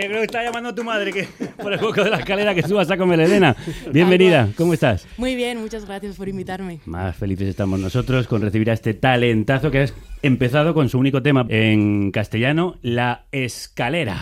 Que 0.00 0.08
creo 0.08 0.20
que 0.20 0.26
está 0.26 0.42
llamando 0.42 0.74
tu 0.74 0.84
madre 0.84 1.12
que 1.12 1.28
por 1.62 1.72
el 1.72 1.82
hueco 1.82 2.02
de 2.04 2.10
la 2.10 2.18
escalera 2.18 2.54
que 2.54 2.62
subas 2.62 2.90
a 2.90 2.96
comer, 2.96 3.20
Elena. 3.20 3.56
Bienvenida, 3.92 4.48
¿cómo 4.56 4.74
estás? 4.74 5.06
Muy 5.16 5.34
bien, 5.34 5.60
muchas 5.60 5.84
gracias 5.84 6.16
por 6.16 6.28
invitarme. 6.28 6.80
Más 6.86 7.16
felices 7.16 7.48
estamos 7.48 7.78
nosotros 7.78 8.26
con 8.26 8.42
recibir 8.42 8.70
a 8.70 8.74
este 8.74 8.94
talentazo 8.94 9.70
que 9.70 9.80
has 9.80 9.94
empezado 10.22 10.74
con 10.74 10.88
su 10.88 10.98
único 10.98 11.22
tema 11.22 11.46
en 11.48 12.10
castellano, 12.10 12.76
La 12.82 13.26
Escalera. 13.32 14.18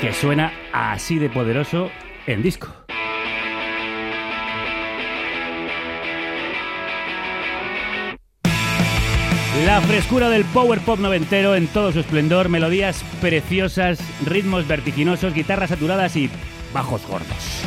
Que 0.00 0.12
suena 0.12 0.52
así 0.72 1.18
de 1.18 1.30
poderoso 1.30 1.90
en 2.26 2.42
disco. 2.42 2.83
La 9.62 9.80
frescura 9.80 10.28
del 10.30 10.44
power 10.46 10.80
pop 10.80 10.98
noventero 10.98 11.54
en 11.54 11.68
todo 11.68 11.92
su 11.92 12.00
esplendor, 12.00 12.48
melodías 12.48 13.04
preciosas, 13.20 14.00
ritmos 14.26 14.66
vertiginosos, 14.66 15.32
guitarras 15.32 15.70
saturadas 15.70 16.16
y 16.16 16.28
bajos 16.72 17.06
gordos. 17.06 17.62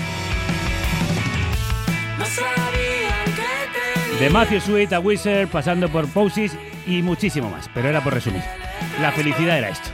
De 4.20 4.30
Matthew 4.30 4.60
Sweet 4.60 4.92
a 4.92 5.00
Wizard, 5.00 5.48
pasando 5.48 5.88
por 5.90 6.10
Poses 6.10 6.58
y 6.86 7.02
muchísimo 7.02 7.50
más, 7.50 7.70
pero 7.74 7.88
era 7.88 8.04
por 8.04 8.14
resumir. 8.14 8.44
La 9.02 9.14
felicidad 9.14 9.58
era 9.58 9.70
esto. 9.70 9.90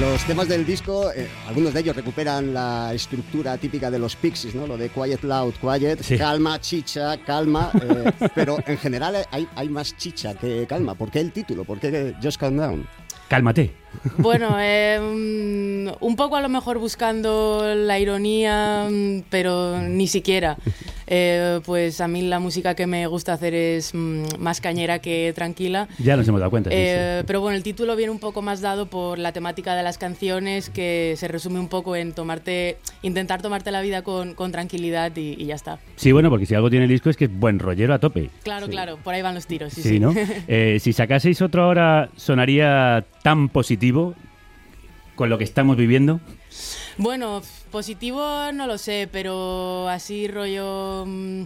Los 0.00 0.24
temas 0.24 0.48
del 0.48 0.64
disco, 0.66 1.10
eh, 1.12 1.28
algunos 1.46 1.72
de 1.74 1.80
ellos 1.80 1.94
recuperan 1.94 2.52
la 2.54 2.92
estructura 2.94 3.56
típica 3.58 3.90
de 3.90 3.98
los 3.98 4.16
Pixies, 4.16 4.54
¿no? 4.54 4.66
Lo 4.66 4.76
de 4.76 4.88
quiet, 4.88 5.22
loud, 5.22 5.52
quiet, 5.60 6.02
Sí. 6.02 6.16
calma, 6.18 6.60
chicha, 6.60 7.16
calma. 7.18 7.70
eh, 7.80 8.10
pero 8.34 8.58
en 8.66 8.78
general 8.78 9.16
hay, 9.30 9.46
hay 9.54 9.68
más 9.68 9.96
chicha 9.96 10.34
que 10.34 10.66
calma. 10.66 10.94
¿Por 10.94 11.10
qué 11.10 11.20
el 11.20 11.32
título? 11.32 11.64
¿Por 11.64 11.78
qué 11.78 12.14
Just 12.22 12.40
Calm 12.40 12.56
Down? 12.56 12.86
Cálmate. 13.28 13.72
Bueno, 14.18 14.56
eh, 14.58 14.98
mm, 15.00 16.04
un 16.04 16.16
poco 16.16 16.36
a 16.36 16.40
lo 16.40 16.48
mejor 16.48 16.78
buscando 16.78 17.74
la 17.74 17.98
ironía, 17.98 18.88
mm, 18.90 19.22
pero 19.30 19.78
ni 19.80 20.06
siquiera. 20.08 20.56
Eh, 21.06 21.60
pues 21.64 22.00
a 22.00 22.08
mí 22.08 22.22
la 22.22 22.38
música 22.38 22.74
que 22.74 22.86
me 22.86 23.06
gusta 23.06 23.32
hacer 23.34 23.54
es 23.54 23.94
mm, 23.94 24.38
más 24.38 24.60
cañera 24.60 24.98
que 25.00 25.32
tranquila. 25.34 25.88
Ya 25.98 26.16
nos 26.16 26.26
hemos 26.28 26.40
dado 26.40 26.50
cuenta. 26.50 26.70
Eh, 26.72 27.18
sí. 27.20 27.24
Pero 27.26 27.40
bueno, 27.40 27.56
el 27.56 27.62
título 27.62 27.96
viene 27.96 28.10
un 28.10 28.18
poco 28.18 28.42
más 28.42 28.60
dado 28.60 28.86
por 28.86 29.18
la 29.18 29.32
temática 29.32 29.74
de 29.74 29.82
las 29.82 29.98
canciones, 29.98 30.70
que 30.70 31.14
se 31.16 31.28
resume 31.28 31.58
un 31.60 31.68
poco 31.68 31.96
en 31.96 32.12
tomarte, 32.12 32.78
intentar 33.02 33.42
tomarte 33.42 33.70
la 33.70 33.80
vida 33.82 34.02
con, 34.02 34.34
con 34.34 34.52
tranquilidad 34.52 35.14
y, 35.16 35.34
y 35.40 35.46
ya 35.46 35.54
está. 35.54 35.78
Sí, 35.96 36.12
bueno, 36.12 36.30
porque 36.30 36.46
si 36.46 36.54
algo 36.54 36.70
tiene 36.70 36.84
el 36.84 36.90
disco 36.90 37.10
es 37.10 37.16
que 37.16 37.24
es 37.26 37.32
buen 37.38 37.58
rollero 37.58 37.94
a 37.94 37.98
tope. 37.98 38.30
Claro, 38.42 38.68
claro, 38.68 38.98
por 39.02 39.14
ahí 39.14 39.22
van 39.22 39.34
los 39.34 39.46
tiros. 39.46 39.72
Sí, 39.72 39.82
Sí, 39.82 39.88
sí. 39.90 40.00
¿no? 40.00 40.14
Eh, 40.48 40.78
si 40.80 40.92
sacaseis 40.92 41.40
otro 41.42 41.62
ahora, 41.64 42.10
¿sonaría 42.16 43.04
tan 43.22 43.48
positivo 43.48 44.14
con 45.14 45.28
lo 45.30 45.38
que 45.38 45.44
estamos 45.44 45.76
viviendo? 45.76 46.20
Bueno, 46.98 47.42
positivo 47.74 48.52
no 48.52 48.68
lo 48.68 48.78
sé, 48.78 49.08
pero 49.10 49.88
así 49.88 50.28
rollo 50.28 51.02
mm, 51.08 51.42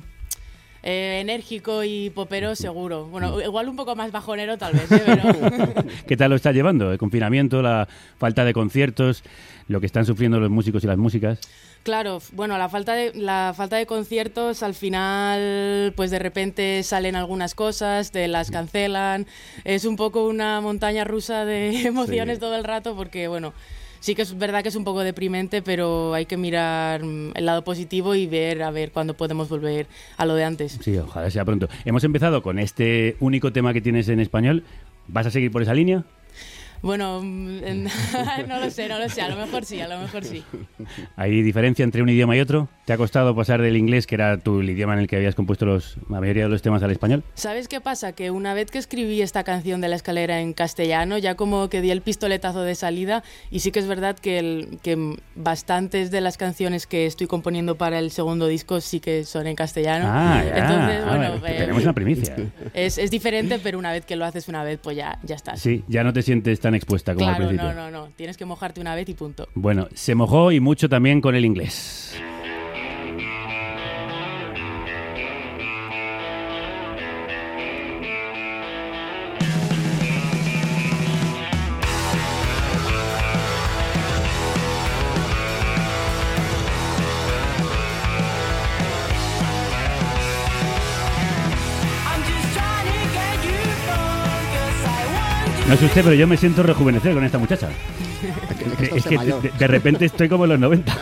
eh, 0.83 1.21
enérgico 1.23 1.85
y 1.85 2.11
popero 2.11 2.55
seguro. 2.55 3.07
Bueno, 3.07 3.41
igual 3.41 3.67
un 3.67 3.77
poco 3.77 3.97
más 3.97 4.13
bajonero 4.13 4.59
tal 4.59 4.75
vez, 4.75 4.93
¿eh? 4.93 5.03
pero... 5.07 5.85
¿Qué 6.07 6.19
tal 6.19 6.29
lo 6.29 6.37
está 6.37 6.53
llevando? 6.53 6.93
El 6.93 6.99
confinamiento, 6.99 7.63
la 7.63 7.89
falta 8.19 8.45
de 8.45 8.53
conciertos, 8.53 9.23
lo 9.69 9.81
que 9.81 9.87
están 9.87 10.05
sufriendo 10.05 10.39
los 10.39 10.51
músicos 10.51 10.85
y 10.85 10.87
las 10.87 10.99
músicas. 10.99 11.41
Claro, 11.83 12.21
bueno, 12.33 12.59
la 12.59 12.69
falta 12.69 12.93
de 12.93 13.15
la 13.15 13.55
falta 13.57 13.77
de 13.77 13.87
conciertos 13.87 14.63
al 14.63 14.75
final 14.75 15.95
pues 15.97 16.11
de 16.11 16.19
repente 16.19 16.83
salen 16.83 17.17
algunas 17.17 17.55
cosas, 17.55 18.11
te 18.11 18.29
las 18.29 18.51
cancelan. 18.51 19.27
Es 19.65 19.87
un 19.87 19.97
poco 19.97 20.27
una 20.27 20.61
montaña 20.61 21.05
rusa 21.05 21.47
de 21.47 21.81
emociones 21.87 22.37
Sí. 22.37 22.41
todo 22.41 22.55
el 22.55 22.65
rato 22.65 22.95
porque 22.95 23.29
bueno, 23.29 23.55
sí 24.01 24.15
que 24.15 24.23
es 24.23 24.37
verdad 24.37 24.63
que 24.63 24.69
es 24.69 24.77
un 24.77 24.85
poco 24.85 25.01
deprimente, 25.01 25.63
pero 25.63 26.15
hay 26.15 26.27
que 26.27 26.37
mirar 26.37 27.05
mm, 27.05 27.33
el 27.35 27.47
lado 27.47 27.63
positivo 27.65 28.15
y 28.15 28.27
ver 28.27 28.63
a 28.63 28.71
ver 28.71 28.93
cuándo 28.93 29.15
podemos 29.15 29.49
volver 29.49 29.87
a 30.17 30.27
lo 30.27 30.35
de 30.35 30.45
antes. 30.45 30.79
Sí, 30.81 30.97
ojalá 30.97 31.31
sea 31.31 31.45
pronto. 31.45 31.69
Hemos 31.85 32.05
empezado 32.05 32.43
con 32.43 32.59
este 32.59 33.17
único 33.21 33.53
tema 33.53 33.73
que 33.73 33.81
tienes 33.81 34.09
en 34.09 34.21
español. 34.21 34.65
¿Vas 35.09 35.27
a 35.27 35.31
seguir 35.31 35.51
por 35.51 35.63
esa 35.63 35.75
línea? 35.75 36.05
Bueno, 36.83 37.21
mm, 37.23 37.61
no 38.49 38.61
lo 38.61 38.71
sé, 38.71 38.89
no 38.89 38.99
lo 38.99 39.09
sé, 39.09 39.23
a 39.23 39.29
lo 39.29 39.37
mejor 39.37 39.65
sí, 39.65 39.81
a 39.81 39.89
lo 39.89 39.99
mejor 39.99 40.25
sí. 40.25 40.45
¿Hay 41.17 41.43
diferencia 41.43 41.83
entre 41.85 42.03
un 42.03 42.09
idioma 42.09 42.37
y 42.37 42.41
otro? 42.41 42.69
¿Te 42.85 42.93
ha 42.93 42.97
costado 42.97 43.35
pasar 43.35 43.61
del 43.61 43.77
inglés, 43.77 44.07
que 44.07 44.15
era 44.15 44.39
tu 44.39 44.61
el 44.61 44.71
idioma 44.71 44.95
en 44.95 45.01
el 45.01 45.07
que 45.09 45.17
habías 45.17 45.35
compuesto 45.35 45.67
los, 45.67 45.97
la 46.09 46.21
mayoría 46.21 46.45
de 46.45 46.49
los 46.49 46.63
temas, 46.63 46.83
al 46.83 46.91
español? 46.91 47.25
¿Sabes 47.35 47.69
qué 47.69 47.81
pasa? 47.81 48.13
Que 48.13 48.31
una 48.31 48.55
vez 48.55 48.71
que 48.71 48.79
escribí 48.79 49.21
esta 49.23 49.45
canción 49.45 49.81
de 49.81 49.89
la 49.89 49.97
escalera 49.97 50.41
en 50.41 50.53
castellano, 50.55 51.19
ya 51.19 51.35
como 51.35 51.69
que 51.69 51.81
di 51.83 51.91
el 51.91 52.01
pistoletazo 52.01 52.63
de 52.63 52.75
salida 52.75 53.23
y 53.51 53.59
sí 53.61 53.73
que 53.73 53.81
es 53.81 53.87
verdad 53.89 54.17
que, 54.19 54.39
el- 54.39 54.79
que 54.83 55.17
bastantes 55.35 56.11
de 56.11 56.21
las 56.21 56.37
canciones 56.37 56.87
que 56.87 57.07
estoy 57.07 57.27
componiendo 57.27 57.77
para 57.77 57.99
el 57.99 58.11
segundo 58.11 58.47
disco 58.47 58.81
sí 58.81 59.01
que 59.01 59.25
son 59.25 59.47
en 59.47 59.57
castellano. 59.57 60.07
Ah, 60.09 60.43
ya. 60.47 60.57
Entonces, 60.59 61.03
Ah, 61.05 61.17
bueno, 61.17 61.47
eh, 61.47 61.55
tenemos 61.59 61.83
una 61.83 61.93
primicia. 61.93 62.37
es, 62.73 62.99
es 62.99 63.11
diferente, 63.11 63.59
pero 63.59 63.79
una 63.79 63.93
vez 63.93 64.05
que 64.07 64.17
lo 64.17 64.25
haces 64.25 64.49
una 64.49 64.63
vez, 64.65 64.79
pues 64.83 64.97
ya, 64.97 65.19
ya 65.25 65.35
estás. 65.37 65.61
Sí, 65.61 65.85
ya 65.89 66.05
no 66.05 66.13
te 66.13 66.23
sientes 66.23 66.61
tan 66.61 66.68
expuesta 66.75 67.15
como 67.15 67.29
al 67.29 67.37
principio. 67.37 67.73
no, 67.73 67.75
no, 67.75 67.91
no. 67.91 68.09
Tienes 68.17 68.37
que 68.37 68.45
mojarte 68.45 68.81
una 68.81 68.95
vez 68.95 69.09
y 69.09 69.15
punto. 69.15 69.49
Bueno, 69.55 69.89
se 69.95 70.15
mojó 70.15 70.53
y 70.53 70.61
mucho 70.61 70.89
también 70.89 71.21
con 71.21 71.35
el 71.35 71.45
inglés. 71.45 72.15
No 95.69 95.77
sé 95.77 95.85
usted, 95.85 96.03
pero 96.03 96.15
yo 96.15 96.27
me 96.27 96.39
siento 96.39 96.63
rejuvenecer 96.63 97.13
con 97.13 97.23
esta 97.25 97.37
muchacha. 97.37 97.69
que 98.79 98.85
es 98.97 99.05
que 99.05 99.19
de, 99.19 99.53
de 99.59 99.67
repente 99.67 100.07
estoy 100.07 100.27
como 100.29 100.45
en 100.45 100.51
los 100.51 100.61
90. 100.61 100.93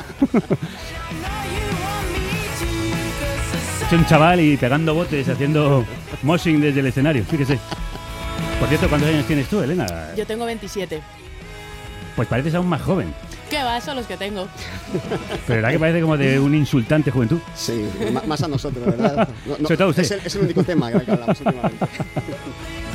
es 3.87 3.93
un 3.93 4.05
chaval 4.07 4.41
y 4.41 4.57
pegando 4.57 4.93
botes, 4.93 5.29
haciendo 5.29 5.85
moshing 6.25 6.61
desde 6.61 6.81
el 6.81 6.87
escenario, 6.87 7.25
fíjese. 7.25 7.61
Por 8.59 8.69
cierto, 8.69 8.89
¿cuántos 8.89 9.09
años 9.09 9.25
tienes 9.27 9.47
tú, 9.49 9.61
Elena? 9.61 9.87
Yo 10.17 10.27
tengo 10.27 10.45
27. 10.45 11.01
Pues 12.17 12.27
pareces 12.27 12.55
aún 12.57 12.69
más 12.69 12.83
joven. 12.83 13.15
¿Qué 13.49 13.63
va? 13.63 13.81
Son 13.81 13.95
los 13.95 14.07
que 14.07 14.17
tengo. 14.17 14.49
Pero 15.47 15.63
verdad 15.63 15.71
que 15.71 15.79
parece 15.79 16.01
como 16.01 16.17
de 16.17 16.41
un 16.41 16.57
insultante 16.57 17.13
juventud. 17.13 17.39
Sí, 17.55 17.89
más 18.27 18.43
a 18.43 18.49
nosotros, 18.49 18.85
¿verdad? 18.85 19.29
No, 19.47 19.53
no, 19.59 19.69
Sobre 19.69 19.77
todo 19.77 19.89
usted. 19.91 20.03
Es 20.03 20.11
el, 20.11 20.21
es 20.25 20.35
el 20.35 20.43
único 20.43 20.65
tema 20.65 20.91
que 20.91 21.09
hablamos 21.13 21.41
últimamente. 21.41 21.87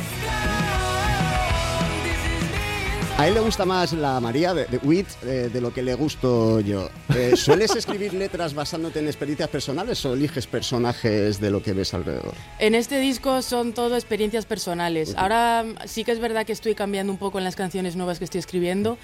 A 3.22 3.28
él 3.28 3.34
le 3.34 3.40
gusta 3.40 3.64
más 3.64 3.92
la 3.92 4.18
María 4.18 4.52
de, 4.52 4.64
de 4.64 4.78
Witt 4.78 5.06
eh, 5.22 5.48
de 5.52 5.60
lo 5.60 5.72
que 5.72 5.80
le 5.80 5.94
gusto 5.94 6.58
yo. 6.58 6.90
Eh, 7.14 7.36
¿Sueles 7.36 7.76
escribir 7.76 8.14
letras 8.14 8.52
basándote 8.52 8.98
en 8.98 9.06
experiencias 9.06 9.48
personales 9.48 10.04
o 10.04 10.14
eliges 10.14 10.48
personajes 10.48 11.40
de 11.40 11.50
lo 11.52 11.62
que 11.62 11.72
ves 11.72 11.94
alrededor? 11.94 12.34
En 12.58 12.74
este 12.74 12.98
disco 12.98 13.40
son 13.42 13.74
todo 13.74 13.94
experiencias 13.94 14.44
personales. 14.44 15.14
Ahora 15.16 15.62
mm, 15.64 15.86
sí 15.86 16.02
que 16.02 16.10
es 16.10 16.18
verdad 16.18 16.44
que 16.44 16.52
estoy 16.52 16.74
cambiando 16.74 17.12
un 17.12 17.18
poco 17.20 17.38
en 17.38 17.44
las 17.44 17.54
canciones 17.54 17.94
nuevas 17.94 18.18
que 18.18 18.24
estoy 18.24 18.40
escribiendo, 18.40 18.98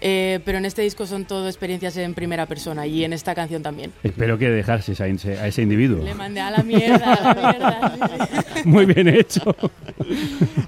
eh, 0.00 0.38
pero 0.44 0.58
en 0.58 0.66
este 0.66 0.82
disco 0.82 1.08
son 1.08 1.24
todo 1.24 1.48
experiencias 1.48 1.96
en 1.96 2.14
primera 2.14 2.46
persona 2.46 2.86
y 2.86 3.02
en 3.02 3.12
esta 3.12 3.34
canción 3.34 3.64
también. 3.64 3.92
Espero 4.04 4.38
que 4.38 4.50
dejases 4.50 5.00
a 5.00 5.08
ese, 5.08 5.36
a 5.36 5.48
ese 5.48 5.62
individuo. 5.62 6.04
Le 6.04 6.14
mandé 6.14 6.40
a 6.40 6.52
la 6.52 6.62
mierda, 6.62 7.12
a 7.12 7.34
la 7.34 7.34
mierda. 7.34 7.98
Muy 8.64 8.86
bien 8.86 9.08
hecho. 9.08 9.56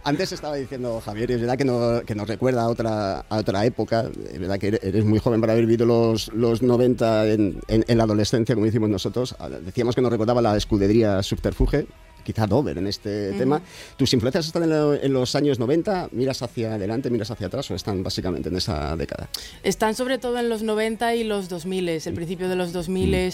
Antes 0.03 0.33
estaba 0.33 0.57
diciendo 0.57 1.01
Javier, 1.05 1.31
es 1.31 1.41
verdad 1.41 1.57
que, 1.57 1.65
no, 1.65 2.01
que 2.05 2.15
nos 2.15 2.27
recuerda 2.27 2.63
a 2.63 2.69
otra, 2.69 2.96
a 2.97 3.37
otra 3.39 3.65
época, 3.65 4.11
es 4.33 4.39
verdad 4.39 4.59
que 4.59 4.69
eres 4.83 5.05
muy 5.05 5.19
joven 5.19 5.41
para 5.41 5.53
haber 5.53 5.67
vivido 5.67 5.87
los, 5.87 6.29
los 6.35 6.63
90 6.63 7.27
en, 7.29 7.61
en- 7.69 7.85
en 7.87 7.99
la 7.99 8.05
adolescencia, 8.05 8.55
como 8.55 8.67
decimos 8.67 8.89
nosotros. 8.91 9.35
Ah, 9.39 9.49
Decíamos 9.49 9.95
que 9.95 10.03
nos 10.03 10.11
recordaba 10.11 10.41
la 10.43 10.57
escudería 10.57 11.23
Subterfuge, 11.23 11.87
quizá 12.25 12.47
Dover 12.47 12.79
en 12.79 12.87
este 12.89 13.31
Ujú. 13.31 13.39
tema. 13.39 13.63
¿Tus 13.97 14.13
influencias 14.13 14.47
están 14.47 14.65
en, 14.65 14.71
lo- 14.71 14.95
en 14.95 15.13
los 15.13 15.35
años 15.37 15.59
90? 15.59 16.09
¿Miras 16.13 16.43
hacia 16.43 16.75
adelante, 16.75 17.09
miras 17.11 17.31
hacia 17.31 17.47
atrás 17.47 17.71
o 17.71 17.75
están 17.75 18.03
básicamente 18.03 18.49
en 18.49 18.57
esa 18.57 18.97
década? 18.97 19.29
Están 19.63 19.95
sobre 19.95 20.19
todo 20.19 20.39
en 20.39 20.49
los 20.49 20.63
90 20.63 21.15
y 21.15 21.25
los 21.25 21.49
2000, 21.49 21.89
el 21.89 22.15
principio 22.15 22.49
de 22.49 22.57
los 22.57 22.73
2000, 22.73 23.33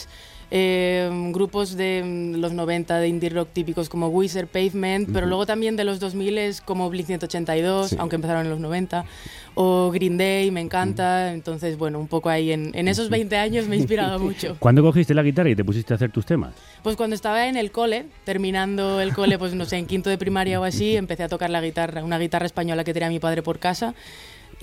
eh, 0.54 1.08
grupos 1.32 1.76
de 1.78 2.02
mm, 2.04 2.34
los 2.40 2.52
90 2.52 2.98
de 2.98 3.08
indie 3.08 3.30
rock 3.30 3.48
típicos 3.54 3.88
como 3.88 4.08
Wizard, 4.08 4.48
Pavement, 4.48 5.08
pero 5.10 5.26
luego 5.26 5.46
también 5.46 5.76
de 5.76 5.84
los 5.84 5.98
2000 5.98 6.60
como 6.66 6.90
Blink 6.90 7.06
182, 7.06 7.88
Sí. 7.90 7.96
aunque 7.98 8.16
empezaron 8.16 8.44
en 8.44 8.50
los 8.50 8.60
90, 8.60 9.06
o 9.54 9.90
Green 9.90 10.18
Day, 10.18 10.50
me 10.50 10.60
encanta, 10.60 11.32
entonces 11.32 11.78
bueno, 11.78 11.98
un 11.98 12.06
poco 12.06 12.28
ahí 12.28 12.52
en, 12.52 12.70
en 12.74 12.86
esos 12.88 13.08
20 13.08 13.34
años 13.36 13.66
me 13.66 13.76
he 13.76 13.78
inspirado 13.78 14.18
mucho. 14.20 14.56
¿Cuándo 14.58 14.82
cogiste 14.82 15.14
la 15.14 15.22
guitarra 15.22 15.48
y 15.48 15.56
te 15.56 15.64
pusiste 15.64 15.94
a 15.94 15.96
hacer 15.96 16.10
tus 16.12 16.26
temas? 16.26 16.52
Pues 16.82 16.96
cuando 16.96 17.16
estaba 17.16 17.48
en 17.48 17.56
el 17.56 17.70
cole, 17.72 18.04
terminando 18.24 19.00
el 19.00 19.14
cole, 19.14 19.38
pues 19.38 19.54
no 19.54 19.64
sé, 19.64 19.78
en 19.78 19.86
quinto 19.86 20.10
de 20.10 20.18
primaria 20.18 20.60
o 20.60 20.64
así, 20.64 20.96
empecé 20.98 21.22
a 21.22 21.28
tocar 21.28 21.48
la 21.48 21.62
guitarra, 21.62 22.04
una 22.04 22.18
guitarra 22.18 22.44
española 22.44 22.84
que 22.84 22.92
tenía 22.92 23.08
mi 23.08 23.20
padre 23.20 23.42
por 23.42 23.58
casa. 23.58 23.94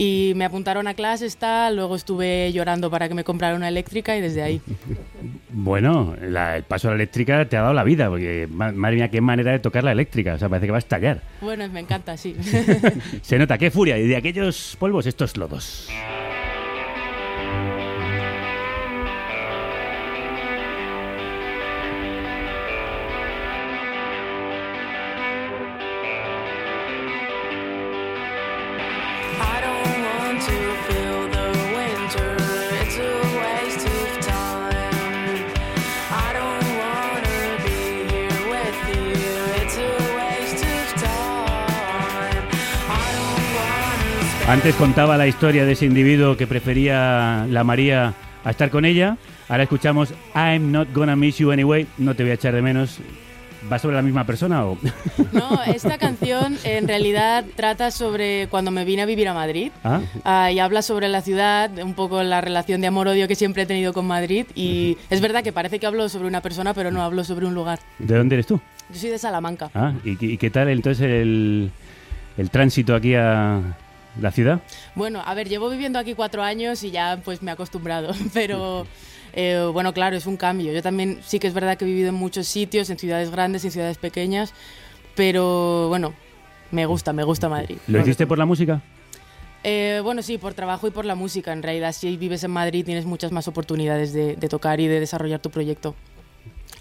Y 0.01 0.31
me 0.37 0.45
apuntaron 0.45 0.87
a 0.87 0.93
clases, 0.93 1.35
tal, 1.35 1.75
luego 1.75 1.97
estuve 1.97 2.53
llorando 2.53 2.89
para 2.89 3.09
que 3.09 3.13
me 3.15 3.25
comprara 3.25 3.53
una 3.57 3.67
eléctrica 3.67 4.15
y 4.15 4.21
desde 4.21 4.41
ahí. 4.41 4.61
Bueno, 5.49 6.15
la- 6.21 6.55
el 6.55 6.63
paso 6.63 6.87
a 6.87 6.91
la 6.91 6.95
eléctrica 6.95 7.43
te 7.49 7.57
ha 7.57 7.61
dado 7.63 7.73
la 7.73 7.83
vida, 7.83 8.07
porque 8.07 8.47
ma- 8.49 8.71
madre 8.71 8.95
mía, 8.95 9.09
qué 9.09 9.19
manera 9.19 9.51
de 9.51 9.59
tocar 9.59 9.83
la 9.83 9.91
eléctrica. 9.91 10.35
O 10.35 10.37
sea, 10.37 10.47
parece 10.47 10.67
que 10.67 10.71
va 10.71 10.77
a 10.77 10.79
estallar. 10.79 11.21
Bueno, 11.41 11.67
me 11.67 11.81
encanta, 11.81 12.15
sí. 12.15 12.33
Se 13.21 13.37
nota, 13.37 13.57
qué 13.57 13.71
furia. 13.71 13.97
Y 13.97 14.07
de 14.07 14.15
aquellos 14.15 14.77
polvos, 14.79 15.05
estos 15.05 15.35
lodos. 15.35 15.89
Antes 44.49 44.73
contaba 44.73 45.15
la 45.15 45.27
historia 45.27 45.63
de 45.63 45.73
ese 45.73 45.85
individuo 45.85 46.35
que 46.35 46.47
prefería 46.47 47.45
la 47.47 47.63
María 47.63 48.15
a 48.43 48.49
estar 48.49 48.71
con 48.71 48.83
ella. 48.83 49.15
Ahora 49.47 49.61
escuchamos 49.61 50.11
I'm 50.33 50.71
not 50.71 50.87
gonna 50.91 51.15
miss 51.15 51.37
you 51.37 51.51
anyway. 51.51 51.85
No 51.99 52.15
te 52.15 52.23
voy 52.23 52.31
a 52.31 52.33
echar 52.33 52.55
de 52.55 52.63
menos. 52.63 52.97
¿Va 53.71 53.77
sobre 53.77 53.95
la 53.97 54.01
misma 54.01 54.25
persona 54.25 54.65
o...? 54.65 54.75
No, 55.33 55.61
esta 55.67 55.99
canción 55.99 56.57
en 56.63 56.87
realidad 56.87 57.45
trata 57.55 57.91
sobre 57.91 58.47
cuando 58.47 58.71
me 58.71 58.85
vine 58.85 59.03
a 59.03 59.05
vivir 59.05 59.27
a 59.27 59.35
Madrid. 59.35 59.71
¿Ah? 59.83 60.01
Ah, 60.25 60.51
y 60.51 60.57
habla 60.57 60.81
sobre 60.81 61.09
la 61.09 61.21
ciudad, 61.21 61.69
un 61.83 61.93
poco 61.93 62.23
la 62.23 62.41
relación 62.41 62.81
de 62.81 62.87
amor-odio 62.87 63.27
que 63.27 63.35
siempre 63.35 63.63
he 63.63 63.65
tenido 63.67 63.93
con 63.93 64.07
Madrid. 64.07 64.47
Y 64.55 64.97
es 65.11 65.21
verdad 65.21 65.43
que 65.43 65.53
parece 65.53 65.77
que 65.77 65.85
hablo 65.85 66.09
sobre 66.09 66.27
una 66.27 66.41
persona, 66.41 66.73
pero 66.73 66.89
no 66.89 67.03
hablo 67.03 67.23
sobre 67.23 67.45
un 67.45 67.53
lugar. 67.53 67.77
¿De 67.99 68.17
dónde 68.17 68.33
eres 68.33 68.47
tú? 68.47 68.59
Yo 68.91 68.99
soy 68.99 69.11
de 69.11 69.19
Salamanca. 69.19 69.69
Ah, 69.75 69.93
¿y, 70.03 70.17
y 70.25 70.37
qué 70.37 70.49
tal 70.49 70.69
entonces 70.69 71.05
el, 71.05 71.69
el 72.35 72.49
tránsito 72.49 72.95
aquí 72.95 73.13
a 73.13 73.61
la 74.19 74.31
ciudad? 74.31 74.61
Bueno, 74.95 75.21
a 75.25 75.33
ver, 75.33 75.49
llevo 75.49 75.69
viviendo 75.69 75.99
aquí 75.99 76.13
cuatro 76.13 76.43
años 76.43 76.83
y 76.83 76.91
ya 76.91 77.21
pues 77.23 77.41
me 77.41 77.51
he 77.51 77.53
acostumbrado, 77.53 78.13
pero 78.33 78.85
eh, 79.33 79.69
bueno, 79.73 79.93
claro, 79.93 80.15
es 80.15 80.25
un 80.25 80.37
cambio. 80.37 80.71
Yo 80.73 80.81
también 80.81 81.19
sí 81.25 81.39
que 81.39 81.47
es 81.47 81.53
verdad 81.53 81.77
que 81.77 81.85
he 81.85 81.87
vivido 81.87 82.09
en 82.09 82.15
muchos 82.15 82.47
sitios, 82.47 82.89
en 82.89 82.97
ciudades 82.99 83.29
grandes, 83.31 83.63
en 83.65 83.71
ciudades 83.71 83.97
pequeñas, 83.97 84.53
pero 85.15 85.87
bueno, 85.89 86.13
me 86.71 86.85
gusta, 86.85 87.13
me 87.13 87.23
gusta 87.23 87.49
Madrid. 87.49 87.77
¿Lo 87.87 87.99
hiciste 88.01 88.25
por 88.27 88.37
la 88.37 88.45
música? 88.45 88.81
Eh, 89.63 89.99
bueno, 90.03 90.21
sí, 90.21 90.37
por 90.37 90.53
trabajo 90.53 90.87
y 90.87 90.91
por 90.91 91.03
la 91.05 91.15
música. 91.15 91.51
En 91.51 91.61
realidad, 91.63 91.91
si 91.91 92.15
vives 92.15 92.43
en 92.45 92.51
Madrid 92.51 92.85
tienes 92.85 93.05
muchas 93.05 93.31
más 93.33 93.47
oportunidades 93.47 94.13
de, 94.13 94.35
de 94.37 94.47
tocar 94.47 94.79
y 94.79 94.87
de 94.87 94.99
desarrollar 95.01 95.41
tu 95.41 95.49
proyecto. 95.49 95.95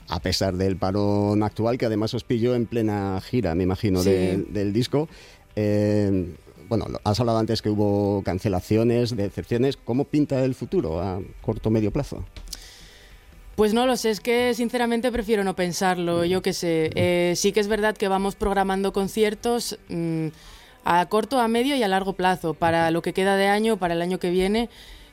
A 0.09 0.21
pesar 0.21 0.57
del 0.57 0.77
parón 0.77 1.43
actual, 1.43 1.77
que 1.77 1.87
además 1.87 2.15
os 2.15 2.25
pilló 2.25 2.55
en 2.55 2.67
plena 2.67 3.21
gira, 3.21 3.55
me 3.55 3.65
imagino, 3.65 4.01
Sí. 4.03 4.11
del 4.49 4.73
disco. 4.73 5.09
Eh, 5.57 6.35
bueno, 6.69 6.87
has 7.05 7.19
hablado 7.21 7.39
antes 7.39 7.63
que 7.63 7.71
hubo 7.71 8.23
cancelaciones, 8.23 9.17
decepciones. 9.17 9.77
¿Cómo 9.77 10.05
pinta 10.05 10.45
el 10.45 10.55
futuro 10.55 11.01
a 11.01 11.21
corto 11.41 11.69
o 11.69 11.73
medio 11.73 11.91
plazo? 11.91 12.25
Pues 13.57 13.75
no 13.75 13.87
lo 13.87 13.97
sé, 13.97 14.11
es 14.11 14.21
que 14.21 14.55
sinceramente 14.55 15.11
prefiero 15.11 15.43
no 15.43 15.57
pensarlo, 15.57 16.25
yo 16.25 16.43
qué 16.43 16.53
sé. 16.53 16.91
Eh, 16.95 17.33
sí 17.35 17.51
que 17.51 17.59
es 17.59 17.67
verdad 17.67 17.97
que 17.97 18.07
vamos 18.07 18.37
programando 18.37 18.93
conciertos 18.93 19.79
mm, 19.89 20.29
a 20.85 21.07
corto, 21.07 21.41
a 21.41 21.49
medio 21.49 21.75
y 21.75 21.83
a 21.83 21.89
largo 21.89 22.13
plazo, 22.13 22.55
para 22.55 22.93
lo 22.93 23.03
que 23.03 23.13
queda 23.13 23.37
de 23.37 23.49
año, 23.49 23.77
para 23.77 23.95
el 23.95 24.03
año 24.03 24.21
que 24.21 24.31
viene. 24.31 24.69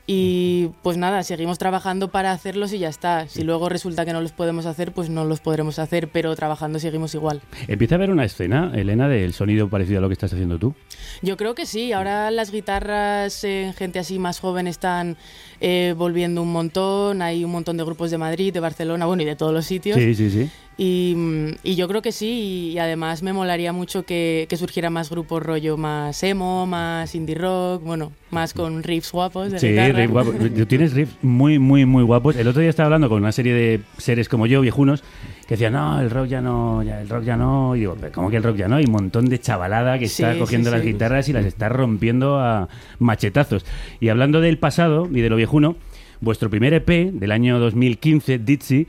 Y 0.08 0.70
pues 0.82 0.96
nada, 0.96 1.24
seguimos 1.24 1.58
trabajando 1.58 2.12
para 2.12 2.30
hacerlos 2.30 2.72
y 2.72 2.78
ya 2.78 2.88
está. 2.88 3.26
Si 3.26 3.42
luego 3.42 3.68
resulta 3.68 4.04
que 4.04 4.12
no 4.12 4.20
los 4.20 4.30
podemos 4.30 4.64
hacer, 4.64 4.92
pues 4.92 5.10
no 5.10 5.24
los 5.24 5.40
podremos 5.40 5.80
hacer, 5.80 6.08
pero 6.08 6.36
trabajando 6.36 6.78
seguimos 6.78 7.14
igual. 7.14 7.42
Empieza 7.66 7.94
a 7.94 7.96
haber 7.96 8.10
una 8.10 8.24
escena, 8.24 8.70
Elena, 8.74 9.08
del 9.08 9.32
sonido 9.32 9.68
parecido 9.68 9.98
a 9.98 10.02
lo 10.02 10.08
que 10.08 10.12
estás 10.12 10.32
haciendo 10.32 10.58
tú. 10.58 10.74
Yo 11.22 11.36
creo 11.36 11.56
que 11.56 11.66
sí, 11.66 11.92
ahora 11.92 12.30
las 12.30 12.52
guitarras 12.52 13.42
en 13.42 13.74
gente 13.74 13.98
así 13.98 14.20
más 14.20 14.38
joven 14.38 14.68
están 14.68 15.16
eh, 15.60 15.94
volviendo 15.96 16.42
un 16.42 16.52
montón, 16.52 17.22
hay 17.22 17.44
un 17.44 17.50
montón 17.52 17.76
de 17.76 17.84
grupos 17.84 18.10
de 18.10 18.18
Madrid, 18.18 18.52
de 18.52 18.60
Barcelona, 18.60 19.06
bueno, 19.06 19.22
y 19.22 19.26
de 19.26 19.36
todos 19.36 19.52
los 19.52 19.64
sitios. 19.66 19.96
Sí, 19.98 20.14
sí, 20.14 20.30
sí. 20.30 20.50
Y, 20.78 21.14
mm, 21.16 21.48
y 21.62 21.74
yo 21.74 21.88
creo 21.88 22.02
que 22.02 22.12
sí, 22.12 22.72
y 22.74 22.78
además 22.78 23.22
me 23.22 23.32
molaría 23.32 23.72
mucho 23.72 24.04
que, 24.04 24.46
que 24.50 24.56
surgiera 24.58 24.90
más 24.90 25.08
grupos 25.08 25.42
rollo 25.42 25.76
más 25.78 26.22
emo, 26.22 26.66
más 26.66 27.14
indie 27.14 27.34
rock, 27.34 27.82
bueno, 27.82 28.12
más 28.30 28.52
con 28.52 28.82
riffs 28.82 29.10
guapos 29.12 29.50
de 29.52 29.58
Sí, 29.58 29.68
guitarra. 29.68 30.00
riff 30.00 30.10
guapo. 30.10 30.32
Tú 30.32 30.66
tienes 30.66 30.92
riffs 30.92 31.14
muy, 31.22 31.58
muy, 31.58 31.86
muy 31.86 32.02
guapos. 32.02 32.36
El 32.36 32.46
otro 32.48 32.60
día 32.60 32.68
estaba 32.68 32.86
hablando 32.88 33.08
con 33.08 33.22
una 33.22 33.32
serie 33.32 33.54
de 33.54 33.80
seres 33.96 34.28
como 34.28 34.46
yo, 34.46 34.60
viejunos, 34.60 35.02
que 35.46 35.54
decían, 35.54 35.74
no, 35.74 36.00
el 36.00 36.10
rock 36.10 36.26
ya 36.26 36.40
no, 36.40 36.82
ya, 36.82 37.00
el 37.00 37.08
rock 37.08 37.24
ya 37.24 37.36
no. 37.36 37.76
Y 37.76 37.80
digo, 37.80 37.96
"¿Pero 38.00 38.12
¿cómo 38.12 38.30
que 38.30 38.36
el 38.38 38.42
rock 38.42 38.56
ya 38.56 38.68
no? 38.68 38.76
Hay 38.76 38.84
un 38.84 38.92
montón 38.92 39.26
de 39.26 39.38
chavalada 39.38 39.98
que 39.98 40.08
Sí, 40.08 40.22
está 40.22 40.34
sí, 40.34 40.38
cogiendo 40.40 40.70
las 40.70 40.80
sí. 40.82 40.88
guitarras 40.88 41.28
y 41.28 41.32
las 41.32 41.44
está 41.44 41.68
rompiendo 41.68 42.38
a 42.40 42.68
machetazos. 42.98 43.64
Y 44.00 44.08
hablando 44.08 44.40
del 44.40 44.58
pasado 44.58 45.08
y 45.10 45.20
de 45.20 45.28
lo 45.30 45.36
viejuno, 45.36 45.76
vuestro 46.20 46.50
primer 46.50 46.74
EP 46.74 47.10
del 47.12 47.30
año 47.30 47.58
2015, 47.60 48.38
Ditsy, 48.38 48.86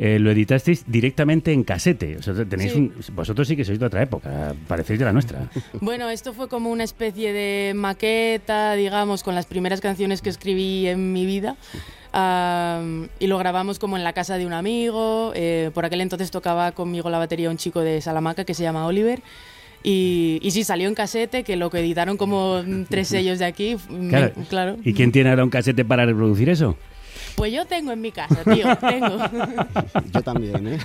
eh, 0.00 0.20
lo 0.20 0.30
editasteis 0.30 0.84
directamente 0.86 1.52
en 1.52 1.64
casete. 1.64 2.16
O 2.18 2.22
sea, 2.22 2.32
tenéis 2.44 2.72
Sí. 2.72 2.78
un- 2.78 2.92
vosotros 3.16 3.48
sí 3.48 3.56
que 3.56 3.64
sois 3.64 3.80
de 3.80 3.86
otra 3.86 4.00
época, 4.00 4.54
parecéis 4.68 5.00
de 5.00 5.04
la 5.04 5.12
nuestra. 5.12 5.40
Bueno, 5.80 6.08
esto 6.08 6.32
fue 6.32 6.48
como 6.48 6.70
una 6.70 6.84
especie 6.84 7.32
de 7.32 7.74
maqueta, 7.74 8.74
digamos, 8.74 9.24
con 9.24 9.34
las 9.34 9.46
primeras 9.46 9.80
canciones 9.80 10.22
que 10.22 10.30
escribí 10.30 10.86
en 10.86 11.12
mi 11.12 11.26
vida. 11.26 11.56
Am, 12.22 13.08
y 13.20 13.26
lo 13.28 13.38
grabamos 13.38 13.78
como 13.78 13.96
en 13.96 14.02
la 14.04 14.12
casa 14.12 14.36
de 14.38 14.46
un 14.46 14.52
amigo. 14.52 15.32
eh, 15.36 15.70
por 15.74 15.84
aquel 15.84 16.00
entonces 16.00 16.30
tocaba 16.30 16.72
conmigo 16.72 17.10
la 17.10 17.18
batería 17.18 17.48
un 17.50 17.56
chico 17.58 17.80
de 17.80 18.00
Salamanca 18.00 18.44
que 18.44 18.54
se 18.54 18.62
llama 18.64 18.86
Oliver. 18.86 19.20
Y, 19.84 20.40
y 20.42 20.50
sí, 20.50 20.64
salió 20.64 20.88
en 20.88 20.94
casete, 20.96 21.44
que 21.44 21.54
lo 21.56 21.70
que 21.70 21.78
editaron 21.78 22.16
como 22.16 22.62
tres 22.90 23.08
sellos 23.08 23.38
de 23.38 23.44
aquí. 23.44 23.76
me- 23.88 24.08
Claro. 24.08 24.32
claro. 24.48 24.76
¿Y 24.84 24.92
quién 24.94 25.12
tiene 25.12 25.30
ahora 25.30 25.44
un 25.44 25.50
casete 25.50 25.84
para 25.84 26.04
reproducir 26.04 26.48
eso? 26.48 26.76
Pues 27.36 27.52
yo 27.52 27.64
tengo 27.66 27.92
en 27.92 28.00
mi 28.00 28.10
casa, 28.10 28.42
tío, 28.42 28.74
tengo. 28.80 29.16
Yo 30.12 30.22
también, 30.22 30.66
¿eh? 30.66 30.78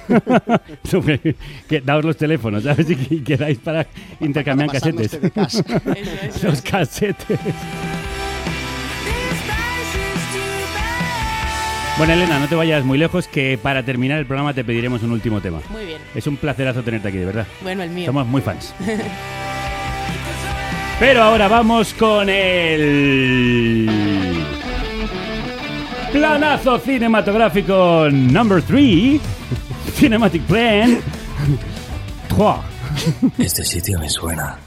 Que, 1.68 1.82
daos 1.82 2.06
los 2.06 2.16
teléfonos, 2.16 2.62
¿sabes? 2.64 2.88
Y 2.92 2.96
que- 2.96 3.24
quedáis 3.24 3.58
para 3.58 3.88
intercambiar 4.20 4.68
Para 4.68 4.80
casetes. 4.80 5.20
TDKs. 5.20 5.56
Eso, 5.56 5.64
eso, 6.22 6.48
los 6.48 6.60
eso. 6.60 6.64
casetes. 6.70 7.40
Bueno, 11.98 12.14
Elena, 12.14 12.40
no 12.40 12.48
te 12.48 12.56
vayas 12.56 12.84
muy 12.84 12.98
lejos, 12.98 13.28
que 13.28 13.60
para 13.62 13.84
terminar 13.84 14.18
el 14.18 14.26
programa 14.26 14.54
te 14.54 14.64
pediremos 14.64 15.04
un 15.04 15.12
último 15.12 15.42
tema. 15.42 15.60
Muy 15.70 15.86
bien. 15.86 16.02
Es 16.16 16.26
un 16.26 16.38
placerazo 16.38 16.82
tenerte 16.82 17.10
aquí, 17.10 17.18
de 17.20 17.26
verdad. 17.26 17.46
Bueno, 17.62 17.84
el 17.84 17.92
mío. 17.92 18.08
Somos 18.08 18.26
muy 18.26 18.42
fans. 18.42 18.74
Pero 21.00 21.22
ahora 21.22 21.48
vamos 21.48 21.94
con 21.94 22.30
el 22.30 23.90
planazo 26.12 26.80
cinematográfico 26.80 28.08
number 28.10 28.62
3, 28.64 29.22
Cinematic 29.96 30.44
Plan 30.44 31.00
3. 32.30 32.48
Este 33.38 33.64
sitio 33.64 34.00
me 34.00 34.10
suena. 34.10 34.58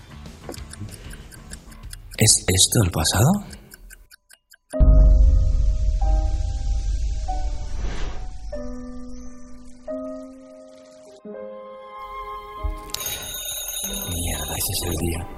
¿Es 2.19 2.45
esto 2.47 2.83
el 2.85 2.91
pasado? 2.91 3.56
Mierda, 14.69 14.73
ese 14.73 14.73
es 14.73 14.83
el 14.83 14.97
día. 15.07 15.29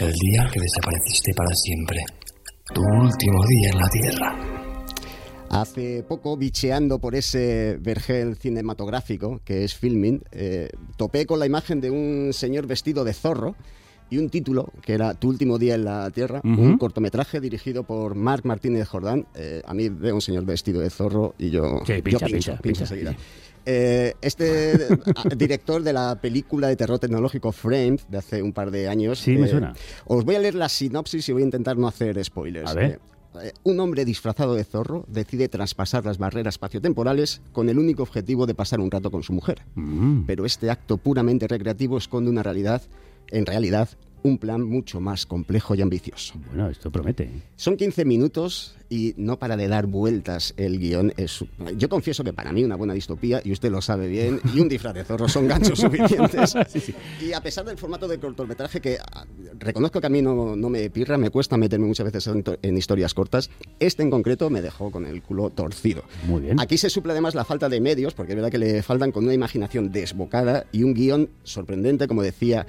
El 0.00 0.12
día 0.12 0.50
que 0.52 0.60
desapareciste 0.60 1.32
para 1.34 1.54
siempre. 1.54 1.98
Tu 2.74 2.80
último 2.82 3.44
día 3.46 3.70
en 3.70 3.78
la 3.78 3.88
Tierra. 3.88 4.38
Hace 5.50 6.04
poco, 6.04 6.36
bicheando 6.36 7.00
por 7.00 7.16
ese 7.16 7.76
vergel 7.80 8.36
cinematográfico 8.36 9.40
que 9.44 9.64
es 9.64 9.74
Filming, 9.74 10.22
eh, 10.30 10.68
topé 10.96 11.26
con 11.26 11.40
la 11.40 11.46
imagen 11.46 11.80
de 11.80 11.90
un 11.90 12.32
señor 12.32 12.68
vestido 12.68 13.02
de 13.02 13.12
zorro 13.12 13.56
y 14.10 14.18
un 14.18 14.30
título 14.30 14.70
que 14.82 14.92
era 14.94 15.14
Tu 15.14 15.28
último 15.28 15.58
día 15.58 15.74
en 15.74 15.84
la 15.84 16.08
Tierra, 16.10 16.40
Ujú. 16.44 16.62
un 16.62 16.78
cortometraje 16.78 17.40
dirigido 17.40 17.82
por 17.82 18.14
Marc 18.14 18.44
Martínez 18.44 18.86
Jordán. 18.88 19.26
Eh, 19.34 19.60
a 19.66 19.74
mí 19.74 19.88
veo 19.88 20.14
un 20.14 20.20
señor 20.20 20.44
vestido 20.44 20.80
de 20.80 20.90
zorro 20.90 21.34
y 21.38 21.50
yo, 21.50 21.80
Sí, 21.84 21.94
yo 21.96 22.02
pincha, 22.02 22.26
pincho, 22.26 22.26
pincha, 22.26 22.56
pincho 22.58 22.84
pincha. 22.86 23.16
Eh, 23.66 24.14
este 24.20 24.88
director 25.36 25.82
de 25.82 25.92
la 25.92 26.18
película 26.20 26.68
de 26.68 26.76
terror 26.76 26.98
tecnológico 26.98 27.52
Framed 27.52 28.00
de 28.08 28.18
hace 28.18 28.42
un 28.42 28.52
par 28.52 28.70
de 28.70 28.88
años. 28.88 29.18
Sí, 29.18 29.36
me 29.36 29.46
eh, 29.46 29.50
suena. 29.50 29.74
Os 30.06 30.24
voy 30.24 30.36
a 30.36 30.38
leer 30.38 30.54
la 30.54 30.68
sinopsis 30.68 31.28
y 31.28 31.32
voy 31.32 31.42
a 31.42 31.44
intentar 31.44 31.76
no 31.76 31.88
hacer 31.88 32.22
spoilers. 32.24 32.70
A 32.70 32.74
ver. 32.74 33.00
Eh, 33.42 33.52
un 33.62 33.78
hombre 33.78 34.04
disfrazado 34.04 34.54
de 34.54 34.64
zorro 34.64 35.04
decide 35.08 35.48
traspasar 35.48 36.04
las 36.04 36.18
barreras 36.18 36.54
espaciotemporales 36.54 37.42
con 37.52 37.68
el 37.68 37.78
único 37.78 38.02
objetivo 38.02 38.46
de 38.46 38.54
pasar 38.54 38.80
un 38.80 38.90
rato 38.90 39.10
con 39.10 39.22
su 39.22 39.32
mujer. 39.32 39.62
Mm. 39.74 40.22
Pero 40.26 40.44
este 40.46 40.70
acto 40.70 40.96
puramente 40.96 41.46
recreativo 41.46 41.96
esconde 41.98 42.30
una 42.30 42.42
realidad, 42.42 42.82
en 43.28 43.46
realidad, 43.46 43.88
un 44.22 44.38
plan 44.38 44.62
mucho 44.62 45.00
más 45.00 45.26
complejo 45.26 45.74
y 45.74 45.82
ambicioso. 45.82 46.34
Bueno, 46.48 46.68
esto 46.68 46.90
promete. 46.90 47.30
Son 47.56 47.76
15 47.76 48.04
minutos 48.04 48.76
y 48.90 49.14
no 49.16 49.38
para 49.38 49.56
de 49.56 49.68
dar 49.68 49.86
vueltas 49.86 50.52
el 50.56 50.78
guion. 50.78 51.14
Es, 51.16 51.44
yo 51.76 51.88
confieso 51.88 52.24
que 52.24 52.32
para 52.32 52.52
mí 52.52 52.64
una 52.64 52.74
buena 52.74 52.92
distopía, 52.92 53.40
y 53.42 53.52
usted 53.52 53.70
lo 53.70 53.80
sabe 53.80 54.08
bien, 54.08 54.40
y 54.52 54.58
un 54.58 54.68
disfraz 54.68 54.94
de 54.94 55.04
zorro 55.04 55.28
son 55.28 55.46
ganchos 55.46 55.78
suficientes. 55.80 56.54
Y 57.20 57.32
a 57.32 57.40
pesar 57.40 57.64
del 57.64 57.78
formato 57.78 58.08
de 58.08 58.18
cortometraje, 58.18 58.80
que 58.80 58.98
ah, 58.98 59.24
reconozco 59.60 60.00
que 60.00 60.08
a 60.08 60.10
mí 60.10 60.20
no, 60.20 60.56
no 60.56 60.68
me 60.68 60.90
pirra, 60.90 61.16
me 61.16 61.30
cuesta 61.30 61.56
meterme 61.56 61.86
muchas 61.86 62.04
veces 62.04 62.26
en, 62.26 62.44
en 62.60 62.76
historias 62.76 63.14
cortas, 63.14 63.48
este 63.78 64.02
en 64.02 64.10
concreto 64.10 64.50
me 64.50 64.60
dejó 64.60 64.90
con 64.90 65.06
el 65.06 65.22
culo 65.22 65.50
torcido. 65.50 66.02
Muy 66.26 66.42
bien. 66.42 66.60
Aquí 66.60 66.76
se 66.76 66.90
suple 66.90 67.12
además 67.12 67.36
la 67.36 67.44
falta 67.44 67.68
de 67.68 67.80
medios, 67.80 68.12
porque 68.14 68.32
es 68.32 68.36
verdad 68.36 68.50
que 68.50 68.58
le 68.58 68.82
faltan 68.82 69.12
con 69.12 69.24
una 69.24 69.34
imaginación 69.34 69.92
desbocada 69.92 70.66
y 70.72 70.82
un 70.82 70.94
guion 70.94 71.30
sorprendente, 71.44 72.08
como 72.08 72.22
decía, 72.22 72.66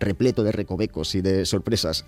repleto 0.00 0.42
de 0.42 0.50
recovecos 0.50 1.14
y 1.14 1.20
de 1.20 1.46
sorpresas. 1.46 2.04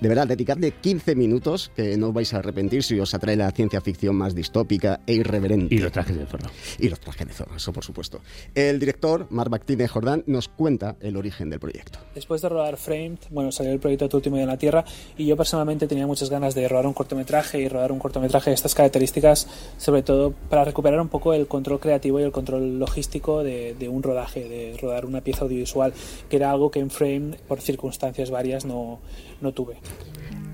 De 0.00 0.08
verdad, 0.08 0.26
dedicadle 0.26 0.72
15 0.72 1.14
minutos 1.14 1.70
que 1.74 1.96
no 1.96 2.08
os 2.08 2.14
vais 2.14 2.32
a 2.34 2.38
arrepentir 2.38 2.82
si 2.82 2.98
os 3.00 3.14
atrae 3.14 3.36
la 3.36 3.50
ciencia 3.52 3.80
ficción 3.80 4.16
más 4.16 4.34
distópica 4.34 5.00
e 5.06 5.14
irreverente. 5.14 5.74
Y 5.74 5.78
los 5.78 5.92
trajes 5.92 6.18
de 6.18 6.26
zorro. 6.26 6.50
Y 6.78 6.88
los 6.88 7.00
trajes 7.00 7.26
de 7.26 7.32
zorro, 7.32 7.56
eso 7.56 7.72
por 7.72 7.84
supuesto. 7.84 8.20
El 8.54 8.78
director, 8.78 9.26
Marc 9.30 9.50
Martínez 9.50 9.90
Jordán, 9.90 10.24
nos 10.26 10.48
cuenta 10.48 10.96
el 11.00 11.16
origen 11.16 11.48
del 11.50 11.60
proyecto. 11.60 11.98
Después 12.14 12.42
de 12.42 12.48
rodar 12.48 12.76
Framed, 12.76 13.18
bueno, 13.30 13.52
salió 13.52 13.72
el 13.72 13.78
proyecto 13.78 14.08
Tu 14.08 14.16
último 14.16 14.36
día 14.36 14.44
en 14.44 14.50
la 14.50 14.58
Tierra 14.58 14.84
y 15.16 15.26
yo 15.26 15.36
personalmente 15.36 15.86
tenía 15.86 16.06
muchas 16.06 16.28
ganas 16.28 16.54
de 16.54 16.68
rodar 16.68 16.86
un 16.86 16.94
cortometraje 16.94 17.60
y 17.60 17.68
rodar 17.68 17.92
un 17.92 17.98
cortometraje 17.98 18.50
de 18.50 18.54
estas 18.54 18.74
características, 18.74 19.48
sobre 19.78 20.02
todo 20.02 20.32
para 20.50 20.64
recuperar 20.64 21.00
un 21.00 21.08
poco 21.08 21.32
el 21.32 21.46
control 21.46 21.80
creativo 21.80 22.20
y 22.20 22.24
el 22.24 22.32
control 22.32 22.78
logístico 22.78 23.42
de, 23.42 23.74
de 23.78 23.88
un 23.88 24.02
rodaje, 24.02 24.48
de 24.48 24.76
rodar 24.80 25.06
una 25.06 25.20
pieza 25.20 25.44
audiovisual, 25.44 25.92
que 26.28 26.36
era 26.36 26.50
algo 26.50 26.70
que 26.70 26.80
en 26.80 26.90
Frame, 26.90 27.36
por 27.48 27.60
circunstancias 27.60 28.30
varias, 28.30 28.64
no, 28.64 29.00
no 29.40 29.52
tuve. 29.52 29.78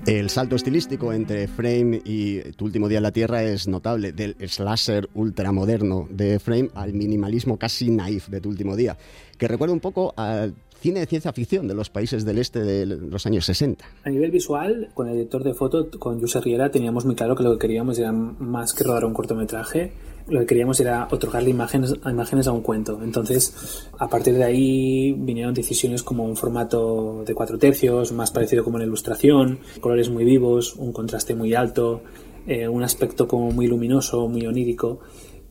El 0.07 0.31
salto 0.31 0.55
estilístico 0.55 1.13
entre 1.13 1.47
Frame 1.47 2.01
y 2.03 2.39
Tu 2.53 2.65
último 2.65 2.87
día 2.89 2.97
en 2.97 3.03
la 3.03 3.11
Tierra 3.11 3.43
es 3.43 3.67
notable, 3.67 4.11
del 4.11 4.35
slasher 4.47 5.07
ultramoderno 5.13 6.07
de 6.09 6.39
Frame 6.39 6.69
al 6.73 6.93
minimalismo 6.93 7.57
casi 7.57 7.91
naif 7.91 8.27
de 8.27 8.41
Tu 8.41 8.49
último 8.49 8.75
día, 8.75 8.97
que 9.37 9.47
recuerda 9.47 9.73
un 9.73 9.79
poco 9.79 10.13
al 10.17 10.55
cine 10.79 11.01
de 11.01 11.05
ciencia 11.05 11.31
ficción 11.31 11.67
de 11.67 11.75
los 11.75 11.91
países 11.91 12.25
del 12.25 12.39
este 12.39 12.63
de 12.63 12.87
los 12.87 13.27
años 13.27 13.45
60. 13.45 13.85
A 14.03 14.09
nivel 14.09 14.31
visual, 14.31 14.89
con 14.95 15.07
el 15.07 15.17
editor 15.17 15.43
de 15.43 15.53
foto, 15.53 15.91
con 15.99 16.19
José 16.19 16.41
Riera, 16.41 16.71
teníamos 16.71 17.05
muy 17.05 17.13
claro 17.13 17.35
que 17.35 17.43
lo 17.43 17.53
que 17.53 17.59
queríamos 17.59 17.99
era 17.99 18.11
más 18.11 18.73
que 18.73 18.83
rodar 18.83 19.05
un 19.05 19.13
cortometraje, 19.13 19.93
lo 20.27 20.39
que 20.41 20.45
queríamos 20.45 20.79
era 20.79 21.07
otorgarle 21.11 21.49
imágenes, 21.49 21.93
imágenes 22.05 22.47
a 22.47 22.51
un 22.51 22.61
cuento. 22.61 22.99
Entonces, 23.03 23.87
a 23.99 24.07
partir 24.07 24.35
de 24.35 24.43
ahí 24.43 25.13
vinieron 25.13 25.53
decisiones 25.53 26.03
como 26.03 26.23
un 26.23 26.35
formato 26.35 27.23
de 27.25 27.33
cuatro 27.33 27.57
tercios, 27.57 28.11
más 28.11 28.31
parecido 28.31 28.63
como 28.63 28.77
en 28.79 28.83
ilustración, 28.87 29.59
colores 29.79 30.09
muy 30.09 30.23
vivos, 30.25 30.75
un 30.75 30.93
contraste 30.93 31.35
muy 31.35 31.53
alto, 31.53 32.01
eh, 32.47 32.67
un 32.67 32.83
aspecto 32.83 33.27
como 33.27 33.51
muy 33.51 33.67
luminoso, 33.67 34.27
muy 34.27 34.45
onírico, 34.47 34.99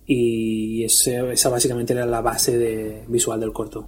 y 0.06 0.84
ese- 0.84 1.32
esa 1.32 1.48
básicamente 1.50 1.92
era 1.92 2.04
la 2.06 2.20
base 2.20 2.58
de, 2.58 3.04
visual 3.08 3.38
del 3.40 3.52
corto. 3.52 3.86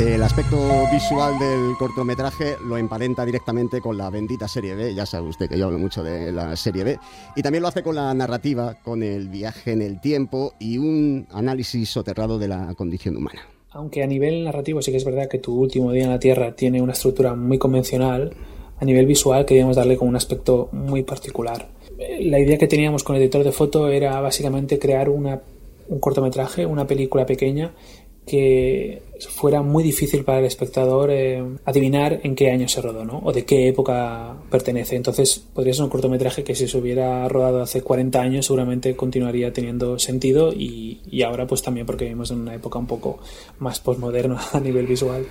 El 0.00 0.24
aspecto 0.24 0.56
visual 0.92 1.38
del 1.38 1.76
cortometraje 1.78 2.56
lo 2.66 2.76
emparenta 2.76 3.24
directamente 3.24 3.80
con 3.80 3.96
la 3.96 4.10
bendita 4.10 4.48
serie 4.48 4.74
B, 4.74 4.92
ya 4.92 5.06
sabe 5.06 5.28
usted 5.28 5.48
que 5.48 5.56
yo 5.56 5.66
hablo 5.66 5.78
mucho 5.78 6.02
de 6.02 6.32
la 6.32 6.56
serie 6.56 6.82
B, 6.82 6.98
y 7.36 7.42
también 7.42 7.62
lo 7.62 7.68
hace 7.68 7.84
con 7.84 7.94
la 7.94 8.12
narrativa, 8.12 8.74
con 8.82 9.04
el 9.04 9.28
viaje 9.28 9.70
en 9.70 9.82
el 9.82 10.00
tiempo 10.00 10.54
y 10.58 10.78
un 10.78 11.28
análisis 11.30 11.90
soterrado 11.90 12.40
de 12.40 12.48
la 12.48 12.74
condición 12.74 13.16
humana. 13.16 13.42
Aunque 13.70 14.02
a 14.02 14.08
nivel 14.08 14.42
narrativo 14.42 14.82
sí 14.82 14.90
que 14.90 14.96
es 14.96 15.04
verdad 15.04 15.28
que 15.28 15.38
tu 15.38 15.54
último 15.54 15.92
día 15.92 16.04
en 16.04 16.10
la 16.10 16.18
Tierra 16.18 16.56
tiene 16.56 16.82
una 16.82 16.92
estructura 16.92 17.36
muy 17.36 17.58
convencional, 17.58 18.34
a 18.80 18.84
nivel 18.84 19.06
visual 19.06 19.46
queríamos 19.46 19.76
darle 19.76 19.96
como 19.96 20.08
un 20.08 20.16
aspecto 20.16 20.70
muy 20.72 21.04
particular. 21.04 21.68
La 22.20 22.40
idea 22.40 22.58
que 22.58 22.66
teníamos 22.66 23.04
con 23.04 23.14
el 23.14 23.22
editor 23.22 23.44
de 23.44 23.52
foto 23.52 23.88
era 23.88 24.20
básicamente 24.20 24.80
crear 24.80 25.08
una, 25.08 25.40
un 25.86 26.00
cortometraje, 26.00 26.66
una 26.66 26.84
película 26.84 27.26
pequeña 27.26 27.72
que 28.26 29.02
fuera 29.28 29.62
muy 29.62 29.82
difícil 29.82 30.24
para 30.24 30.38
el 30.38 30.44
espectador 30.44 31.10
eh, 31.10 31.42
adivinar 31.64 32.20
en 32.22 32.34
qué 32.34 32.50
año 32.50 32.68
se 32.68 32.80
rodó, 32.80 33.04
¿no? 33.04 33.20
O 33.24 33.32
de 33.32 33.44
qué 33.44 33.68
época 33.68 34.34
pertenece. 34.50 34.96
Entonces, 34.96 35.42
podría 35.52 35.74
ser 35.74 35.84
un 35.84 35.90
cortometraje 35.90 36.44
que 36.44 36.54
si 36.54 36.68
se 36.68 36.78
hubiera 36.78 37.28
rodado 37.28 37.62
hace 37.62 37.82
40 37.82 38.20
años 38.20 38.46
seguramente 38.46 38.96
continuaría 38.96 39.52
teniendo 39.52 39.98
sentido 39.98 40.52
y, 40.52 41.00
y 41.10 41.22
ahora 41.22 41.46
pues 41.46 41.62
también 41.62 41.86
porque 41.86 42.04
vivimos 42.04 42.30
en 42.30 42.40
una 42.40 42.54
época 42.54 42.78
un 42.78 42.86
poco 42.86 43.18
más 43.58 43.80
postmoderna 43.80 44.40
a 44.52 44.60
nivel 44.60 44.86
visual. 44.86 45.26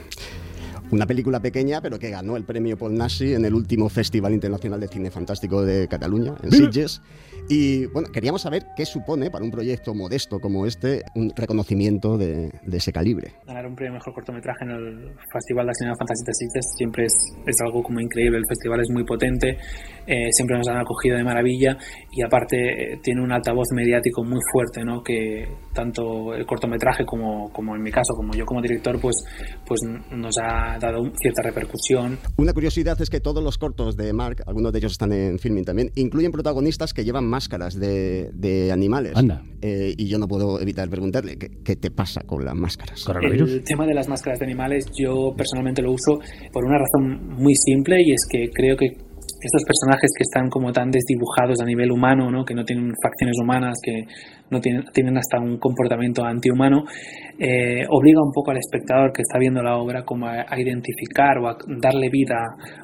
Una 0.93 1.07
película 1.07 1.39
pequeña, 1.39 1.81
pero 1.81 1.97
que 1.97 2.11
ganó 2.11 2.37
el 2.37 2.43
premio 2.43 2.77
Paul 2.77 2.93
Nassi 2.93 3.33
en 3.33 3.45
el 3.45 3.55
último 3.55 3.89
Festival 3.89 4.31
Internacional 4.31 4.79
de 4.79 4.87
Cine 4.87 5.09
Fantástico 5.09 5.65
de 5.65 5.87
Cataluña, 5.87 6.35
en 6.43 6.51
Sitges. 6.51 7.01
Y 7.49 7.87
bueno, 7.87 8.09
queríamos 8.13 8.43
saber 8.43 8.67
qué 8.77 8.85
supone 8.85 9.31
para 9.31 9.43
un 9.43 9.49
proyecto 9.49 9.95
modesto 9.95 10.39
como 10.39 10.67
este 10.67 11.01
un 11.15 11.33
reconocimiento 11.35 12.15
de, 12.15 12.51
de 12.63 12.77
ese 12.77 12.93
calibre. 12.93 13.33
Ganar 13.47 13.65
un 13.65 13.75
premio 13.75 13.93
mejor 13.93 14.13
cortometraje 14.13 14.65
en 14.65 14.69
el 14.69 15.11
Festival 15.33 15.65
de 15.65 15.73
Cine 15.73 15.95
Fantástico 15.97 16.27
de 16.27 16.33
Sitges 16.35 16.65
siempre 16.77 17.05
es, 17.05 17.13
es 17.47 17.61
algo 17.61 17.81
como 17.81 17.99
increíble. 17.99 18.37
El 18.37 18.45
festival 18.47 18.79
es 18.81 18.89
muy 18.91 19.03
potente, 19.03 19.57
eh, 20.05 20.31
siempre 20.31 20.57
nos 20.57 20.67
han 20.67 20.77
acogido 20.77 21.17
de 21.17 21.23
maravilla 21.23 21.75
y 22.11 22.23
aparte 22.23 22.93
eh, 22.93 22.99
tiene 23.01 23.23
un 23.23 23.31
altavoz 23.31 23.67
mediático 23.73 24.23
muy 24.23 24.39
fuerte, 24.51 24.83
¿no? 24.85 25.01
Que 25.01 25.43
tanto 25.73 26.35
el 26.35 26.45
cortometraje 26.45 27.03
como, 27.03 27.51
como 27.51 27.75
en 27.75 27.81
mi 27.81 27.91
caso, 27.91 28.13
como 28.15 28.33
yo 28.35 28.45
como 28.45 28.61
director, 28.61 29.01
pues, 29.01 29.17
pues 29.65 29.81
nos 30.11 30.37
ha 30.37 30.77
dado 30.84 31.03
cierta 31.19 31.41
repercusión. 31.43 32.19
Una 32.38 32.53
curiosidad 32.53 33.01
es 33.01 33.09
que 33.09 33.19
todos 33.19 33.43
los 33.43 33.57
cortos 33.57 33.95
de 33.97 34.13
Mark, 34.13 34.43
algunos 34.45 34.71
de 34.71 34.79
ellos 34.79 34.91
están 34.93 35.11
en 35.13 35.39
filming 35.39 35.65
también, 35.65 35.91
incluyen 35.95 36.31
protagonistas 36.31 36.93
que 36.93 37.03
llevan 37.03 37.25
máscaras 37.25 37.79
de, 37.79 38.29
de 38.34 38.71
animales. 38.71 39.13
Anda. 39.15 39.43
Eh, 39.61 39.93
y 39.97 40.07
yo 40.07 40.19
no 40.19 40.27
puedo 40.27 40.59
evitar 40.59 40.89
preguntarle, 40.89 41.38
¿qué, 41.38 41.49
qué 41.63 41.75
te 41.75 41.91
pasa 41.91 42.21
con 42.21 42.43
las 42.43 42.55
máscaras? 42.55 43.05
El 43.21 43.63
tema 43.63 43.86
de 43.86 43.93
las 43.93 44.07
máscaras 44.07 44.39
de 44.39 44.45
animales 44.45 44.86
yo 44.97 45.34
personalmente 45.36 45.81
lo 45.81 45.91
uso 45.91 46.19
por 46.51 46.65
una 46.65 46.77
razón 46.77 47.36
muy 47.36 47.55
simple 47.55 48.01
y 48.03 48.11
es 48.11 48.25
que 48.29 48.49
creo 48.53 48.75
que 48.75 48.97
estos 49.45 49.63
personajes 49.63 50.11
que 50.17 50.23
están 50.23 50.49
como 50.49 50.71
tan 50.71 50.89
desdibujados 50.89 51.61
a 51.61 51.65
nivel 51.65 51.91
humano, 51.91 52.29
¿no? 52.31 52.45
que 52.45 52.53
no 52.53 52.63
tienen 52.63 52.91
facciones 53.01 53.35
humanas, 53.41 53.75
que 53.83 54.05
no 54.49 54.59
tienen, 54.59 54.83
tienen 54.93 55.17
hasta 55.17 55.39
un 55.39 55.57
comportamiento 55.57 56.23
antihumano, 56.23 56.83
eh, 57.39 57.83
obliga 57.89 58.21
un 58.21 58.31
poco 58.31 58.51
al 58.51 58.57
espectador 58.57 59.11
que 59.11 59.21
está 59.21 59.39
viendo 59.39 59.61
la 59.61 59.77
obra 59.77 60.03
como 60.03 60.27
a, 60.27 60.45
a 60.47 60.59
identificar 60.59 61.37
o 61.39 61.49
a 61.49 61.57
darle 61.81 62.09
vida 62.09 62.39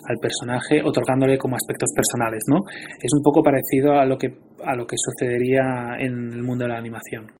al 0.07 0.18
personaje, 0.22 0.82
otorgándole 0.84 1.38
como 1.38 1.55
aspectos 1.55 1.89
personales. 1.95 2.43
¿no? 2.47 2.60
Es 3.01 3.12
un 3.16 3.24
poco 3.24 3.41
parecido 3.41 3.99
a 3.99 4.05
lo 4.05 4.18
que, 4.18 4.28
a 4.66 4.76
lo 4.76 4.86
que 4.86 4.95
sucedería 4.97 5.97
en 5.99 6.34
el 6.34 6.43
mundo 6.43 6.66
de 6.66 6.70
la 6.70 6.78
animación. 6.78 7.39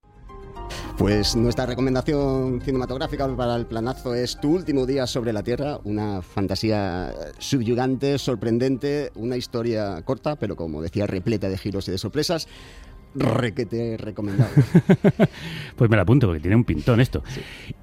Pues 1.00 1.34
nuestra 1.38 1.66
recomendación 1.66 2.60
cinematográfica 2.60 3.26
para 3.34 3.56
el 3.56 3.66
planazo 3.66 4.14
es 4.14 4.38
Tu 4.38 4.54
último 4.54 4.86
día 4.86 5.08
sobre 5.08 5.32
la 5.32 5.42
Tierra, 5.42 5.80
una 5.86 6.22
fantasía 6.22 7.14
subyugante, 7.38 8.18
sorprendente, 8.18 9.10
una 9.16 9.38
historia 9.38 10.02
corta, 10.04 10.36
pero 10.36 10.58
como 10.58 10.82
decía, 10.82 11.08
repleta 11.08 11.48
de 11.48 11.58
giros 11.58 11.88
y 11.88 11.92
de 11.92 11.98
sorpresas. 11.98 12.50
Requete 13.16 13.96
recomendado. 13.98 14.52
Pues 15.78 15.90
me 15.90 15.96
la 15.96 16.02
apunto 16.02 16.28
porque 16.28 16.42
tiene 16.42 16.58
un 16.58 16.66
pintón 16.66 17.00
esto. 17.00 17.24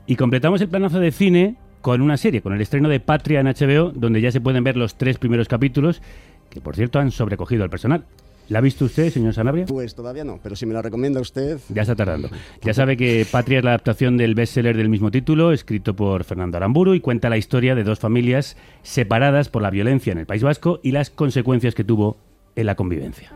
Y 0.07 0.14
completamos 0.17 0.61
el 0.61 0.69
planazo 0.69 1.01
de 1.01 1.11
cine 1.11 1.57
con 1.81 2.03
una 2.03 2.19
serie, 2.19 2.43
con 2.43 2.53
el 2.53 2.61
estreno 2.61 2.91
de 2.91 3.01
Patria 3.01 3.41
en 3.41 3.47
HBO, 3.47 3.93
donde 3.93 4.21
ya 4.21 4.31
se 4.31 4.43
pueden 4.43 4.62
ver 4.62 4.77
los 4.77 4.99
tres 4.99 5.17
primeros 5.17 5.49
capítulos, 5.49 6.03
que 6.51 6.61
por 6.61 6.77
cierto 6.77 6.99
han 6.99 7.11
sobrecogido 7.11 7.64
al 7.64 7.71
personal. 7.71 8.05
¿La 8.49 8.59
ha 8.59 8.62
visto 8.62 8.84
usted, 8.84 9.11
señor 9.11 9.34
Sanabria? 9.34 9.66
Pues 9.66 9.94
todavía 9.94 10.22
no, 10.22 10.38
pero 10.42 10.55
si 10.55 10.66
me 10.66 10.74
la 10.74 10.82
recomienda 10.82 11.20
usted. 11.20 11.59
Ya 11.68 11.82
está 11.82 11.97
tardando. 11.97 12.28
Ya 12.62 12.74
sabe 12.74 12.97
que 12.97 13.26
Patria 13.30 13.59
es 13.59 13.64
la 13.64 13.70
adaptación 13.70 14.16
del 14.16 14.34
bestseller 14.34 14.76
del 14.76 14.88
mismo 14.88 15.11
título, 15.11 15.53
escrito 15.53 15.97
por 15.97 16.22
Fernando 16.22 16.57
Aramburu, 16.57 16.94
y 16.94 17.01
cuenta 17.01 17.28
la 17.28 17.38
historia 17.38 17.74
de 17.74 17.82
dos 17.82 17.99
familias 17.99 18.57
separadas 18.82 19.49
por 19.49 19.62
la 19.62 19.70
violencia 19.70 20.12
en 20.12 20.18
el 20.18 20.26
País 20.26 20.44
Vasco 20.44 20.78
y 20.82 20.92
las 20.92 21.11
consecuencias 21.11 21.74
que 21.74 21.82
tuvo 21.82 22.18
en 22.55 22.66
la 22.66 22.76
convivencia. 22.76 23.32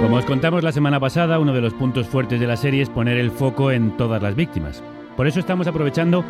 Como 0.00 0.16
os 0.16 0.24
contamos 0.26 0.62
la 0.62 0.72
semana 0.72 1.00
pasada, 1.00 1.38
uno 1.38 1.54
de 1.54 1.60
los 1.60 1.72
puntos 1.72 2.06
fuertes 2.06 2.38
de 2.38 2.46
la 2.46 2.56
serie 2.56 2.82
es 2.82 2.90
poner 2.90 3.16
el 3.16 3.30
foco 3.30 3.70
en 3.70 3.96
todas 3.96 4.22
las 4.22 4.34
víctimas. 4.34 4.82
Por 5.16 5.26
eso 5.26 5.40
estamos 5.40 5.66
aprovechando 5.66 6.24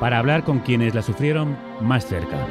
para 0.00 0.18
hablar 0.18 0.44
con 0.44 0.58
quienes 0.58 0.94
la 0.94 1.02
sufrieron 1.02 1.56
más 1.80 2.06
cerca. 2.06 2.46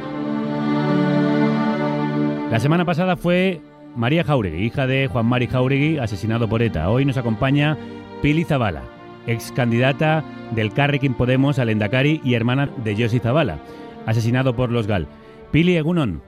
La 2.54 2.60
semana 2.60 2.84
pasada 2.84 3.16
fue 3.16 3.60
María 3.96 4.22
Jauregui, 4.22 4.62
hija 4.62 4.86
de 4.86 5.08
Juan 5.08 5.26
Mari 5.26 5.48
Jauregui, 5.48 5.98
asesinado 5.98 6.48
por 6.48 6.62
ETA. 6.62 6.88
Hoy 6.88 7.04
nos 7.04 7.16
acompaña 7.16 7.76
Pili 8.22 8.44
Zabala, 8.44 8.84
ex 9.26 9.50
candidata 9.50 10.22
del 10.52 10.72
Carrequín 10.72 11.14
Podemos 11.14 11.58
al 11.58 11.68
Endacari 11.68 12.20
y 12.22 12.34
hermana 12.34 12.68
de 12.84 12.94
Josi 12.94 13.18
Zabala, 13.18 13.58
asesinado 14.06 14.54
por 14.54 14.70
los 14.70 14.86
GAL. 14.86 15.08
Pili 15.50 15.76
Egunon, 15.76 16.22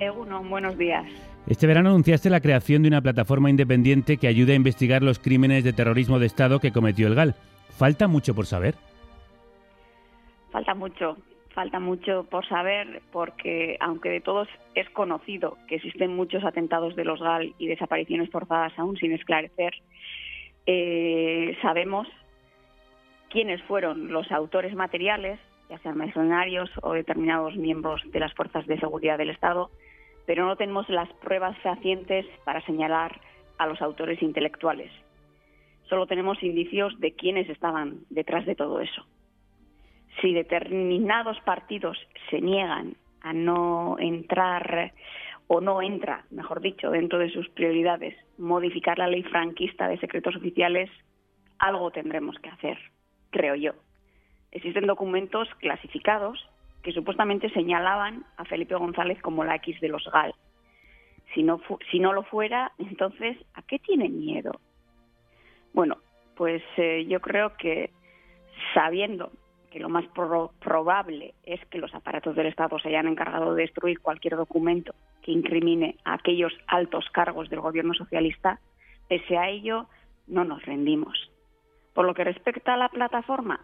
Egunon, 0.00 0.48
buenos 0.48 0.78
días. 0.78 1.04
este 1.46 1.66
verano 1.66 1.90
anunciaste 1.90 2.30
la 2.30 2.40
creación 2.40 2.80
de 2.80 2.88
una 2.88 3.02
plataforma 3.02 3.50
independiente 3.50 4.16
que 4.16 4.28
ayude 4.28 4.54
a 4.54 4.56
investigar 4.56 5.02
los 5.02 5.18
crímenes 5.18 5.64
de 5.64 5.74
terrorismo 5.74 6.18
de 6.18 6.28
Estado 6.28 6.60
que 6.60 6.72
cometió 6.72 7.08
el 7.08 7.14
GAL. 7.14 7.34
¿Falta 7.68 8.08
mucho 8.08 8.34
por 8.34 8.46
saber? 8.46 8.74
Falta 10.50 10.74
mucho, 10.74 11.18
falta 11.52 11.80
mucho 11.80 12.24
por 12.24 12.46
saber 12.46 13.02
porque 13.12 13.76
aunque 13.80 14.10
de 14.10 14.20
todos 14.20 14.48
es 14.74 14.88
conocido 14.90 15.56
que 15.68 15.76
existen 15.76 16.14
muchos 16.14 16.44
atentados 16.44 16.96
de 16.96 17.04
los 17.04 17.20
GAL 17.20 17.54
y 17.58 17.66
desapariciones 17.66 18.30
forzadas 18.30 18.72
aún 18.78 18.96
sin 18.96 19.12
esclarecer, 19.12 19.74
eh, 20.66 21.56
sabemos 21.62 22.08
quiénes 23.30 23.62
fueron 23.62 24.12
los 24.12 24.30
autores 24.30 24.74
materiales, 24.74 25.40
ya 25.70 25.78
sean 25.78 25.96
mercenarios 25.96 26.70
o 26.82 26.92
determinados 26.92 27.56
miembros 27.56 28.02
de 28.12 28.20
las 28.20 28.34
fuerzas 28.34 28.66
de 28.66 28.78
seguridad 28.78 29.18
del 29.18 29.30
Estado, 29.30 29.70
pero 30.26 30.44
no 30.46 30.56
tenemos 30.56 30.88
las 30.88 31.10
pruebas 31.14 31.56
fehacientes 31.58 32.26
para 32.44 32.64
señalar 32.66 33.20
a 33.58 33.66
los 33.66 33.80
autores 33.80 34.22
intelectuales. 34.22 34.92
Solo 35.88 36.06
tenemos 36.06 36.42
indicios 36.42 36.98
de 37.00 37.12
quiénes 37.12 37.48
estaban 37.48 38.00
detrás 38.10 38.46
de 38.46 38.54
todo 38.54 38.80
eso. 38.80 39.04
Si 40.20 40.32
determinados 40.34 41.40
partidos 41.40 41.98
se 42.30 42.40
niegan 42.40 42.96
a 43.22 43.32
no 43.32 43.96
entrar 43.98 44.92
o 45.46 45.60
no 45.60 45.82
entra, 45.82 46.24
mejor 46.30 46.60
dicho, 46.60 46.90
dentro 46.90 47.18
de 47.18 47.30
sus 47.30 47.48
prioridades, 47.50 48.14
modificar 48.38 48.98
la 48.98 49.08
ley 49.08 49.22
franquista 49.22 49.88
de 49.88 49.98
secretos 49.98 50.36
oficiales, 50.36 50.90
algo 51.58 51.90
tendremos 51.90 52.38
que 52.38 52.48
hacer, 52.48 52.78
creo 53.30 53.54
yo. 53.54 53.72
Existen 54.50 54.86
documentos 54.86 55.48
clasificados 55.58 56.48
que 56.82 56.92
supuestamente 56.92 57.48
señalaban 57.50 58.24
a 58.36 58.44
Felipe 58.44 58.74
González 58.74 59.20
como 59.22 59.44
la 59.44 59.56
X 59.56 59.80
de 59.80 59.88
los 59.88 60.04
GAL. 60.12 60.34
Si 61.34 61.42
no, 61.42 61.60
si 61.90 62.00
no 62.00 62.12
lo 62.12 62.24
fuera, 62.24 62.72
entonces, 62.78 63.36
¿a 63.54 63.62
qué 63.62 63.78
tienen 63.78 64.18
miedo? 64.18 64.60
Bueno, 65.72 65.96
pues 66.36 66.62
eh, 66.76 67.06
yo 67.08 67.20
creo 67.20 67.56
que 67.56 67.90
sabiendo 68.74 69.32
que 69.72 69.80
lo 69.80 69.88
más 69.88 70.04
pro- 70.08 70.52
probable 70.60 71.34
es 71.44 71.64
que 71.66 71.78
los 71.78 71.94
aparatos 71.94 72.36
del 72.36 72.46
Estado 72.46 72.78
se 72.78 72.88
hayan 72.88 73.08
encargado 73.08 73.54
de 73.54 73.62
destruir 73.62 74.00
cualquier 74.00 74.36
documento 74.36 74.94
que 75.22 75.32
incrimine 75.32 75.96
a 76.04 76.14
aquellos 76.14 76.52
altos 76.66 77.08
cargos 77.10 77.48
del 77.48 77.60
gobierno 77.60 77.94
socialista, 77.94 78.60
pese 79.08 79.38
a 79.38 79.48
ello 79.48 79.86
no 80.26 80.44
nos 80.44 80.64
rendimos. 80.66 81.30
Por 81.94 82.04
lo 82.04 82.14
que 82.14 82.24
respecta 82.24 82.74
a 82.74 82.76
la 82.76 82.88
plataforma, 82.90 83.60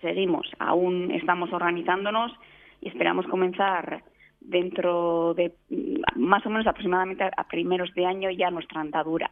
seguimos, 0.00 0.50
aún 0.58 1.10
estamos 1.10 1.52
organizándonos 1.52 2.32
y 2.80 2.88
esperamos 2.88 3.26
comenzar 3.26 4.02
dentro 4.40 5.34
de 5.34 5.54
mm, 5.70 6.20
más 6.20 6.44
o 6.46 6.50
menos 6.50 6.66
aproximadamente 6.66 7.24
a 7.24 7.44
primeros 7.48 7.92
de 7.94 8.06
año 8.06 8.30
ya 8.30 8.50
nuestra 8.50 8.80
andadura. 8.80 9.30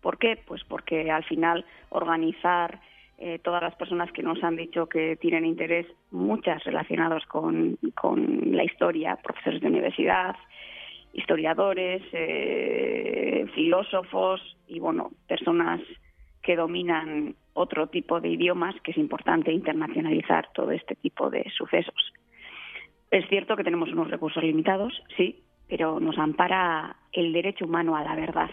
¿Por 0.00 0.18
qué? 0.18 0.38
Pues 0.46 0.62
porque 0.64 1.10
al 1.10 1.24
final 1.24 1.64
organizar 1.90 2.80
eh, 3.18 3.38
todas 3.38 3.62
las 3.62 3.74
personas 3.76 4.10
que 4.12 4.22
nos 4.22 4.42
han 4.42 4.56
dicho 4.56 4.86
que 4.88 5.16
tienen 5.16 5.44
interés, 5.44 5.86
muchas 6.10 6.62
relacionadas 6.64 7.24
con, 7.26 7.78
con 7.94 8.52
la 8.52 8.64
historia, 8.64 9.16
profesores 9.22 9.60
de 9.60 9.68
universidad, 9.68 10.36
historiadores, 11.12 12.02
eh, 12.12 13.46
filósofos 13.54 14.40
y 14.66 14.80
bueno, 14.80 15.12
personas 15.28 15.80
que 16.42 16.56
dominan 16.56 17.36
otro 17.54 17.86
tipo 17.86 18.20
de 18.20 18.28
idiomas, 18.28 18.74
que 18.82 18.90
es 18.90 18.98
importante 18.98 19.52
internacionalizar 19.52 20.48
todo 20.52 20.72
este 20.72 20.96
tipo 20.96 21.30
de 21.30 21.44
sucesos. 21.56 22.12
Es 23.10 23.26
cierto 23.28 23.56
que 23.56 23.64
tenemos 23.64 23.90
unos 23.92 24.10
recursos 24.10 24.42
limitados, 24.42 24.92
sí, 25.16 25.40
pero 25.68 26.00
nos 26.00 26.18
ampara 26.18 26.96
el 27.12 27.32
derecho 27.32 27.64
humano 27.64 27.96
a 27.96 28.02
la 28.02 28.16
verdad, 28.16 28.50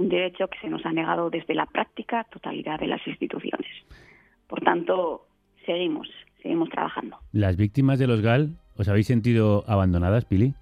un 0.00 0.08
derecho 0.08 0.48
que 0.48 0.58
se 0.60 0.68
nos 0.68 0.84
ha 0.86 0.92
negado 0.92 1.28
desde 1.28 1.54
la 1.54 1.66
práctica 1.66 2.24
totalidad 2.24 2.80
de 2.80 2.86
las 2.86 3.06
instituciones. 3.06 3.70
Por 4.48 4.62
tanto, 4.62 5.26
seguimos, 5.66 6.08
seguimos 6.42 6.70
trabajando. 6.70 7.18
¿Las 7.32 7.58
víctimas 7.58 7.98
de 7.98 8.06
los 8.06 8.22
GAL 8.22 8.56
os 8.78 8.88
habéis 8.88 9.06
sentido 9.06 9.62
abandonadas, 9.68 10.24
Pili? 10.24 10.54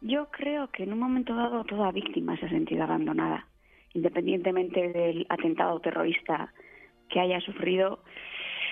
Yo 0.00 0.30
creo 0.30 0.68
que 0.68 0.84
en 0.84 0.94
un 0.94 0.98
momento 0.98 1.34
dado 1.34 1.62
toda 1.64 1.92
víctima 1.92 2.38
se 2.38 2.46
ha 2.46 2.48
sentido 2.48 2.84
abandonada, 2.84 3.46
independientemente 3.92 4.88
del 4.88 5.26
atentado 5.28 5.78
terrorista 5.80 6.54
que 7.10 7.20
haya 7.20 7.38
sufrido. 7.42 7.98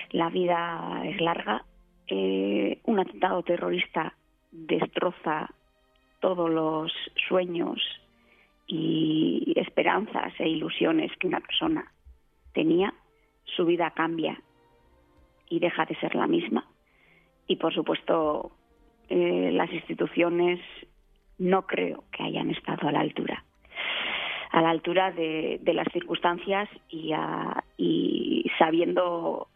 La 0.09 0.31
vida 0.31 1.03
es 1.05 1.21
larga. 1.21 1.65
Eh, 2.07 2.79
un 2.83 2.99
atentado 2.99 3.43
terrorista 3.43 4.15
destroza 4.51 5.51
todos 6.19 6.49
los 6.49 6.91
sueños 7.27 7.79
y 8.71 9.53
esperanzas 9.55 10.31
e 10.39 10.47
ilusiones 10.47 11.11
que 11.19 11.27
una 11.27 11.39
persona 11.39 11.91
tenía. 12.53 12.93
Su 13.45 13.65
vida 13.65 13.91
cambia 13.91 14.39
y 15.49 15.59
deja 15.59 15.85
de 15.85 15.95
ser 15.95 16.13
la 16.15 16.27
misma. 16.27 16.65
Y 17.47 17.55
por 17.55 17.73
supuesto, 17.73 18.51
eh, 19.09 19.49
las 19.51 19.71
instituciones 19.73 20.59
no 21.39 21.65
creo 21.65 22.03
que 22.11 22.23
hayan 22.23 22.51
estado 22.51 22.87
a 22.87 22.91
la 22.91 22.99
altura 23.01 23.43
a 24.51 24.61
la 24.61 24.71
altura 24.71 25.11
de, 25.11 25.59
las 25.63 25.87
circunstancias 25.93 26.67
y, 26.89 27.11
a- 27.13 27.63
y 27.77 28.49
sabiendo 28.57 29.47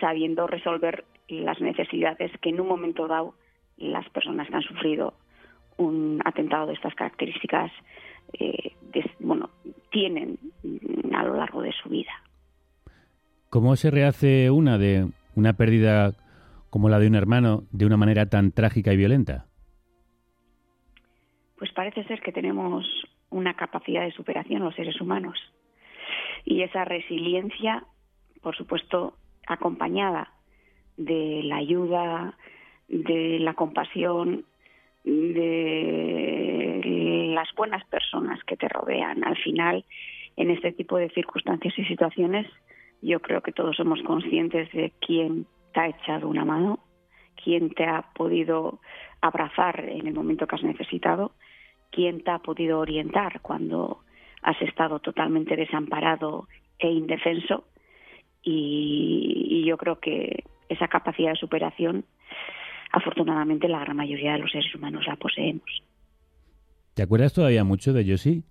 sabiendo 0.00 0.46
resolver 0.46 1.04
las 1.28 1.60
necesidades 1.60 2.30
que 2.40 2.50
en 2.50 2.60
un 2.60 2.68
momento 2.68 3.08
dado 3.08 3.34
las 3.76 4.08
personas 4.10 4.46
que 4.48 4.54
han 4.54 4.62
sufrido 4.62 5.14
un 5.78 6.20
atentado 6.24 6.66
de 6.66 6.74
estas 6.74 6.94
características 6.94 7.72
eh, 8.34 8.72
des- 8.92 9.10
bueno 9.20 9.50
tienen 9.90 10.38
mm, 10.62 11.14
a 11.14 11.22
lo 11.24 11.34
largo 11.36 11.62
de 11.62 11.72
su 11.72 11.88
vida 11.88 12.12
¿Cómo 13.50 13.76
se 13.76 13.90
rehace 13.90 14.50
una 14.50 14.76
de 14.78 15.08
una 15.34 15.52
pérdida 15.54 16.12
como 16.70 16.88
la 16.88 16.98
de 16.98 17.06
un 17.06 17.14
hermano 17.14 17.62
de 17.70 17.86
una 17.86 17.96
manera 17.96 18.26
tan 18.26 18.52
trágica 18.52 18.92
y 18.92 18.96
violenta? 18.96 19.46
pues 21.58 21.72
parece 21.72 22.04
ser 22.04 22.20
que 22.20 22.32
tenemos 22.32 22.84
una 23.30 23.54
capacidad 23.54 24.02
de 24.04 24.12
superación 24.12 24.62
los 24.62 24.74
seres 24.74 25.00
humanos. 25.00 25.38
Y 26.44 26.60
esa 26.62 26.84
resiliencia, 26.84 27.84
por 28.42 28.54
supuesto, 28.56 29.16
acompañada 29.46 30.32
de 30.98 31.40
la 31.44 31.56
ayuda 31.56 32.36
de 32.88 33.38
la 33.40 33.54
compasión, 33.54 34.44
de 35.02 36.55
las 36.84 37.48
buenas 37.54 37.84
personas 37.86 38.42
que 38.44 38.56
te 38.56 38.68
rodean. 38.68 39.24
Al 39.24 39.36
final, 39.36 39.84
en 40.36 40.50
este 40.50 40.72
tipo 40.72 40.96
de 40.96 41.10
circunstancias 41.10 41.78
y 41.78 41.84
situaciones, 41.84 42.46
yo 43.02 43.20
creo 43.20 43.42
que 43.42 43.52
todos 43.52 43.76
somos 43.76 44.02
conscientes 44.02 44.70
de 44.72 44.92
quién 45.00 45.46
te 45.72 45.80
ha 45.80 45.88
echado 45.88 46.28
una 46.28 46.44
mano, 46.44 46.80
quién 47.42 47.70
te 47.70 47.84
ha 47.84 48.02
podido 48.14 48.80
abrazar 49.20 49.80
en 49.80 50.06
el 50.06 50.14
momento 50.14 50.46
que 50.46 50.56
has 50.56 50.62
necesitado, 50.62 51.32
quién 51.90 52.22
te 52.22 52.30
ha 52.30 52.38
podido 52.38 52.78
orientar 52.78 53.40
cuando 53.40 54.00
has 54.42 54.60
estado 54.62 55.00
totalmente 55.00 55.56
desamparado 55.56 56.48
e 56.78 56.90
indefenso. 56.90 57.64
Y, 58.42 59.46
y 59.50 59.64
yo 59.64 59.76
creo 59.76 59.98
que 59.98 60.44
esa 60.68 60.88
capacidad 60.88 61.30
de 61.30 61.36
superación, 61.36 62.04
afortunadamente, 62.92 63.68
la 63.68 63.80
gran 63.80 63.96
mayoría 63.96 64.32
de 64.32 64.38
los 64.38 64.50
seres 64.50 64.74
humanos 64.74 65.06
la 65.06 65.16
poseemos. 65.16 65.82
¿Te 66.96 67.02
acuerdas 67.02 67.34
todavía 67.34 67.62
mucho 67.62 67.92
de 67.92 68.10
Josie? 68.10 68.42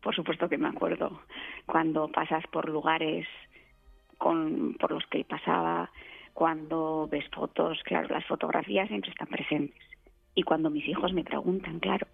Por 0.00 0.14
supuesto 0.14 0.48
que 0.48 0.56
me 0.56 0.68
acuerdo 0.68 1.20
cuando 1.66 2.06
pasas 2.06 2.46
por 2.46 2.68
lugares 2.68 3.26
con, 4.18 4.74
por 4.74 4.92
los 4.92 5.04
que 5.06 5.24
pasaba, 5.24 5.90
cuando 6.32 7.08
ves 7.10 7.24
fotos, 7.34 7.82
claro, 7.82 8.06
las 8.14 8.24
fotografías 8.26 8.86
siempre 8.86 9.10
están 9.10 9.26
presentes. 9.26 9.82
Y 10.36 10.44
cuando 10.44 10.70
mis 10.70 10.86
hijos 10.86 11.12
me 11.12 11.24
preguntan, 11.24 11.80
claro, 11.80 12.06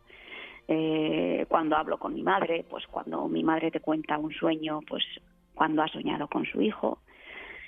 eh, 0.68 1.44
cuando 1.50 1.76
hablo 1.76 1.98
con 1.98 2.14
mi 2.14 2.22
madre, 2.22 2.64
pues 2.70 2.86
cuando 2.86 3.28
mi 3.28 3.44
madre 3.44 3.70
te 3.70 3.80
cuenta 3.80 4.16
un 4.16 4.32
sueño, 4.32 4.80
pues 4.88 5.04
cuando 5.52 5.82
ha 5.82 5.88
soñado 5.88 6.28
con 6.28 6.46
su 6.46 6.62
hijo, 6.62 7.00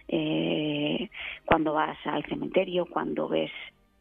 eh, 0.08 1.10
cuando 1.44 1.74
vas 1.74 1.98
al 2.06 2.24
cementerio, 2.24 2.86
cuando 2.86 3.28
ves 3.28 3.52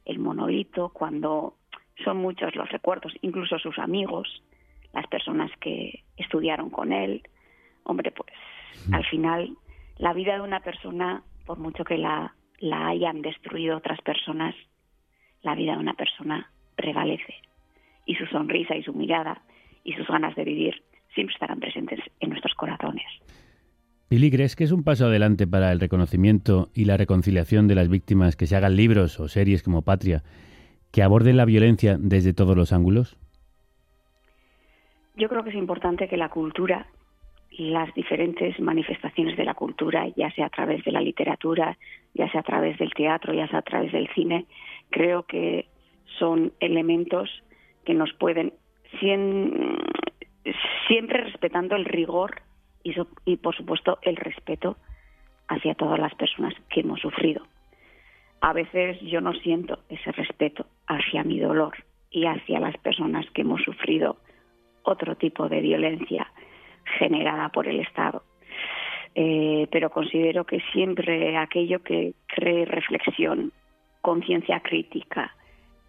el 0.06 0.20
monolito, 0.20 0.88
cuando 0.88 1.56
son 2.04 2.18
muchos 2.18 2.56
los 2.56 2.70
recuerdos, 2.70 3.14
incluso 3.22 3.58
sus 3.60 3.78
amigos, 3.80 4.44
las 4.94 5.08
personas 5.08 5.52
que 5.60 6.04
estudiaron 6.18 6.70
con 6.70 6.92
él. 6.94 7.24
Hombre, 7.84 8.12
pues 8.12 8.32
al 8.92 9.06
final 9.06 9.56
la 9.98 10.14
vida 10.14 10.36
de 10.36 10.42
una 10.42 10.60
persona, 10.62 11.24
por 11.46 11.60
mucho 11.60 11.84
que 11.84 11.98
la, 11.98 12.36
la 12.60 12.88
hayan 12.88 13.22
destruido 13.22 13.78
otras 13.78 14.02
personas, 14.02 14.56
la 15.42 15.56
vida 15.56 15.74
de 15.74 15.80
una 15.80 15.94
persona 15.94 16.52
prevalece. 16.76 17.36
Y 18.06 18.16
su 18.16 18.26
sonrisa 18.28 18.76
y 18.76 18.84
su 18.84 18.94
mirada 18.94 19.42
y 19.84 19.94
sus 19.94 20.08
ganas 20.08 20.36
de 20.36 20.44
vivir 20.44 20.84
siempre 21.14 21.34
estarán 21.34 21.60
presentes 21.60 22.00
en 22.20 22.30
nuestros 22.30 22.54
corazones. 22.56 23.06
Pili, 24.08 24.30
¿crees 24.30 24.56
que 24.56 24.66
es 24.66 24.72
un 24.72 24.84
paso 24.84 25.06
adelante 25.06 25.48
para 25.48 25.72
el 25.72 25.80
reconocimiento 25.80 26.70
y 26.74 26.86
la 26.86 26.98
reconciliación 26.98 27.68
de 27.68 27.76
las 27.76 27.88
víctimas 27.88 28.36
que 28.36 28.46
se 28.46 28.56
hagan 28.56 28.76
libros 28.76 29.20
o 29.20 29.28
series 29.28 29.64
como 29.64 29.84
Patria 29.84 30.24
que 30.92 31.04
aborden 31.04 31.38
la 31.38 31.46
violencia 31.46 31.98
desde 32.00 32.34
todos 32.34 32.56
los 32.56 32.74
ángulos? 32.74 33.18
Yo 35.16 35.30
creo 35.30 35.44
que 35.44 35.50
es 35.50 35.56
importante 35.56 36.08
que 36.08 36.18
la 36.18 36.30
cultura 36.30 36.88
las 37.58 37.94
diferentes 37.94 38.60
manifestaciones 38.60 39.36
de 39.38 39.44
la 39.44 39.54
cultura, 39.54 40.08
ya 40.16 40.32
sea 40.32 40.46
a 40.48 40.50
través 40.50 40.84
de 40.86 40.92
la 40.92 41.02
literatura, 41.02 41.78
ya 42.14 42.30
sea 42.32 42.42
a 42.42 42.44
través 42.44 42.78
del 42.78 42.94
teatro, 42.94 43.34
ya 43.34 43.48
sea 43.48 43.60
a 43.60 43.64
través 43.64 43.92
del 43.92 44.08
cine, 44.16 44.46
creo 44.90 45.24
que 45.24 45.68
son 46.18 46.54
elementos 46.60 47.30
que 47.86 47.94
nos 47.94 48.14
pueden, 48.14 48.54
siempre 50.88 51.24
respetando 51.24 51.76
el 51.76 51.86
rigor 51.86 52.42
y, 52.84 52.96
y, 53.26 53.38
por 53.38 53.56
supuesto, 53.56 54.00
el 54.02 54.16
respeto 54.16 54.78
hacia 55.48 55.76
todas 55.76 56.00
las 56.00 56.16
personas 56.16 56.54
que 56.70 56.80
hemos 56.82 57.02
sufrido. 57.02 57.46
A 58.42 58.54
veces 58.54 59.00
yo 59.02 59.22
no 59.22 59.34
siento 59.34 59.80
ese 59.88 60.12
respeto 60.12 60.66
hacia 60.88 61.24
mi 61.24 61.40
dolor 61.40 61.74
y 62.10 62.26
hacia 62.26 62.60
las 62.60 62.76
personas 62.78 63.26
que 63.32 63.42
hemos 63.42 63.62
sufrido 63.62 64.18
otro 64.84 65.16
tipo 65.16 65.48
de 65.48 65.62
violencia 65.62 66.28
generada 66.98 67.50
por 67.50 67.68
el 67.68 67.80
Estado. 67.80 68.24
Eh, 69.14 69.68
pero 69.72 69.92
considero 69.92 70.46
que 70.46 70.60
siempre 70.72 71.38
aquello 71.38 71.84
que 71.84 72.14
cree 72.28 72.66
reflexión, 72.66 73.52
conciencia 74.02 74.60
crítica 74.62 75.36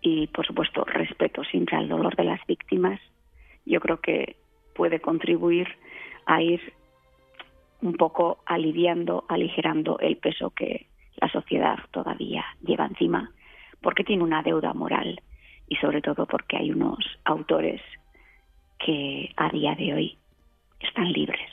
y, 0.03 0.27
por 0.27 0.47
supuesto, 0.47 0.85
respeto 0.85 1.45
siempre 1.45 1.77
al 1.77 1.89
dolor 1.89 2.17
de 2.17 2.25
las 2.25 2.45
víctimas, 2.47 3.01
yo 3.65 3.81
creo 3.81 4.01
que 4.01 4.37
puede 4.75 5.01
contribuir 5.01 5.69
a 6.27 6.43
ir 6.43 6.61
un 7.81 7.95
poco 7.95 8.39
aliviando, 8.45 9.25
aligerando 9.29 9.99
el 10.01 10.17
peso 10.17 10.51
que 10.51 10.87
la 11.23 11.29
sociedad 11.29 11.79
todavía 11.93 12.45
lleva 12.67 12.87
encima, 12.87 13.31
porque 13.81 14.03
tiene 14.03 14.25
una 14.25 14.43
deuda 14.43 14.75
moral 14.75 15.21
y 15.69 15.77
sobre 15.77 16.03
todo 16.03 16.27
porque 16.27 16.57
hay 16.57 16.73
unos 16.73 16.99
autores 17.25 17.81
que 18.85 19.31
a 19.37 19.49
día 19.51 19.77
de 19.77 19.95
hoy 19.95 20.19
están 20.81 21.13
libres. 21.13 21.49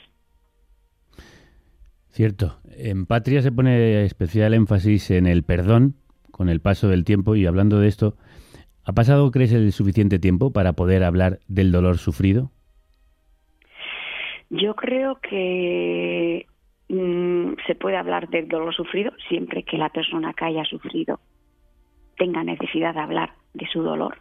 Cierto. 2.08 2.58
En 2.76 3.06
Patria 3.06 3.42
se 3.42 3.52
pone 3.52 4.04
especial 4.04 4.54
énfasis 4.54 5.12
en 5.12 5.28
el 5.28 5.44
perdón 5.44 5.94
con 6.32 6.48
el 6.48 6.60
paso 6.60 6.88
del 6.88 7.04
tiempo 7.04 7.36
y 7.36 7.46
hablando 7.46 7.78
de 7.78 7.86
esto, 7.86 8.16
¿ha 8.84 8.92
pasado, 8.92 9.30
crees, 9.30 9.52
el 9.52 9.70
suficiente 9.70 10.18
tiempo 10.18 10.52
para 10.52 10.72
poder 10.72 11.04
hablar 11.04 11.38
del 11.46 11.70
dolor 11.70 11.98
sufrido? 11.98 12.50
Yo 14.48 14.74
creo 14.74 15.20
que 15.20 16.46
mm, 16.90 17.54
se 17.66 17.74
puede 17.74 17.96
hablar 17.96 18.28
del 18.28 18.48
dolor 18.48 18.74
sufrido 18.74 19.12
siempre 19.28 19.62
que 19.62 19.78
la 19.78 19.88
persona 19.88 20.32
que 20.34 20.44
haya 20.44 20.64
sufrido 20.64 21.20
tenga 22.16 22.44
necesidad 22.44 22.94
de 22.94 23.00
hablar 23.00 23.32
de 23.54 23.66
su 23.66 23.82
dolor. 23.82 24.18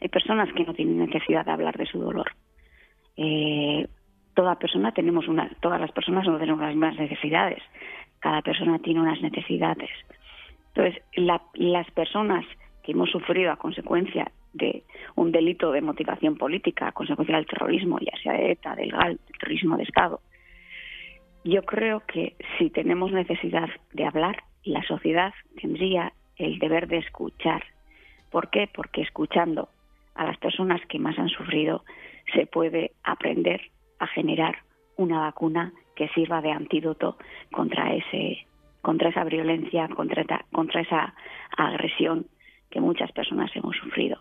Hay 0.00 0.08
personas 0.08 0.52
que 0.54 0.64
no 0.64 0.74
tienen 0.74 0.98
necesidad 0.98 1.44
de 1.44 1.50
hablar 1.52 1.76
de 1.76 1.86
su 1.86 1.98
dolor. 1.98 2.30
Eh, 3.16 3.86
toda 4.34 4.58
persona 4.58 4.92
tenemos 4.92 5.28
una, 5.28 5.50
todas 5.60 5.80
las 5.80 5.92
personas 5.92 6.26
no 6.26 6.38
tenemos 6.38 6.60
las 6.60 6.70
mismas 6.70 6.96
necesidades. 6.96 7.62
Cada 8.20 8.42
persona 8.42 8.78
tiene 8.78 9.00
unas 9.00 9.20
necesidades. 9.20 9.90
Entonces, 10.68 11.02
la- 11.16 11.42
las 11.54 11.90
personas 11.90 12.44
que 12.82 12.92
hemos 12.92 13.10
sufrido 13.10 13.50
a 13.52 13.56
consecuencia 13.56 14.30
de 14.52 14.84
un 15.16 15.32
delito 15.32 15.72
de 15.72 15.80
motivación 15.80 16.36
política, 16.36 16.88
a 16.88 16.92
consecuencia 16.92 17.36
del 17.36 17.46
terrorismo, 17.46 17.98
ya 18.00 18.16
sea 18.22 18.32
de 18.34 18.52
ETA, 18.52 18.74
del 18.76 18.90
GAL, 18.90 19.18
del 19.26 19.38
terrorismo 19.38 19.76
de 19.76 19.82
Estado, 19.84 20.20
yo 21.44 21.62
creo 21.62 22.00
que 22.06 22.36
si 22.58 22.70
tenemos 22.70 23.12
necesidad 23.12 23.68
de 23.92 24.04
hablar, 24.04 24.42
la 24.64 24.82
sociedad 24.82 25.32
tendría 25.60 26.12
el 26.36 26.58
deber 26.58 26.86
de 26.86 26.98
escuchar. 26.98 27.64
¿Por 28.30 28.50
qué? 28.50 28.68
Porque 28.72 29.02
escuchando 29.02 29.68
a 30.14 30.24
las 30.24 30.36
personas 30.38 30.80
que 30.86 30.98
más 30.98 31.18
han 31.18 31.28
sufrido 31.28 31.84
se 32.34 32.46
puede 32.46 32.92
aprender 33.02 33.60
a 33.98 34.06
generar 34.06 34.58
una 34.96 35.20
vacuna 35.20 35.72
que 35.96 36.08
sirva 36.08 36.40
de 36.40 36.52
antídoto 36.52 37.16
contra 37.50 37.94
ese 37.94 38.46
contra 38.82 39.10
esa 39.10 39.24
violencia, 39.24 39.88
contra, 39.88 40.24
contra 40.52 40.80
esa 40.80 41.14
agresión 41.56 42.26
que 42.70 42.80
muchas 42.80 43.12
personas 43.12 43.54
hemos 43.54 43.76
sufrido. 43.76 44.20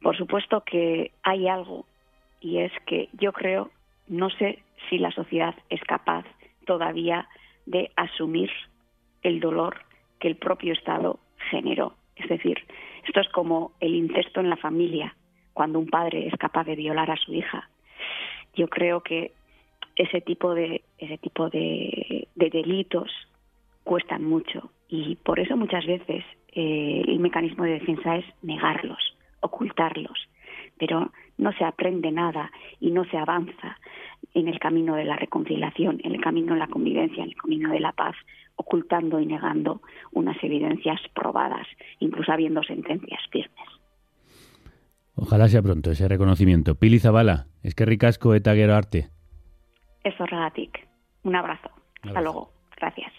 Por 0.00 0.16
supuesto 0.16 0.62
que 0.64 1.10
hay 1.24 1.48
algo 1.48 1.86
y 2.40 2.58
es 2.58 2.72
que 2.86 3.08
yo 3.14 3.32
creo, 3.32 3.70
no 4.06 4.30
sé 4.30 4.62
si 4.88 4.98
la 4.98 5.10
sociedad 5.10 5.56
es 5.70 5.80
capaz 5.82 6.24
todavía 6.66 7.28
de 7.66 7.90
asumir 7.96 8.50
el 9.22 9.40
dolor 9.40 9.84
que 10.18 10.28
el 10.28 10.36
propio 10.36 10.72
Estado 10.72 11.20
generó. 11.50 11.94
Es 12.16 12.28
decir, 12.28 12.58
esto 13.06 13.20
es 13.20 13.28
como 13.30 13.72
el 13.80 13.94
incesto 13.94 14.40
en 14.40 14.50
la 14.50 14.56
familia, 14.56 15.14
cuando 15.52 15.78
un 15.78 15.86
padre 15.86 16.26
es 16.26 16.34
capaz 16.36 16.64
de 16.64 16.76
violar 16.76 17.10
a 17.10 17.16
su 17.16 17.32
hija. 17.34 17.68
Yo 18.54 18.68
creo 18.68 19.02
que 19.02 19.32
ese 19.96 20.20
tipo 20.20 20.54
de 20.54 20.82
ese 20.98 21.18
tipo 21.18 21.50
de, 21.50 22.28
de 22.34 22.50
delitos 22.50 23.10
cuestan 23.84 24.24
mucho 24.24 24.70
y 24.88 25.16
por 25.16 25.40
eso 25.40 25.56
muchas 25.56 25.86
veces 25.86 26.24
eh, 26.52 27.02
el 27.06 27.20
mecanismo 27.20 27.64
de 27.64 27.72
defensa 27.72 28.16
es 28.16 28.24
negarlos, 28.42 29.16
ocultarlos, 29.40 30.28
pero 30.78 31.12
no 31.38 31.52
se 31.52 31.64
aprende 31.64 32.10
nada 32.10 32.50
y 32.80 32.90
no 32.90 33.04
se 33.04 33.16
avanza 33.16 33.78
en 34.34 34.48
el 34.48 34.58
camino 34.58 34.94
de 34.94 35.04
la 35.04 35.16
reconciliación, 35.16 36.00
en 36.04 36.14
el 36.14 36.20
camino 36.20 36.54
de 36.54 36.60
la 36.60 36.68
convivencia, 36.68 37.22
en 37.22 37.30
el 37.30 37.36
camino 37.36 37.70
de 37.70 37.80
la 37.80 37.92
paz, 37.92 38.14
ocultando 38.56 39.20
y 39.20 39.26
negando 39.26 39.80
unas 40.12 40.36
evidencias 40.42 41.00
probadas, 41.14 41.66
incluso 41.98 42.32
habiendo 42.32 42.62
sentencias 42.62 43.20
firmes. 43.30 43.68
Ojalá 45.14 45.48
sea 45.48 45.62
pronto 45.62 45.90
ese 45.90 46.08
reconocimiento. 46.08 46.76
Pili 46.76 46.98
Zabala, 46.98 47.46
es 47.62 47.74
que 47.74 47.84
ricasco 47.84 48.34
eta 48.34 48.54
gero 48.54 48.74
arte. 48.74 49.08
Eso, 50.02 50.24
Regatic. 50.24 50.88
Un 51.24 51.36
abrazo. 51.36 51.70
Hasta 52.02 52.20
luego. 52.22 52.52
Gracias. 52.76 53.12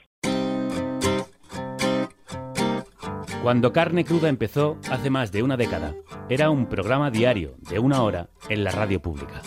Cuando 3.44 3.74
Carne 3.74 4.06
Cruda 4.06 4.30
empezó 4.30 4.78
hace 4.92 5.10
más 5.10 5.32
de 5.32 5.44
una 5.44 5.58
década, 5.58 5.96
era 6.30 6.50
un 6.50 6.68
programa 6.68 7.10
diario 7.10 7.56
de 7.70 7.80
una 7.80 8.04
hora 8.04 8.30
en 8.50 8.64
la 8.64 8.72
radio 8.72 9.02
pública. 9.02 9.42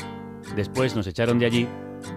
Después 0.56 0.94
nos 0.94 1.06
echaron 1.06 1.38
de 1.38 1.46
allí 1.46 1.68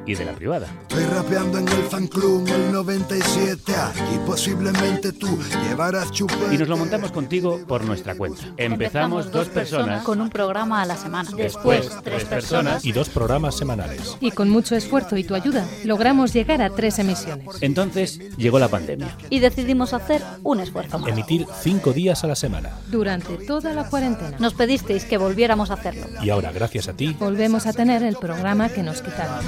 y 0.08 0.16
de 0.16 0.26
la 0.26 0.32
privada. 0.32 0.68
Estoy 0.84 1.03
rapeando 1.03 1.58
en 1.60 1.68
el 1.68 1.84
fan 1.84 2.08
club 2.08 2.47
el 2.47 2.74
97A 2.74 3.91
y 4.16 4.26
posiblemente 4.26 5.12
tú 5.12 5.38
llevarás 5.68 6.12
chupete. 6.12 6.55
Y 6.55 6.58
nos 6.58 6.70
lo 6.70 6.78
montamos 6.78 7.12
contigo 7.12 7.60
por 7.68 7.84
nuestra 7.84 8.16
cuenta. 8.16 8.41
Empezamos 8.55 9.32
dos 9.32 9.49
personas, 9.49 10.03
con 10.03 10.22
un 10.22 10.30
programa 10.30 10.82
a 10.82 10.86
la 10.86 10.95
semana. 10.95 11.30
después 11.36 11.89
tres 12.03 12.24
personas 12.24 12.86
Y 12.86 12.93
dos 12.93 13.10
programas 13.10 13.55
semanales. 13.58 14.18
Y 14.22 14.32
con 14.32 14.49
mucho 14.49 14.76
esfuerzo 14.76 15.18
y 15.18 15.26
tu 15.26 15.36
ayuda, 15.36 15.68
logramos 15.84 16.34
llegar 16.34 16.62
a 16.62 16.70
tres 16.70 16.99
emisiones. 16.99 17.45
Entonces 17.62 18.20
llegó 18.38 18.60
la 18.60 18.70
pandemia. 18.70 19.16
Y 19.30 19.39
decidimos 19.39 19.93
hacer 19.93 20.22
un 20.43 20.62
esfuerzo 20.62 20.99
más. 20.99 21.10
Emitir 21.10 21.45
cinco 21.62 21.91
días 21.91 22.24
a 22.24 22.28
la 22.28 22.36
semana. 22.36 22.72
Durante 22.88 23.38
toda 23.45 23.74
la 23.74 23.89
cuarentena. 23.89 24.38
Nos 24.39 24.53
pedisteis 24.53 25.03
que 25.03 25.18
volviéramos 25.18 25.70
a 25.70 25.74
hacerlo. 25.74 26.08
Y 26.22 26.30
ahora, 26.30 26.51
gracias 26.53 26.88
a 26.88 26.93
ti, 26.93 27.16
Volvemos 27.20 27.66
a 27.66 27.74
tener 27.74 28.03
el 28.03 28.16
programa 28.16 28.70
que 28.70 28.84
nos 28.84 29.01
quitaron. 29.01 29.45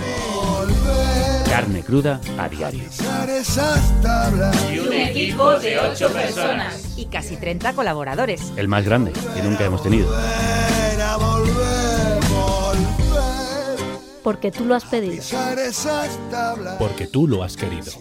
Carne 1.49 1.83
cruda 1.83 2.21
a 2.37 2.47
diario. 2.47 2.83
Y 4.71 4.79
un 4.79 4.93
equipo 4.93 5.51
de 5.59 5.79
ocho 5.79 6.09
personas. 6.09 6.93
Y 6.95 7.05
casi 7.05 7.37
30 7.37 7.73
colaboradores. 7.73 8.53
El 8.55 8.67
más 8.67 8.85
grande 8.85 9.11
que 9.11 9.43
nunca 9.43 9.65
hemos 9.65 9.83
tenido. 9.83 10.07
Volver 10.07 11.01
a 11.01 11.17
volver, 11.17 12.19
volver. 12.29 12.99
Porque 14.23 14.51
tú 14.51 14.65
lo 14.65 14.75
has 14.75 14.85
pedido. 14.85 15.23
Porque 16.77 17.07
tú 17.07 17.27
lo 17.27 17.43
has 17.43 17.57
querido. 17.57 17.91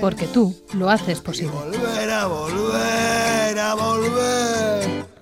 Porque 0.00 0.26
tú 0.26 0.56
lo 0.74 0.90
haces 0.90 1.20
posible. 1.20 1.52
Volver 1.52 2.10
a 2.10 2.26
volver 2.26 3.58
a 3.58 3.74
volver. 3.74 5.17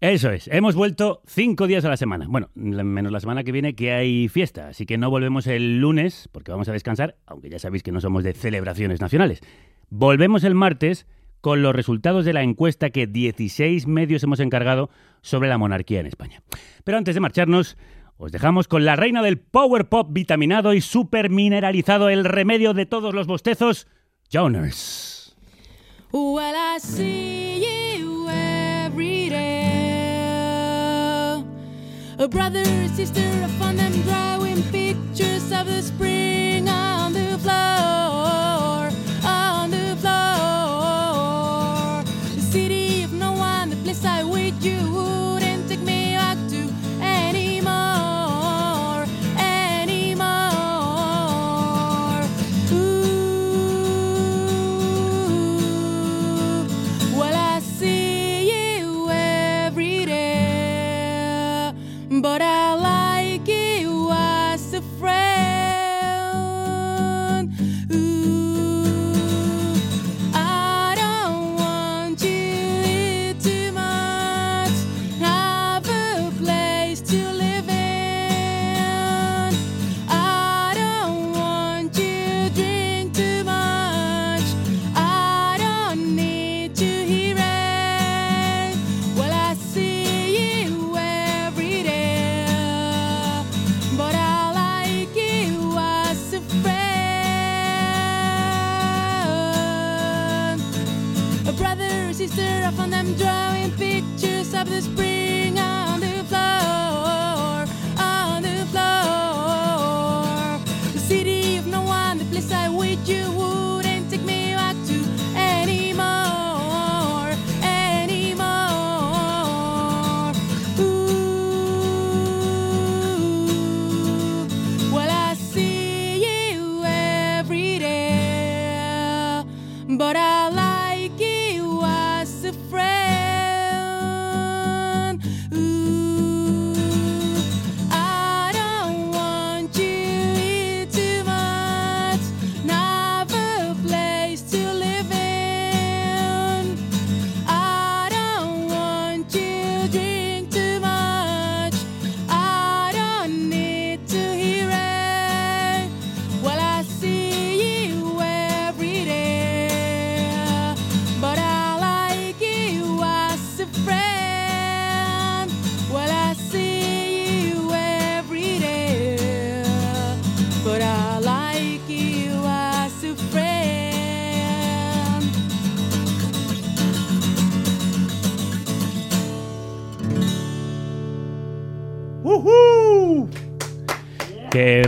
Eso 0.00 0.30
es, 0.30 0.46
hemos 0.52 0.76
vuelto 0.76 1.22
cinco 1.26 1.66
días 1.66 1.84
a 1.84 1.88
la 1.88 1.96
semana. 1.96 2.26
Bueno, 2.28 2.50
menos 2.54 3.10
la 3.10 3.18
semana 3.18 3.42
que 3.42 3.50
viene 3.50 3.74
que 3.74 3.92
hay 3.92 4.28
fiesta, 4.28 4.68
así 4.68 4.86
que 4.86 4.96
no 4.96 5.10
volvemos 5.10 5.48
el 5.48 5.80
lunes 5.80 6.28
porque 6.30 6.52
vamos 6.52 6.68
a 6.68 6.72
descansar, 6.72 7.16
aunque 7.26 7.50
ya 7.50 7.58
sabéis 7.58 7.82
que 7.82 7.90
no 7.90 8.00
somos 8.00 8.22
de 8.22 8.32
celebraciones 8.32 9.00
nacionales. 9.00 9.40
Volvemos 9.90 10.44
el 10.44 10.54
martes 10.54 11.08
con 11.40 11.62
los 11.62 11.74
resultados 11.74 12.24
de 12.24 12.32
la 12.32 12.44
encuesta 12.44 12.90
que 12.90 13.08
16 13.08 13.88
medios 13.88 14.22
hemos 14.22 14.38
encargado 14.38 14.88
sobre 15.20 15.48
la 15.48 15.58
monarquía 15.58 15.98
en 15.98 16.06
España. 16.06 16.42
Pero 16.84 16.96
antes 16.96 17.16
de 17.16 17.20
marcharnos, 17.20 17.76
os 18.18 18.30
dejamos 18.30 18.68
con 18.68 18.84
la 18.84 18.94
reina 18.94 19.20
del 19.20 19.38
power 19.38 19.88
pop 19.88 20.08
vitaminado 20.12 20.74
y 20.74 20.80
super 20.80 21.28
mineralizado, 21.28 22.08
el 22.08 22.24
remedio 22.24 22.72
de 22.72 22.86
todos 22.86 23.14
los 23.14 23.26
bostezos, 23.26 23.88
Joners. 24.32 25.36
A 32.20 32.26
brother, 32.26 32.62
a 32.62 32.88
sister, 32.88 33.20
I 33.20 33.46
found 33.60 33.78
them 33.78 33.92
drawing 34.02 34.60
pictures 34.72 35.52
of 35.52 35.68
the 35.68 35.80
spring 35.80 36.68
on 36.68 37.12
the 37.12 37.38
floor, 37.38 38.77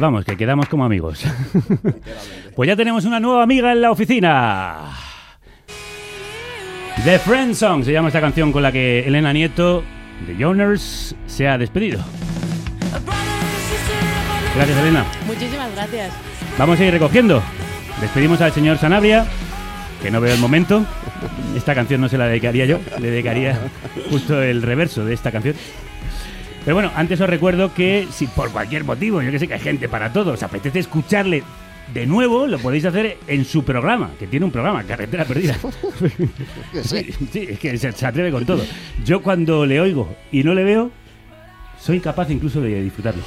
vamos, 0.00 0.24
que 0.24 0.36
quedamos 0.36 0.68
como 0.68 0.84
amigos. 0.84 1.24
pues 2.56 2.66
ya 2.66 2.76
tenemos 2.76 3.04
una 3.04 3.20
nueva 3.20 3.42
amiga 3.42 3.72
en 3.72 3.80
la 3.80 3.90
oficina. 3.90 4.90
The 7.04 7.18
Friend 7.18 7.54
Song 7.54 7.84
se 7.84 7.92
llama 7.92 8.08
esta 8.08 8.20
canción 8.20 8.52
con 8.52 8.62
la 8.62 8.72
que 8.72 9.00
Elena 9.06 9.32
Nieto 9.32 9.82
de 10.26 10.42
Joners 10.42 11.14
se 11.26 11.48
ha 11.48 11.56
despedido. 11.56 12.00
Gracias, 14.54 14.78
Elena. 14.78 15.04
Muchísimas 15.26 15.72
gracias. 15.74 16.12
Vamos 16.58 16.78
a 16.78 16.84
ir 16.84 16.92
recogiendo. 16.92 17.42
Despedimos 18.00 18.40
al 18.40 18.52
señor 18.52 18.78
Sanabria, 18.78 19.26
que 20.02 20.10
no 20.10 20.20
veo 20.20 20.34
el 20.34 20.40
momento. 20.40 20.84
Esta 21.56 21.74
canción 21.74 22.00
no 22.00 22.08
se 22.08 22.18
la 22.18 22.26
dedicaría 22.26 22.66
yo, 22.66 22.80
le 22.98 23.10
dedicaría 23.10 23.58
justo 24.10 24.42
el 24.42 24.62
reverso 24.62 25.04
de 25.04 25.14
esta 25.14 25.30
canción. 25.30 25.54
Pero 26.64 26.74
bueno, 26.74 26.90
antes 26.94 27.20
os 27.20 27.28
recuerdo 27.28 27.72
que 27.74 28.06
si 28.10 28.26
por 28.26 28.50
cualquier 28.52 28.84
motivo, 28.84 29.22
yo 29.22 29.30
que 29.30 29.38
sé 29.38 29.48
que 29.48 29.54
hay 29.54 29.60
gente 29.60 29.88
para 29.88 30.12
todo, 30.12 30.32
os 30.32 30.42
apetece 30.42 30.78
escucharle 30.80 31.42
de 31.94 32.06
nuevo, 32.06 32.46
lo 32.46 32.58
podéis 32.58 32.84
hacer 32.84 33.18
en 33.26 33.44
su 33.44 33.64
programa, 33.64 34.10
que 34.18 34.26
tiene 34.26 34.46
un 34.46 34.52
programa, 34.52 34.84
Carretera 34.84 35.24
Perdida. 35.24 35.56
sí, 36.82 37.06
sí, 37.32 37.46
es 37.50 37.58
que 37.58 37.76
se, 37.78 37.92
se 37.92 38.06
atreve 38.06 38.30
con 38.30 38.44
todo. 38.44 38.64
Yo 39.04 39.22
cuando 39.22 39.66
le 39.66 39.80
oigo 39.80 40.14
y 40.30 40.44
no 40.44 40.54
le 40.54 40.64
veo, 40.64 40.90
soy 41.78 41.98
capaz 42.00 42.30
incluso 42.30 42.60
de 42.60 42.82
disfrutarlo. 42.82 43.22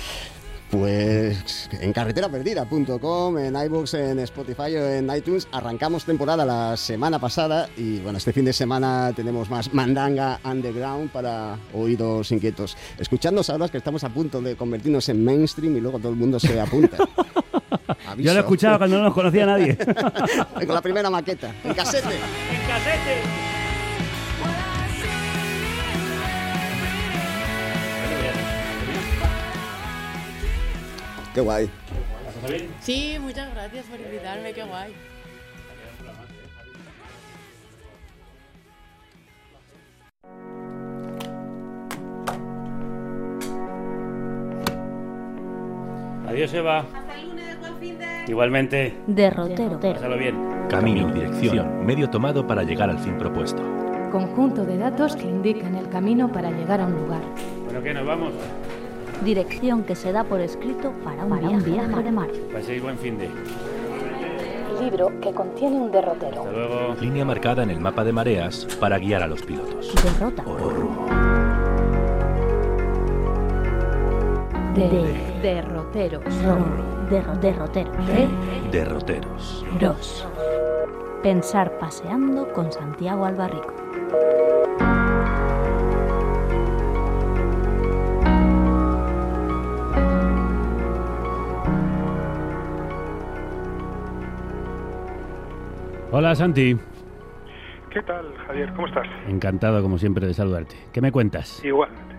Pues 0.74 1.70
en 1.80 1.94
carreteraperdida.com, 1.94 3.38
en 3.38 3.56
iBooks, 3.56 3.94
en 3.94 4.18
Spotify 4.18 4.76
o 4.76 4.90
en 4.90 5.08
iTunes 5.16 5.48
arrancamos 5.52 6.04
temporada 6.04 6.44
la 6.46 6.76
semana 6.78 7.20
pasada 7.20 7.70
y 7.78 8.00
bueno, 8.00 8.18
este 8.18 8.34
fin 8.34 8.44
de 8.44 8.54
semana 8.54 9.14
tenemos 9.16 9.52
más 9.52 9.72
mandanga 9.72 10.40
underground 10.44 11.12
para 11.12 11.60
oídos 11.76 12.32
inquietos. 12.32 12.76
Escuchadnos 12.98 13.52
ahora 13.52 13.70
que 13.70 13.78
estamos 13.78 14.04
a 14.04 14.10
punto 14.10 14.42
de 14.42 14.56
convertirnos 14.56 15.08
en 15.10 15.24
mainstream 15.24 15.78
y 15.78 15.80
luego 15.80 16.00
todo 16.00 16.10
el 16.10 16.18
mundo 16.18 16.40
se 16.40 16.60
apunta. 16.60 16.98
Aviso. 18.08 18.28
Yo 18.28 18.34
lo 18.34 18.40
he 18.40 18.42
escuchado 18.42 18.80
cuando 18.80 18.98
no 18.98 19.04
nos 19.04 19.14
conocía 19.14 19.46
nadie. 19.46 19.78
Con 20.56 20.74
la 20.74 20.82
primera 20.82 21.12
maqueta, 21.12 21.54
en 21.64 21.74
casete. 21.76 22.16
Qué 31.34 31.42
guay. 31.42 31.70
Sí, 32.80 33.18
muchas 33.20 33.52
gracias 33.54 33.86
por 33.86 34.00
invitarme, 34.00 34.54
qué 34.54 34.64
guay. 34.64 34.94
Adiós, 46.28 46.54
Eva. 46.54 46.86
Igualmente. 48.28 48.94
Derrotero. 49.08 49.80
Pásalo 49.80 50.18
bien. 50.18 50.36
Camino, 50.70 51.12
dirección, 51.12 51.86
medio 51.86 52.10
tomado 52.10 52.48
para 52.48 52.64
llegar 52.64 52.90
al 52.90 53.00
fin 53.00 53.18
propuesto. 53.18 53.62
Conjunto 54.12 54.66
de 54.66 54.78
datos 54.78 55.16
que 55.16 55.24
indican 55.24 55.76
el 55.76 55.90
camino 55.90 56.32
para 56.32 56.52
llegar 56.52 56.82
a 56.82 56.88
un 56.88 56.94
lugar. 56.94 57.22
Bueno, 57.66 57.82
¿qué? 57.84 57.94
¿Nos 57.94 58.06
vamos? 58.06 58.34
Dirección 59.24 59.84
que 59.84 59.96
se 59.96 60.12
da 60.12 60.24
por 60.24 60.40
escrito 60.42 60.92
para 61.04 61.24
un 61.24 61.30
Para 61.30 61.42
viaje, 61.48 61.56
un 61.56 61.64
viaje 61.64 62.04
de 62.04 62.12
mar. 62.12 62.28
Paséis 62.52 62.82
buen 62.82 62.98
fin 62.98 63.18
de. 63.18 63.30
Libro 64.82 65.12
que 65.22 65.32
contiene 65.32 65.78
un 65.78 65.92
derrotero. 65.92 66.42
Hasta 66.42 66.52
luego. 66.52 66.96
Línea 67.00 67.24
marcada 67.24 67.64
en 67.64 67.70
el 67.70 67.80
mapa 67.80 68.04
de 68.04 68.12
mareas 68.12 68.66
para 68.80 68.98
guiar 69.00 69.24
a 69.24 69.28
los 69.28 69.42
pilotos. 69.42 69.94
Derrota. 70.04 70.44
De 74.76 75.40
derroteros. 75.42 76.24
Derro- 77.10 77.40
derrotero. 77.40 77.92
¿Eh? 78.10 78.28
Derroteros. 78.72 79.64
Dos. 79.80 80.26
Pensar 81.22 81.78
paseando 81.78 82.52
con 82.52 82.72
Santiago 82.72 83.26
Albarrico. 83.26 83.74
Hola, 96.16 96.36
Santi. 96.36 96.78
¿Qué 97.90 98.04
tal, 98.04 98.38
Javier? 98.46 98.72
¿Cómo 98.76 98.86
estás? 98.86 99.08
Encantado, 99.28 99.82
como 99.82 99.98
siempre, 99.98 100.28
de 100.28 100.36
saludarte. 100.36 100.76
¿Qué 100.92 101.02
me 101.02 101.12
cuentas? 101.12 101.66
Igualmente. 101.66 102.13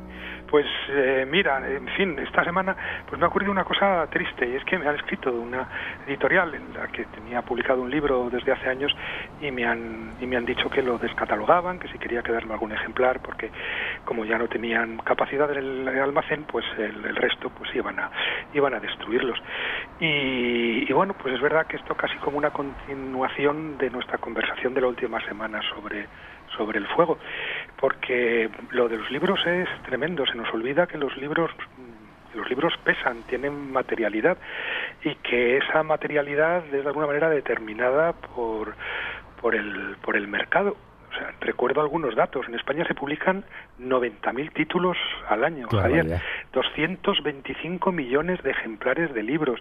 Pues 0.55 0.66
eh, 0.88 1.26
mira, 1.28 1.68
en 1.68 1.88
fin, 1.96 2.16
esta 2.20 2.44
semana 2.44 2.76
pues 3.09 3.18
me 3.18 3.24
ha 3.24 3.28
ocurrido 3.28 3.50
una 3.50 3.64
cosa 3.64 4.07
triste 4.09 4.48
y 4.48 4.55
es 4.55 4.64
que 4.64 4.78
me 4.78 4.86
han 4.86 4.94
escrito 4.94 5.32
de 5.32 5.36
una 5.36 5.68
editorial 6.07 6.55
en 6.55 6.72
la 6.72 6.86
que 6.86 7.07
tenía 7.07 7.42
publicado 7.42 7.82
un 7.82 7.90
libro 7.90 8.30
desde 8.30 8.52
hace 8.52 8.68
años 8.68 8.94
y 9.40 9.50
me 9.50 9.64
han 9.64 10.14
y 10.20 10.26
me 10.28 10.36
han 10.36 10.44
dicho 10.44 10.70
que 10.70 10.80
lo 10.80 10.96
descatalogaban, 10.96 11.80
que 11.80 11.88
si 11.88 11.98
quería 11.98 12.22
quedarme 12.22 12.52
algún 12.52 12.70
ejemplar 12.70 13.18
porque 13.18 13.50
como 14.05 14.24
ya 14.24 14.38
no 14.38 14.46
tenían 14.46 14.98
capacidad 14.98 15.50
en 15.50 15.88
el 15.88 15.98
almacén, 15.98 16.44
pues 16.44 16.64
el, 16.78 17.16
resto 17.16 17.50
pues 17.50 17.74
iban 17.74 17.98
a 17.98 18.12
iban 18.52 18.74
a 18.74 18.78
destruirlos. 18.78 19.42
Y, 19.98 20.88
y 20.88 20.92
bueno, 20.92 21.14
pues 21.14 21.34
es 21.34 21.40
verdad 21.40 21.66
que 21.66 21.78
esto 21.78 21.96
casi 21.96 22.16
como 22.18 22.38
una 22.38 22.50
continuación 22.50 23.76
de 23.76 23.90
nuestra 23.90 24.18
conversación 24.18 24.72
de 24.72 24.82
la 24.82 24.86
última 24.86 25.20
semana 25.26 25.61
sobre 25.74 26.07
sobre 26.57 26.78
el 26.78 26.86
fuego, 26.88 27.18
porque 27.85 28.49
lo 28.70 28.89
de 28.89 28.97
los 28.97 29.11
libros 29.11 29.39
es 29.45 29.68
tremendo, 29.82 30.24
se 30.24 30.37
nos 30.37 30.51
olvida 30.55 30.87
que 30.87 30.97
los 30.97 31.14
libros 31.18 31.51
mm, 31.76 32.39
los 32.39 32.49
libros 32.49 32.72
pesan, 32.82 33.24
tienen 33.24 33.72
materialidad 33.72 34.39
y 35.05 35.14
que 35.16 35.59
esa 35.59 35.82
materialidad 35.82 36.64
es 36.64 36.72
de 36.72 36.80
alguna 36.80 37.09
manera 37.09 37.28
determinada 37.28 38.14
por 38.14 38.74
por 39.39 39.55
el 39.55 39.97
por 40.01 40.16
el 40.16 40.28
mercado. 40.28 40.78
O 41.14 41.16
sea, 41.16 41.32
recuerdo 41.40 41.80
algunos 41.80 42.16
datos. 42.16 42.46
En 42.48 42.54
España 42.54 42.84
se 42.86 42.94
publican 42.94 43.44
90.000 43.80 44.52
títulos 44.52 44.96
al 45.28 45.44
año, 45.44 45.68
Javier. 45.68 46.04
barbaridad. 46.04 46.22
225 46.52 47.92
millones 47.92 48.42
de 48.42 48.50
ejemplares 48.50 49.14
de 49.14 49.22
libros. 49.22 49.60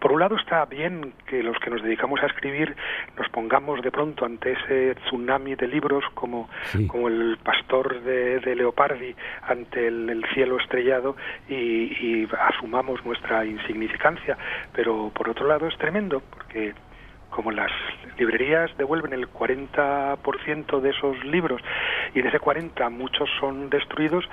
Por 0.00 0.12
un 0.12 0.20
lado 0.20 0.36
está 0.36 0.64
bien 0.64 1.12
que 1.26 1.42
los 1.42 1.56
que 1.58 1.70
nos 1.70 1.82
dedicamos 1.82 2.20
a 2.22 2.26
escribir 2.26 2.74
nos 3.16 3.28
pongamos 3.28 3.82
de 3.82 3.90
pronto 3.90 4.24
ante 4.24 4.52
ese 4.52 4.94
tsunami 4.96 5.54
de 5.54 5.68
libros 5.68 6.04
como, 6.14 6.48
como 6.88 7.08
el 7.08 7.38
pastor 7.42 8.00
de, 8.02 8.40
de 8.40 8.56
Leopardi 8.56 9.14
ante 9.42 9.86
el, 9.86 10.08
el 10.10 10.24
cielo 10.34 10.58
estrellado 10.58 11.16
y, 11.48 11.54
y 11.54 12.28
asumamos 12.48 13.04
nuestra 13.04 13.44
insignificancia. 13.44 14.36
Pero 14.72 15.10
por 15.14 15.28
otro 15.28 15.46
lado 15.46 15.68
es 15.68 15.76
tremendo 15.78 16.20
porque 16.30 16.74
como 17.30 17.50
las 17.50 17.70
librerías 18.18 18.70
devuelven 18.76 19.12
el 19.12 19.28
40% 19.28 20.80
de 20.80 20.90
esos 20.90 21.24
libros 21.24 21.60
y 22.14 22.22
de 22.22 22.28
ese 22.28 22.38
40 22.40 22.88
muchos 22.90 23.28
son 23.38 23.70
destruidos, 23.70 24.24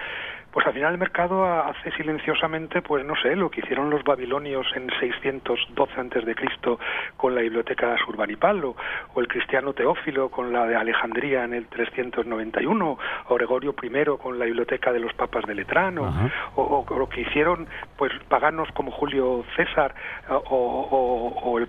pues 0.52 0.66
al 0.66 0.74
final 0.74 0.94
el 0.94 0.98
mercado 0.98 1.46
ha- 1.46 1.68
hace 1.70 1.92
silenciosamente, 1.92 2.82
pues 2.82 3.06
no 3.06 3.16
sé, 3.22 3.36
lo 3.36 3.52
que 3.52 3.60
hicieron 3.62 3.90
los 3.90 4.04
babilonios 4.04 4.66
en 4.76 4.90
612 5.00 6.00
antes 6.00 6.26
de 6.26 6.34
Cristo 6.36 6.80
con 7.16 7.36
la 7.36 7.42
biblioteca 7.42 7.96
Surbanipal 8.04 8.64
o, 8.66 8.76
o 9.14 9.20
el 9.22 9.28
cristiano 9.28 9.74
Teófilo 9.74 10.30
con 10.30 10.52
la 10.52 10.66
de 10.66 10.76
Alejandría 10.76 11.44
en 11.44 11.54
el 11.54 11.68
391 11.68 12.98
o 13.28 13.36
Gregorio 13.36 13.76
I 13.82 14.06
con 14.18 14.40
la 14.40 14.46
biblioteca 14.46 14.92
de 14.92 15.00
los 15.00 15.14
papas 15.14 15.46
de 15.46 15.54
Letrán 15.56 15.98
o, 16.00 16.06
o, 16.56 16.86
lo 16.98 17.08
que 17.10 17.22
hicieron 17.22 17.68
pues 17.98 18.12
paganos 18.28 18.68
como 18.74 18.92
Julio 18.92 19.44
César 19.56 19.94
o, 20.30 20.36
o- 21.44 21.60
el 21.60 21.68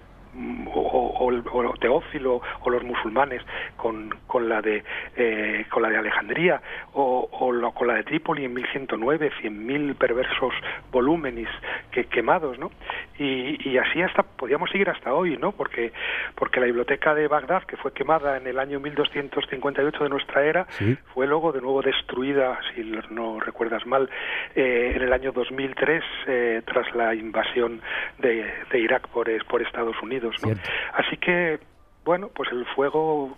o, 0.74 0.80
o- 0.80 1.28
o- 1.52 1.74
Teófilo 1.78 2.40
o 2.60 2.70
los 2.70 2.82
musulmanes 2.82 3.42
con, 3.76 4.10
con 4.26 4.48
la 4.48 4.60
de 4.62 4.84
eh, 5.16 5.64
con 5.70 5.82
la 5.82 5.90
de 5.90 5.96
Alejandría 5.98 6.60
o, 6.92 7.28
o 7.30 7.52
lo- 7.52 7.72
con 7.72 7.86
la 7.88 7.94
de 7.94 8.04
Trípoli 8.04 8.44
en 8.44 8.54
1109 8.54 9.30
100.000 9.42 9.96
perversos 9.96 10.54
volúmenes 10.90 11.48
que 11.90 12.04
quemados 12.04 12.58
no 12.58 12.70
y, 13.18 13.68
y 13.68 13.78
así 13.78 14.00
hasta 14.02 14.22
podíamos 14.22 14.70
seguir 14.70 14.88
hasta 14.90 15.12
hoy 15.12 15.36
no 15.36 15.52
porque 15.52 15.92
porque 16.36 16.60
la 16.60 16.66
biblioteca 16.66 17.14
de 17.14 17.26
Bagdad 17.28 17.64
que 17.64 17.76
fue 17.76 17.92
quemada 17.92 18.36
en 18.36 18.46
el 18.46 18.58
año 18.58 18.78
1258 18.80 20.04
de 20.04 20.08
nuestra 20.10 20.44
era 20.44 20.66
fue 21.14 21.26
luego 21.26 21.50
de 21.52 21.60
nuevo 21.60 21.82
destruida, 21.82 22.58
si 22.74 22.82
no 23.10 23.40
recuerdas 23.40 23.84
mal, 23.86 24.08
eh, 24.54 24.92
en 24.96 25.02
el 25.02 25.12
año 25.12 25.32
2003 25.32 26.02
eh, 26.26 26.62
tras 26.64 26.94
la 26.94 27.14
invasión 27.14 27.80
de, 28.18 28.44
de 28.70 28.78
Irak 28.78 29.08
por, 29.08 29.28
es- 29.28 29.44
por 29.44 29.62
Estados 29.62 29.96
Unidos. 30.02 30.36
¿no? 30.42 30.50
Así 30.94 31.16
que, 31.16 31.58
bueno, 32.04 32.30
pues 32.34 32.50
el 32.52 32.64
fuego 32.66 33.36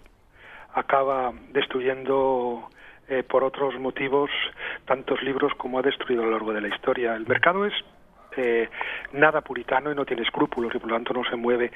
acaba 0.74 1.32
destruyendo 1.52 2.68
eh, 3.08 3.22
por 3.22 3.42
otros 3.44 3.78
motivos 3.80 4.30
tantos 4.84 5.22
libros 5.22 5.52
como 5.56 5.78
ha 5.78 5.82
destruido 5.82 6.22
a 6.22 6.26
lo 6.26 6.32
largo 6.32 6.52
de 6.52 6.60
la 6.60 6.68
historia. 6.68 7.14
El 7.16 7.26
mercado 7.26 7.64
es 7.66 7.72
eh, 8.36 8.68
nada 9.12 9.40
puritano 9.40 9.92
y 9.92 9.94
no 9.94 10.04
tiene 10.04 10.22
escrúpulos 10.22 10.74
y 10.74 10.78
por 10.78 10.88
lo 10.90 10.96
tanto 10.96 11.12
no 11.14 11.24
se 11.24 11.36
mueve 11.36 11.70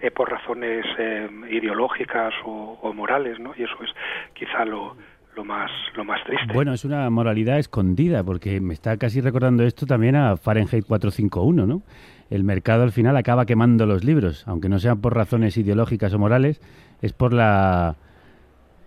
eh, 0.00 0.10
por 0.10 0.30
razones 0.30 0.84
eh, 0.98 1.28
ideológicas 1.50 2.34
o, 2.44 2.92
morales, 2.92 3.38
¿no? 3.38 3.52
Y 3.56 3.62
eso 3.62 3.76
es 3.82 3.90
quizá 4.32 4.64
lo, 4.64 4.96
lo 5.36 5.44
más 5.44 5.70
lo 5.94 6.04
más 6.04 6.22
triste. 6.24 6.52
Bueno, 6.52 6.72
es 6.72 6.84
una 6.84 7.08
moralidad 7.10 7.58
escondida, 7.58 8.24
porque 8.24 8.60
me 8.60 8.74
está 8.74 8.96
casi 8.96 9.20
recordando 9.20 9.62
esto 9.62 9.86
también 9.86 10.16
a 10.16 10.36
Fahrenheit 10.36 10.86
451, 10.86 11.66
¿no? 11.66 11.82
El 12.30 12.44
mercado 12.44 12.82
al 12.82 12.92
final 12.92 13.16
acaba 13.16 13.46
quemando 13.46 13.86
los 13.86 14.04
libros, 14.04 14.46
aunque 14.46 14.68
no 14.68 14.78
sean 14.78 15.00
por 15.00 15.14
razones 15.14 15.56
ideológicas 15.56 16.12
o 16.14 16.18
morales, 16.18 16.60
es 17.02 17.12
por 17.12 17.32
la 17.32 17.96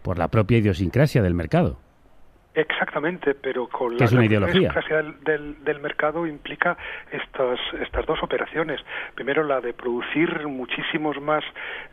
por 0.01 0.17
la 0.17 0.29
propia 0.29 0.57
idiosincrasia 0.57 1.21
del 1.21 1.33
mercado. 1.33 1.77
Exactamente, 2.53 3.33
pero 3.33 3.67
con 3.67 3.97
la 3.97 4.03
es 4.03 4.11
una 4.11 4.21
la 4.21 4.25
ideología. 4.27 4.59
idiosincrasia 4.59 4.97
del, 4.97 5.23
del, 5.23 5.63
del 5.63 5.79
mercado 5.79 6.27
implica 6.27 6.77
estas, 7.09 7.59
estas 7.81 8.05
dos 8.05 8.21
operaciones. 8.21 8.81
Primero, 9.15 9.43
la 9.43 9.61
de 9.61 9.73
producir 9.73 10.45
muchísimos 10.47 11.21
más 11.21 11.45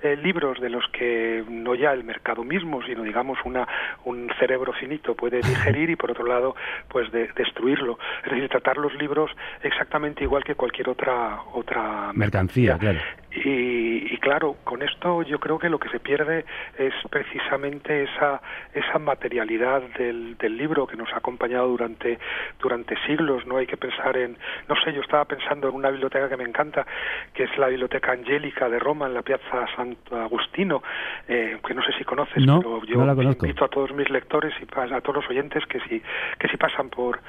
eh, 0.02 0.16
libros 0.16 0.61
de 0.61 0.70
los 0.70 0.84
que 0.88 1.44
no 1.48 1.76
ya 1.76 1.92
el 1.92 2.02
mercado 2.02 2.42
mismo, 2.42 2.82
sino 2.82 3.04
digamos 3.04 3.38
una, 3.44 3.68
un 4.04 4.28
cerebro 4.40 4.72
finito 4.72 5.14
puede 5.14 5.42
digerir 5.42 5.90
y 5.90 5.96
por 5.96 6.11
otro 6.11 6.26
lado, 6.26 6.56
pues 6.88 7.11
de 7.12 7.28
destruirlo. 7.36 7.98
Es 8.24 8.32
decir, 8.32 8.48
tratar 8.48 8.78
los 8.78 8.94
libros 8.94 9.30
exactamente 9.62 10.24
igual 10.24 10.42
que 10.42 10.56
cualquier 10.56 10.88
otra 10.88 11.38
otra 11.52 12.11
Mercancía, 12.14 12.78
claro. 12.78 12.98
y, 13.30 14.12
y 14.12 14.18
claro, 14.18 14.56
con 14.64 14.82
esto 14.82 15.22
yo 15.22 15.38
creo 15.38 15.59
que 15.59 15.68
lo 15.68 15.78
que 15.78 15.88
se 15.90 16.00
pierde 16.00 16.44
es 16.76 16.94
precisamente 17.11 18.04
esa, 18.04 18.40
esa 18.74 18.98
materialidad 18.98 19.82
del, 19.98 20.36
del 20.38 20.47
del 20.49 20.57
libro 20.57 20.86
que 20.86 20.96
nos 20.96 21.12
ha 21.12 21.18
acompañado 21.18 21.68
durante 21.68 22.18
durante 22.59 22.96
siglos 23.07 23.46
no 23.46 23.59
hay 23.59 23.66
que 23.66 23.76
pensar 23.76 24.16
en 24.16 24.36
no 24.66 24.74
sé 24.82 24.92
yo 24.94 25.03
estaba 25.03 25.26
pensando 25.26 25.68
en 25.68 25.74
una 25.74 25.90
biblioteca 25.90 26.28
que 26.28 26.36
me 26.36 26.44
encanta 26.44 26.86
que 27.34 27.44
es 27.44 27.59
la 27.59 27.68
biblioteca 27.68 28.12
Angélica 28.12 28.68
de 28.68 28.78
Roma 28.78 29.07
en 29.07 29.14
la 29.14 29.22
Piazza 29.22 29.66
Santo 29.76 30.16
Agustino 30.16 30.82
eh, 31.28 31.59
que 31.66 31.74
no 31.74 31.82
sé 31.82 31.92
si 31.99 32.05
conoces 32.05 32.44
No, 32.44 32.61
pero 32.61 32.84
yo 32.84 33.05
no 33.05 33.22
invito 33.22 33.64
a 33.64 33.68
todos 33.68 33.92
mis 33.92 34.09
lectores 34.09 34.55
y 34.61 34.64
a 34.64 35.01
todos 35.03 35.16
los 35.16 35.28
oyentes 35.28 35.66
que 35.66 35.80
si 35.80 36.03
que 36.38 36.49
si 36.49 36.57
pasan 36.57 36.88
por 36.88 37.20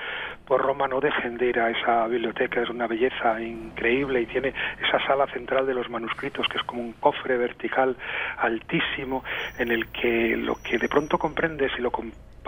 por 0.48 0.62
Roma 0.62 0.88
no 0.88 1.02
dejen 1.02 1.38
de 1.38 1.48
ir 1.48 1.60
a 1.60 1.72
esa 1.72 2.08
biblioteca 2.08 2.62
es 2.62 2.70
una 2.70 2.88
belleza 2.88 3.42
increíble 3.42 4.22
y 4.22 4.26
tiene 4.28 4.54
esa 4.82 5.06
sala 5.06 5.28
central 5.28 5.68
de 5.68 5.74
los 5.74 5.90
manuscritos 5.90 6.48
que 6.48 6.58
es 6.58 6.64
como 6.64 6.82
un 6.82 6.94
cofre 6.94 7.38
vertical 7.38 7.98
altísimo 8.38 9.24
en 9.58 9.72
el 9.72 9.88
que 9.88 10.38
lo 10.38 10.56
que 10.56 10.78
de 10.78 10.88
pronto 10.88 11.18
comprendes 11.18 11.72
y 11.78 11.82
lo 11.82 11.92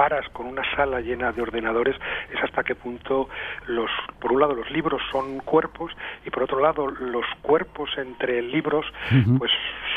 comparas 0.02 0.28
con 0.30 0.48
una 0.48 0.64
sala 0.76 1.00
llena 1.00 1.32
de 1.32 1.44
ordenadores 1.44 1.96
es 2.34 2.44
hasta 2.44 2.64
qué 2.64 2.74
punto 2.74 3.30
los 3.68 3.92
por 4.20 4.32
un 4.32 4.40
lado 4.40 4.56
los 4.56 4.72
libros 4.72 5.00
son 5.12 5.42
cuerpos 5.42 5.92
y 6.26 6.32
por 6.32 6.42
otro 6.42 6.60
lado 6.60 6.88
los 6.88 7.26
cuerpos 7.44 7.92
entre 7.98 8.42
libros 8.42 8.84
pues 9.38 9.52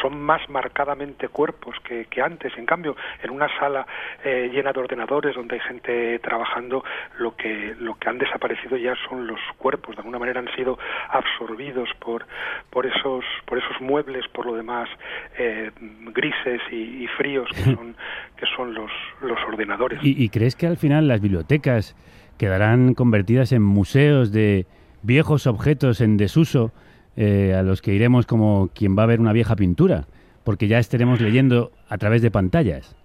son 0.05 0.21
más 0.21 0.47
marcadamente 0.51 1.29
cuerpos 1.29 1.77
que, 1.83 2.05
que 2.07 2.21
antes. 2.21 2.53
En 2.59 2.67
cambio, 2.67 2.95
en 3.23 3.31
una 3.31 3.49
sala 3.59 3.87
eh, 4.23 4.51
llena 4.53 4.73
de 4.73 4.81
ordenadores 4.81 5.35
donde 5.35 5.55
hay 5.55 5.61
gente 5.61 6.19
trabajando, 6.19 6.85
lo 7.19 7.35
que 7.35 7.75
lo 7.79 7.95
que 7.95 8.11
han 8.11 8.19
desaparecido 8.19 8.77
ya 8.77 8.95
son 9.09 9.27
los 9.27 9.41
cuerpos. 9.57 9.97
De 9.97 10.01
alguna 10.01 10.19
manera 10.19 10.41
han 10.41 10.55
sido 10.55 10.79
absorbidos 11.09 11.89
por 11.99 12.27
por 12.69 12.85
esos 12.85 13.25
por 13.47 13.57
esos 13.57 13.81
muebles, 13.81 14.29
por 14.29 14.45
lo 14.45 14.55
demás 14.55 14.91
eh, 15.39 15.71
grises 15.79 16.61
y, 16.71 17.05
y 17.05 17.07
fríos 17.09 17.49
que 17.49 17.63
son 17.75 17.97
que 18.37 18.47
son 18.55 18.75
los 18.75 18.91
los 19.23 19.39
ordenadores. 19.49 19.94
¿Y, 20.03 20.29
crees 20.29 20.57
que 20.57 20.67
al 20.67 20.77
final 20.77 21.09
las 21.09 21.21
bibliotecas 21.21 21.95
quedarán 22.37 22.95
convertidas 22.95 23.53
en 23.53 23.63
museos 23.63 24.33
de 24.33 24.67
viejos 25.03 25.47
objetos 25.47 26.01
en 26.01 26.17
desuso 26.17 26.73
eh, 27.17 27.55
a 27.57 27.63
los 27.63 27.83
que 27.83 27.95
iremos 27.95 28.27
como 28.27 28.71
quien 28.75 28.97
va 28.99 29.05
a 29.05 29.07
ver 29.07 29.21
una 29.21 29.33
vieja 29.33 29.57
pintura? 29.57 30.07
Porque 30.43 30.69
ya 30.69 30.79
estaremos 30.79 31.21
leyendo 31.21 31.73
a 31.89 31.99
través 31.99 32.23
de 32.23 32.31
pantallas. 32.31 32.97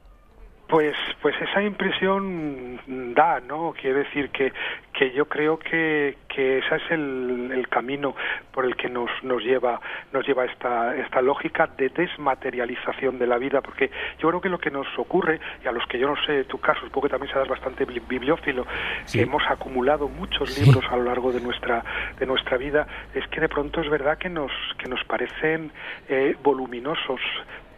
Pues, 0.69 0.95
pues 1.19 1.33
esa 1.41 1.63
impresión 1.63 2.79
da, 3.15 3.39
¿no? 3.39 3.73
Quiere 3.73 4.03
decir 4.03 4.29
que, 4.29 4.53
que 4.93 5.09
yo 5.13 5.25
creo 5.25 5.57
que, 5.57 6.15
que 6.27 6.59
ese 6.59 6.75
es 6.75 6.91
el, 6.91 7.49
el 7.51 7.67
camino 7.69 8.15
por 8.51 8.65
el 8.65 8.75
que 8.75 8.87
nos, 8.87 9.09
nos 9.23 9.43
lleva, 9.43 9.81
nos 10.13 10.27
lleva 10.27 10.45
esta, 10.45 10.95
esta 10.95 11.23
lógica 11.23 11.65
de 11.75 11.89
desmaterialización 11.89 13.17
de 13.17 13.25
la 13.25 13.39
vida, 13.39 13.61
porque 13.61 13.89
yo 14.19 14.27
creo 14.29 14.41
que 14.41 14.49
lo 14.49 14.59
que 14.59 14.69
nos 14.69 14.85
ocurre, 14.99 15.39
y 15.63 15.67
a 15.67 15.71
los 15.71 15.87
que 15.87 15.97
yo 15.97 16.07
no 16.07 16.15
sé 16.27 16.43
tu 16.43 16.59
caso, 16.59 16.81
supongo 16.81 17.07
que 17.07 17.13
también 17.13 17.33
serás 17.33 17.47
bastante 17.47 17.87
bli- 17.87 18.07
bibliófilo, 18.07 18.67
que 19.11 19.23
hemos 19.23 19.41
acumulado 19.49 20.07
muchos 20.07 20.55
libros 20.55 20.85
a 20.91 20.97
lo 20.97 21.03
largo 21.05 21.31
de 21.31 21.41
nuestra, 21.41 21.83
de 22.19 22.25
nuestra 22.27 22.57
vida, 22.57 22.85
es 23.15 23.27
que 23.29 23.41
de 23.41 23.49
pronto 23.49 23.81
es 23.81 23.89
verdad 23.89 24.19
que 24.19 24.29
nos, 24.29 24.51
que 24.77 24.87
nos 24.87 25.03
parecen 25.05 25.71
eh, 26.09 26.35
voluminosos, 26.43 27.21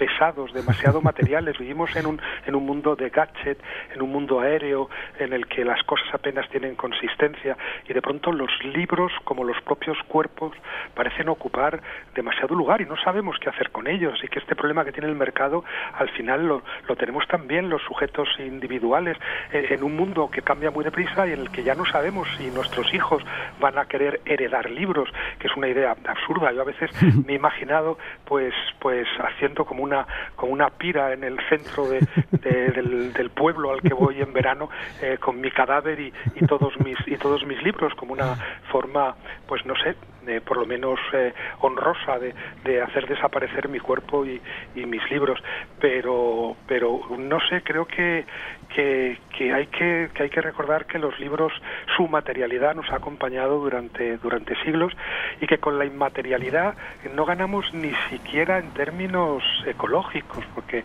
pesados, 0.01 0.51
demasiado 0.51 0.99
materiales. 1.09 1.59
Vivimos 1.59 1.95
en 1.95 2.07
un, 2.07 2.19
en 2.47 2.55
un 2.55 2.65
mundo 2.65 2.95
de 2.95 3.09
gadget, 3.09 3.59
en 3.93 4.01
un 4.01 4.11
mundo 4.11 4.39
aéreo, 4.39 4.89
en 5.19 5.31
el 5.31 5.45
que 5.45 5.63
las 5.63 5.83
cosas 5.83 6.07
apenas 6.11 6.49
tienen 6.49 6.73
consistencia 6.73 7.55
y 7.87 7.93
de 7.93 8.01
pronto 8.01 8.31
los 8.31 8.49
libros, 8.63 9.11
como 9.25 9.43
los 9.43 9.61
propios 9.61 9.99
cuerpos, 10.07 10.53
parecen 10.95 11.29
ocupar 11.29 11.83
demasiado 12.15 12.55
lugar 12.55 12.81
y 12.81 12.85
no 12.85 12.97
sabemos 12.97 13.37
qué 13.39 13.49
hacer 13.49 13.69
con 13.69 13.85
ellos. 13.85 14.19
Y 14.23 14.27
que 14.27 14.39
este 14.39 14.55
problema 14.55 14.83
que 14.83 14.91
tiene 14.91 15.07
el 15.07 15.15
mercado, 15.15 15.63
al 15.93 16.09
final 16.09 16.47
lo, 16.47 16.63
lo 16.87 16.95
tenemos 16.95 17.27
también 17.27 17.69
los 17.69 17.83
sujetos 17.83 18.27
individuales, 18.39 19.17
eh, 19.53 19.67
en 19.69 19.83
un 19.83 19.95
mundo 19.95 20.31
que 20.31 20.41
cambia 20.41 20.71
muy 20.71 20.83
deprisa 20.83 21.27
y 21.27 21.33
en 21.33 21.41
el 21.41 21.51
que 21.51 21.61
ya 21.61 21.75
no 21.75 21.85
sabemos 21.85 22.27
si 22.39 22.49
nuestros 22.49 22.91
hijos 22.91 23.23
van 23.59 23.77
a 23.77 23.85
querer 23.85 24.19
heredar 24.25 24.67
libros, 24.71 25.09
que 25.37 25.45
es 25.45 25.55
una 25.55 25.67
idea 25.67 25.95
absurda. 26.05 26.51
Yo 26.53 26.61
a 26.61 26.65
veces 26.65 26.89
me 27.27 27.33
he 27.33 27.35
imaginado 27.35 27.99
pues 28.25 28.55
pues 28.79 29.07
haciendo 29.19 29.65
como 29.65 29.83
una 29.91 30.07
como 30.35 30.53
una 30.53 30.69
pira 30.69 31.13
en 31.13 31.23
el 31.23 31.37
centro 31.49 31.89
de, 31.89 31.99
de- 32.31 32.71
del, 32.75 33.13
del 33.13 33.29
pueblo 33.31 33.71
al 33.71 33.81
que 33.81 33.93
voy 33.93 34.21
en 34.21 34.31
verano 34.33 34.69
eh, 35.01 35.17
con 35.19 35.39
mi 35.41 35.51
cadáver 35.51 35.99
y, 35.99 36.13
y 36.35 36.45
todos 36.47 36.73
mis 36.79 36.97
y 37.05 37.17
todos 37.17 37.45
mis 37.45 37.61
libros 37.63 37.93
como 37.95 38.13
una 38.13 38.35
forma 38.71 39.15
pues 39.47 39.65
no 39.65 39.75
sé 39.75 39.95
eh, 40.27 40.41
por 40.41 40.57
lo 40.57 40.65
menos 40.65 40.99
eh, 41.13 41.33
honrosa 41.59 42.19
de, 42.19 42.33
de 42.63 42.81
hacer 42.81 43.07
desaparecer 43.07 43.69
mi 43.69 43.79
cuerpo 43.79 44.25
y, 44.25 44.41
y 44.75 44.85
mis 44.85 45.09
libros. 45.09 45.39
Pero 45.79 46.55
pero 46.67 47.01
no 47.17 47.39
sé 47.49 47.61
creo 47.63 47.85
que 47.85 48.25
que, 48.73 49.17
que 49.37 49.53
hay 49.53 49.67
que, 49.67 50.09
que 50.13 50.23
hay 50.23 50.29
que 50.29 50.41
recordar 50.41 50.85
que 50.85 50.99
los 50.99 51.19
libros 51.19 51.51
su 51.97 52.07
materialidad 52.07 52.75
nos 52.75 52.89
ha 52.91 52.95
acompañado 52.95 53.59
durante 53.59 54.17
durante 54.17 54.55
siglos 54.63 54.93
y 55.41 55.47
que 55.47 55.57
con 55.57 55.77
la 55.77 55.85
inmaterialidad 55.85 56.75
no 57.13 57.25
ganamos 57.25 57.73
ni 57.73 57.93
siquiera 58.09 58.59
en 58.59 58.71
términos 58.73 59.43
ecológicos 59.65 60.43
porque 60.55 60.83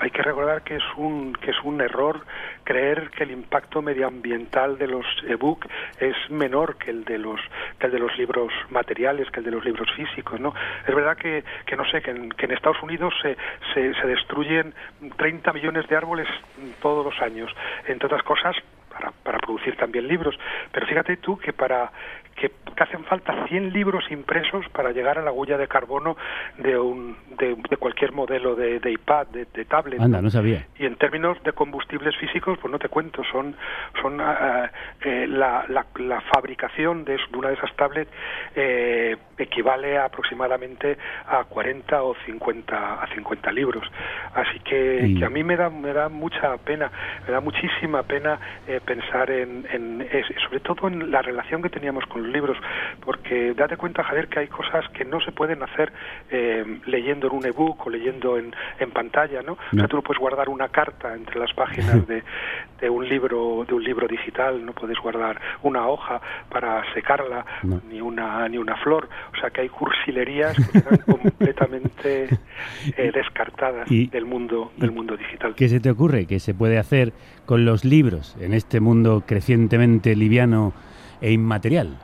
hay 0.00 0.10
que 0.10 0.22
recordar 0.22 0.62
que 0.62 0.76
es 0.76 0.82
un 0.96 1.34
que 1.34 1.50
es 1.50 1.56
un 1.62 1.80
error 1.80 2.20
creer 2.64 3.10
que 3.10 3.24
el 3.24 3.30
impacto 3.30 3.82
medioambiental 3.82 4.78
de 4.78 4.86
los 4.86 5.06
ebook 5.28 5.66
es 5.98 6.16
menor 6.30 6.76
que 6.76 6.90
el 6.90 7.04
de 7.04 7.18
los 7.18 7.40
que 7.78 7.86
el 7.86 7.92
de 7.92 7.98
los 7.98 8.16
libros 8.16 8.52
materiales 8.70 9.30
que 9.30 9.40
el 9.40 9.44
de 9.44 9.50
los 9.52 9.64
libros 9.64 9.88
físicos 9.94 10.40
no 10.40 10.54
es 10.86 10.94
verdad 10.94 11.16
que, 11.16 11.44
que 11.66 11.76
no 11.76 11.84
sé 11.84 12.00
que 12.00 12.10
en, 12.10 12.30
que 12.30 12.46
en 12.46 12.52
Estados 12.52 12.82
Unidos 12.82 13.14
se, 13.20 13.36
se, 13.74 13.94
se 13.94 14.06
destruyen 14.06 14.74
30 15.16 15.52
millones 15.52 15.86
de 15.86 15.96
árboles 15.96 16.28
todos 16.80 17.04
los 17.04 17.20
años 17.20 17.54
entre 17.86 18.06
otras 18.06 18.22
cosas 18.22 18.56
para, 18.90 19.12
para 19.22 19.38
producir 19.38 19.76
también 19.76 20.06
libros. 20.08 20.38
Pero 20.72 20.86
fíjate 20.86 21.16
tú 21.18 21.38
que 21.38 21.52
para 21.52 21.90
que, 22.40 22.50
que 22.74 22.82
hacen 22.82 23.04
falta 23.04 23.46
100 23.46 23.72
libros 23.72 24.04
impresos 24.10 24.66
para 24.70 24.92
llegar 24.92 25.18
a 25.18 25.22
la 25.22 25.30
huella 25.30 25.58
de 25.58 25.68
carbono 25.68 26.16
de 26.58 26.78
un 26.78 27.16
de, 27.38 27.56
de 27.68 27.76
cualquier 27.76 28.12
modelo 28.12 28.54
de, 28.54 28.80
de 28.80 28.92
iPad 28.92 29.26
de, 29.28 29.46
de 29.52 29.64
tablet 29.66 30.00
Anda, 30.00 30.22
no 30.22 30.30
sabía. 30.30 30.66
y 30.78 30.86
en 30.86 30.96
términos 30.96 31.42
de 31.44 31.52
combustibles 31.52 32.16
físicos, 32.16 32.58
pues 32.60 32.72
no 32.72 32.78
te 32.78 32.88
cuento, 32.88 33.22
son, 33.24 33.54
son 34.00 34.20
eh, 34.20 35.26
la, 35.28 35.64
la, 35.68 35.86
la 35.96 36.20
fabricación 36.22 37.04
de, 37.04 37.18
una 37.34 37.48
de 37.48 37.54
esas 37.54 37.74
tablets 37.76 38.10
eh, 38.54 39.16
equivale 39.38 39.98
a 39.98 40.06
aproximadamente 40.06 40.98
a 41.26 41.44
40 41.44 42.02
o 42.02 42.14
50, 42.26 43.02
a 43.02 43.06
50 43.14 43.52
libros. 43.52 43.84
Así 44.34 44.58
que, 44.60 45.18
a 45.24 45.28
mí 45.28 45.44
me 45.44 45.56
da, 45.56 45.70
me 45.70 45.92
da 45.92 46.08
mucha 46.08 46.56
pena, 46.58 46.90
me 47.26 47.32
da 47.32 47.40
muchísima 47.40 48.02
pena 48.02 48.38
eh, 48.66 48.80
pensar 48.84 49.30
en, 49.30 49.66
en 49.72 50.06
sobre 50.44 50.60
todo 50.60 50.88
en 50.88 51.10
la 51.10 51.22
relación 51.22 51.62
que 51.62 51.68
teníamos 51.68 52.04
con 52.06 52.22
los 52.22 52.29
libros, 52.30 52.56
porque 53.04 53.54
date 53.54 53.76
cuenta, 53.76 54.02
Javier, 54.04 54.28
que 54.28 54.40
hay 54.40 54.46
cosas 54.48 54.88
que 54.90 55.04
no 55.04 55.20
se 55.20 55.32
pueden 55.32 55.62
hacer 55.62 55.92
eh, 56.30 56.80
leyendo 56.86 57.26
en 57.28 57.34
un 57.34 57.46
ebook 57.46 57.86
o 57.86 57.90
leyendo 57.90 58.38
en, 58.38 58.54
en 58.78 58.90
pantalla, 58.90 59.42
¿no? 59.42 59.52
O 59.52 59.58
No. 59.72 59.80
sea, 59.80 59.88
tú 59.88 59.96
no 59.96 60.02
puedes 60.02 60.20
guardar 60.20 60.48
una 60.48 60.68
carta 60.68 61.14
entre 61.14 61.38
las 61.38 61.52
páginas 61.54 62.06
de, 62.06 62.22
de 62.80 62.90
un 62.90 63.08
libro 63.08 63.64
de 63.66 63.74
un 63.74 63.82
libro 63.84 64.06
digital, 64.08 64.64
no 64.64 64.72
puedes 64.72 64.98
guardar 64.98 65.40
una 65.62 65.86
hoja 65.88 66.20
para 66.48 66.82
secarla, 66.94 67.44
No. 67.62 67.80
ni 67.90 68.00
una 68.00 68.48
ni 68.48 68.58
una 68.58 68.76
flor, 68.76 69.08
o 69.36 69.40
sea 69.40 69.50
que 69.50 69.62
hay 69.62 69.68
cursilerías 69.68 70.56
que 70.56 70.80
quedan 70.82 70.96
completamente 71.06 72.28
eh, 72.96 73.10
descartadas 73.12 73.90
Y- 73.90 74.06
del 74.06 74.24
mundo 74.24 74.72
del 74.76 74.92
mundo 74.92 75.16
digital. 75.16 75.54
¿Qué 75.54 75.68
se 75.68 75.80
te 75.80 75.90
ocurre 75.90 76.26
que 76.26 76.38
se 76.40 76.54
puede 76.54 76.78
hacer 76.78 77.12
con 77.46 77.64
los 77.64 77.84
libros 77.84 78.36
en 78.40 78.54
este 78.54 78.80
mundo 78.80 79.24
crecientemente 79.26 80.14
liviano 80.16 80.72
e 81.20 81.32
inmaterial? 81.32 81.98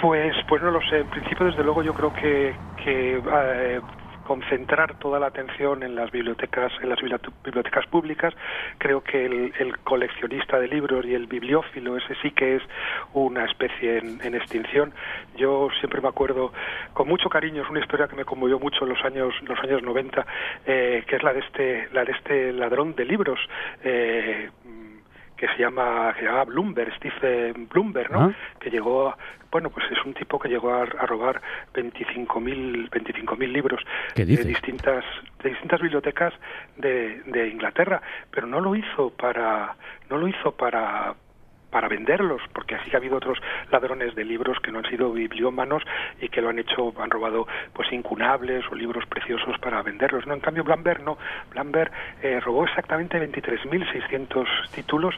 Pues, 0.00 0.34
pues 0.48 0.62
no 0.62 0.70
lo 0.70 0.80
sé. 0.82 0.98
En 1.00 1.06
principio, 1.08 1.46
desde 1.46 1.62
luego, 1.64 1.82
yo 1.82 1.92
creo 1.94 2.12
que, 2.12 2.54
que 2.82 3.16
eh, 3.22 3.80
concentrar 4.24 4.94
toda 4.98 5.18
la 5.18 5.26
atención 5.26 5.82
en 5.82 5.94
las 5.94 6.10
bibliotecas, 6.10 6.72
en 6.82 6.88
las 6.88 7.00
bibliote- 7.00 7.30
bibliotecas 7.44 7.86
públicas, 7.88 8.32
creo 8.78 9.02
que 9.02 9.26
el, 9.26 9.52
el 9.58 9.76
coleccionista 9.80 10.58
de 10.58 10.68
libros 10.68 11.04
y 11.04 11.14
el 11.14 11.26
bibliófilo, 11.26 11.96
ese 11.96 12.14
sí 12.22 12.30
que 12.30 12.56
es 12.56 12.62
una 13.12 13.44
especie 13.44 13.98
en, 13.98 14.20
en 14.22 14.34
extinción. 14.36 14.92
Yo 15.36 15.68
siempre 15.80 16.00
me 16.00 16.08
acuerdo 16.08 16.52
con 16.94 17.08
mucho 17.08 17.28
cariño, 17.28 17.62
es 17.62 17.68
una 17.70 17.80
historia 17.80 18.06
que 18.08 18.16
me 18.16 18.24
conmovió 18.24 18.58
mucho 18.60 18.84
en 18.84 18.90
los 18.90 19.04
años, 19.04 19.34
los 19.42 19.58
años 19.60 19.82
90, 19.82 20.24
eh, 20.66 21.04
que 21.06 21.16
es 21.16 21.22
la 21.22 21.32
de 21.32 21.40
este, 21.40 21.88
la 21.92 22.04
de 22.04 22.12
este 22.12 22.52
ladrón 22.52 22.94
de 22.94 23.04
libros. 23.04 23.40
Eh, 23.82 24.48
que 25.36 25.48
se 25.48 25.56
llama 25.56 26.12
que 26.12 26.20
se 26.20 26.26
llama 26.26 26.44
Bloomberg, 26.44 26.94
Steve 26.96 27.54
Bloomberg, 27.72 28.10
¿no? 28.12 28.24
Ah. 28.24 28.32
Que 28.60 28.68
llegó, 28.68 29.16
bueno, 29.50 29.70
pues 29.70 29.86
es 29.90 30.04
un 30.04 30.14
tipo 30.14 30.38
que 30.38 30.48
llegó 30.48 30.72
a, 30.72 30.82
a 30.82 31.06
robar 31.06 31.40
25.000 31.74 32.90
25.000 32.90 33.52
libros 33.52 33.82
¿Qué 34.14 34.24
de 34.24 34.44
distintas 34.44 35.04
de 35.42 35.50
distintas 35.50 35.80
bibliotecas 35.80 36.34
de, 36.76 37.22
de 37.26 37.48
Inglaterra, 37.48 38.02
pero 38.30 38.46
no 38.46 38.60
lo 38.60 38.74
hizo 38.76 39.10
para 39.10 39.76
no 40.08 40.18
lo 40.18 40.28
hizo 40.28 40.52
para 40.52 41.14
para 41.70 41.88
venderlos, 41.88 42.42
porque 42.52 42.74
así 42.74 42.90
ha 42.92 42.96
habido 42.96 43.16
otros 43.16 43.38
ladrones 43.70 44.14
de 44.14 44.24
libros 44.24 44.58
que 44.60 44.70
no 44.70 44.78
han 44.78 44.90
sido 44.90 45.12
bibliómanos 45.12 45.82
y 46.20 46.28
que 46.28 46.40
lo 46.40 46.48
han 46.48 46.58
hecho, 46.58 46.92
han 47.00 47.10
robado 47.10 47.46
pues 47.72 47.92
incunables 47.92 48.64
o 48.70 48.74
libros 48.74 49.06
preciosos 49.06 49.58
para 49.58 49.82
venderlos. 49.82 50.26
No, 50.26 50.34
en 50.34 50.40
cambio 50.40 50.64
Blambert 50.64 51.02
no, 51.02 51.18
Blambert 51.50 51.92
eh, 52.22 52.40
robó 52.40 52.64
exactamente 52.64 53.18
23.600 53.18 54.70
títulos 54.72 55.14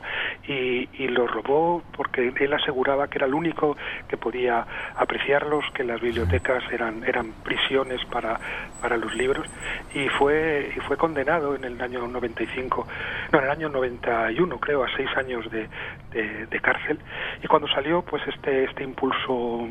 y, 0.46 0.88
y 0.92 1.08
los 1.08 1.30
robó 1.30 1.82
porque 1.96 2.32
él 2.38 2.52
aseguraba 2.52 3.08
que 3.08 3.18
era 3.18 3.26
el 3.26 3.34
único 3.34 3.76
que 4.08 4.16
podía 4.16 4.66
apreciarlos, 4.96 5.64
que 5.74 5.84
las 5.84 6.00
bibliotecas 6.00 6.62
eran 6.72 7.04
eran 7.04 7.32
prisiones 7.44 8.04
para 8.06 8.38
para 8.80 8.96
los 8.96 9.14
libros 9.14 9.46
y 9.94 10.08
fue 10.08 10.72
y 10.76 10.80
fue 10.80 10.96
condenado 10.96 11.54
en 11.54 11.64
el 11.64 11.80
año 11.80 12.06
95, 12.06 12.86
no, 13.32 13.38
en 13.38 13.44
el 13.44 13.50
año 13.50 13.68
91 13.68 14.58
creo 14.58 14.84
a 14.84 14.96
seis 14.96 15.08
años 15.16 15.50
de, 15.50 15.68
de, 16.12 16.41
de 16.46 16.60
cárcel. 16.60 16.98
Y 17.42 17.46
cuando 17.46 17.68
salió 17.68 18.02
pues 18.02 18.22
este 18.26 18.64
este 18.64 18.84
impulso 18.84 19.68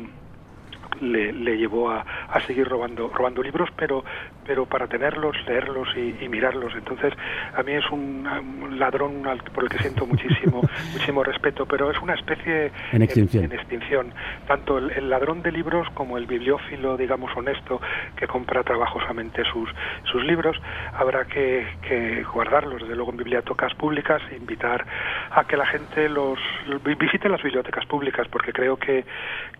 le, 1.00 1.32
le 1.32 1.56
llevó 1.56 1.90
a, 1.90 2.04
a 2.28 2.40
seguir 2.40 2.68
robando 2.68 3.08
robando 3.08 3.42
libros 3.42 3.70
pero 3.76 4.04
pero 4.46 4.66
para 4.66 4.86
tenerlos 4.86 5.36
leerlos 5.46 5.88
y, 5.96 6.16
y 6.24 6.28
mirarlos. 6.28 6.72
Entonces 6.74 7.12
a 7.54 7.62
mí 7.62 7.72
es 7.72 7.88
un, 7.90 8.26
un 8.62 8.78
ladrón 8.78 9.26
al- 9.26 9.42
por 9.42 9.64
el 9.64 9.70
que 9.70 9.78
siento 9.78 10.06
muchísimo 10.06 10.62
muchísimo 10.92 11.22
respeto 11.22 11.66
pero 11.66 11.90
es 11.90 11.98
una 12.00 12.14
especie 12.14 12.70
En 12.92 13.02
extinción. 13.02 13.44
en 13.44 13.52
extinción. 13.52 14.12
tanto 14.46 14.78
el, 14.78 14.90
el 14.90 15.10
ladrón 15.10 15.42
de 15.42 15.52
libros 15.52 15.88
como 15.94 16.18
el 16.18 16.26
bibliófilo 16.26 16.96
digamos 16.96 17.30
honesto 17.36 17.80
que 18.16 18.26
compra 18.26 18.62
trabajosamente 18.62 19.42
sus 19.44 19.68
sus 20.10 20.22
libros 20.24 20.56
habrá 20.94 21.24
que, 21.26 21.66
que 21.88 22.22
guardarlos. 22.24 22.82
Desde 22.82 22.96
luego 22.96 23.10
en 23.12 23.18
bibliotecas 23.18 23.74
públicas 23.74 24.20
e 24.30 24.36
invitar 24.36 24.84
a 25.30 25.44
que 25.44 25.56
la 25.56 25.66
gente 25.66 26.08
los 26.08 26.38
vi- 26.84 26.94
visite 26.94 27.28
las 27.28 27.42
bibliotecas 27.42 27.86
públicas 27.86 28.26
porque 28.28 28.52
creo 28.52 28.76
que 28.76 29.04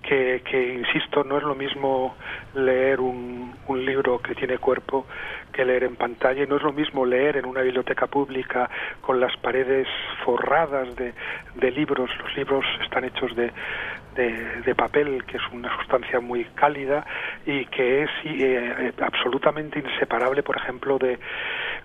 que, 0.03 0.43
que, 0.45 0.75
insisto 0.75 1.23
no 1.23 1.39
es 1.39 1.45
lo 1.45 1.55
mismo 1.55 2.17
leer 2.55 3.01
un, 3.01 3.55
un 3.69 3.85
libro 3.85 4.19
que 4.21 4.35
tiene 4.35 4.59
cuerpo 4.59 4.72
cuerpo 4.73 5.07
que 5.53 5.65
leer 5.65 5.85
en 5.85 5.97
pantalla 5.97 6.43
y 6.43 6.47
no 6.47 6.57
es 6.57 6.63
lo 6.63 6.73
mismo 6.73 7.05
leer 7.05 7.37
en 7.37 7.47
una 7.47 7.63
biblioteca 7.63 8.07
pública 8.07 8.69
con 9.01 9.21
las 9.21 9.37
paredes 9.37 9.87
forradas 10.25 10.97
de, 10.97 11.13
de 11.55 11.71
libros 11.71 12.11
los 12.19 12.37
libros 12.37 12.65
están 12.83 13.05
hechos 13.05 13.35
de 13.37 13.53
de, 14.15 14.75
papel, 14.75 15.25
que 15.25 15.37
es 15.37 15.43
una 15.53 15.75
sustancia 15.79 16.21
muy 16.21 16.45
cálida 16.55 17.05
y 17.47 17.67
que 17.67 18.03
es 18.03 18.11
eh, 18.25 18.93
absolutamente 19.01 19.79
inseparable, 19.79 20.43
por 20.43 20.57
ejemplo, 20.57 20.99
de, 20.99 21.19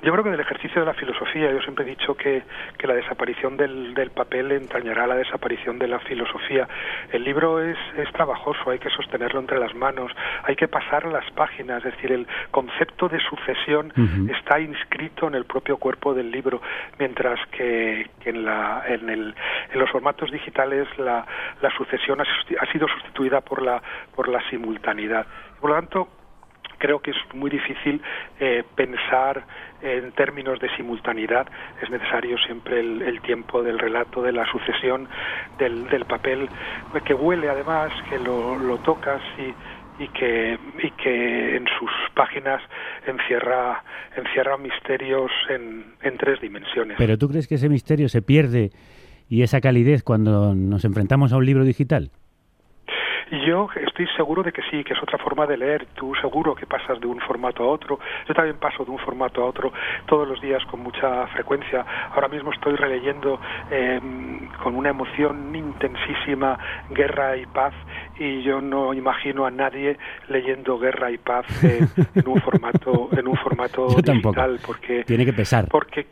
yo 0.02 0.12
creo 0.12 0.24
que 0.24 0.32
del 0.32 0.40
ejercicio 0.40 0.82
de 0.82 0.88
la 0.88 0.94
filosofía. 0.94 1.52
Yo 1.52 1.62
siempre 1.62 1.86
he 1.86 1.90
dicho 1.90 2.16
que, 2.16 2.44
que 2.78 2.88
la 2.88 2.96
desaparición 2.96 3.58
del, 3.58 3.94
del 3.94 4.12
papel 4.12 4.52
entrañará 4.52 5.08
la 5.08 5.16
desaparición 5.16 5.80
de 5.80 5.88
la 5.88 6.00
filosofía. 6.00 6.68
El 7.12 7.24
libro 7.24 7.62
es, 7.62 7.78
es 7.98 8.12
trabajoso, 8.14 8.72
hay 8.72 8.80
que 8.80 8.90
sostenerlo 8.90 9.40
entre 9.40 9.60
las 9.60 9.74
manos, 9.76 10.12
hay 10.44 10.56
que 10.56 10.68
pasar 10.68 11.06
las 11.06 11.30
páginas, 11.32 11.86
es 11.86 11.94
decir, 11.96 12.12
el 12.12 12.28
concepto 12.52 13.08
de 13.10 13.20
sucesión 13.20 13.57
Está 14.30 14.60
inscrito 14.60 15.28
en 15.28 15.36
el 15.36 15.46
propio 15.46 15.78
cuerpo 15.78 16.14
del 16.14 16.32
libro, 16.32 16.62
mientras 17.00 17.40
que, 17.50 18.10
que 18.22 18.30
en, 18.30 18.46
la, 18.46 18.84
en, 18.88 19.10
el, 19.10 19.36
en 19.74 19.80
los 19.80 19.90
formatos 19.90 20.32
digitales 20.32 20.88
la, 20.98 21.26
la 21.62 21.70
sucesión 21.72 22.22
ha, 22.22 22.24
ha 22.24 22.72
sido 22.72 22.88
sustituida 22.88 23.42
por 23.42 23.62
la, 23.62 23.82
por 24.16 24.28
la 24.28 24.42
simultaneidad. 24.50 25.26
Por 25.60 25.72
lo 25.72 25.76
tanto, 25.76 26.08
creo 26.78 27.00
que 27.00 27.12
es 27.12 27.18
muy 27.34 27.50
difícil 27.50 28.02
eh, 28.40 28.64
pensar 28.76 29.44
en 29.82 30.12
términos 30.14 30.60
de 30.60 30.70
simultaneidad. 30.76 31.48
Es 31.82 31.90
necesario 31.90 32.38
siempre 32.38 32.80
el, 32.80 33.02
el 33.02 33.22
tiempo 33.22 33.64
del 33.64 33.80
relato, 33.80 34.22
de 34.22 34.32
la 34.32 34.46
sucesión 34.46 35.08
del, 35.58 35.88
del 35.90 36.06
papel, 36.06 36.50
que 37.04 37.14
huele 37.14 37.50
además, 37.50 37.92
que 38.10 38.20
lo, 38.20 38.58
lo 38.58 38.78
tocas 38.78 39.22
y, 39.38 39.54
y 40.00 40.08
que, 40.10 40.58
y 40.84 40.92
que 40.92 41.56
en 41.58 41.66
sus 41.80 41.92
páginas 42.14 42.62
encierra, 43.06 43.84
encierra 44.16 44.58
misterios 44.58 45.32
en, 45.50 45.94
en 46.02 46.18
tres 46.18 46.40
dimensiones. 46.42 46.98
Pero 46.98 47.18
¿tú 47.18 47.30
crees 47.30 47.48
que 47.48 47.56
ese 47.56 47.70
misterio 47.70 48.10
se 48.10 48.22
pierde 48.22 48.72
y 49.30 49.42
esa 49.44 49.62
calidez 49.62 50.04
cuando 50.04 50.56
nos 50.56 50.86
enfrentamos 50.86 51.34
a 51.34 51.38
un 51.38 51.46
libro 51.46 51.64
digital? 51.64 52.12
Yo 53.46 53.68
estoy 53.76 54.08
seguro 54.16 54.42
de 54.42 54.54
que 54.54 54.62
sí, 54.72 54.84
que 54.86 54.94
es 54.94 55.04
otra 55.04 55.18
forma 55.18 55.46
de 55.46 55.58
leer. 55.58 55.86
Tú 55.96 56.14
seguro 56.22 56.56
que 56.56 56.66
pasas 56.66 57.00
de 57.02 57.08
un 57.08 57.20
formato 57.20 57.64
a 57.64 57.68
otro. 57.68 58.00
Yo 58.28 58.34
también 58.34 58.58
paso 58.58 58.86
de 58.86 58.92
un 58.92 59.00
formato 59.00 59.44
a 59.44 59.46
otro 59.46 59.74
todos 60.06 60.28
los 60.28 60.40
días 60.42 60.64
con 60.66 60.82
mucha 60.82 61.28
frecuencia. 61.28 61.86
Ahora 62.14 62.30
mismo 62.30 62.54
estoy 62.54 62.76
releyendo 62.76 63.40
eh, 63.70 64.00
con 64.64 64.76
una 64.76 64.90
emoción 64.90 65.54
intensísima 65.54 66.58
Guerra 66.90 67.36
y 67.36 67.46
Paz 67.48 67.74
y 68.20 68.42
yo 68.44 68.62
no 68.62 68.94
imagino 68.94 69.46
a 69.46 69.52
nadie 69.52 69.98
leyendo 70.30 70.78
Guerra 70.80 71.12
y 71.12 71.18
Paz 71.18 71.46
en 71.64 72.28
un 72.28 72.40
formato 72.42 73.10
en 73.12 73.28
un 73.28 73.36
formato 73.38 73.88
Yo 73.96 74.02
tampoco. 74.02 74.36
digital 74.36 74.60
porque 74.66 75.04
Tiene 75.04 75.26
que 75.26 75.34
pesar. 75.34 75.68
porque 75.70 76.08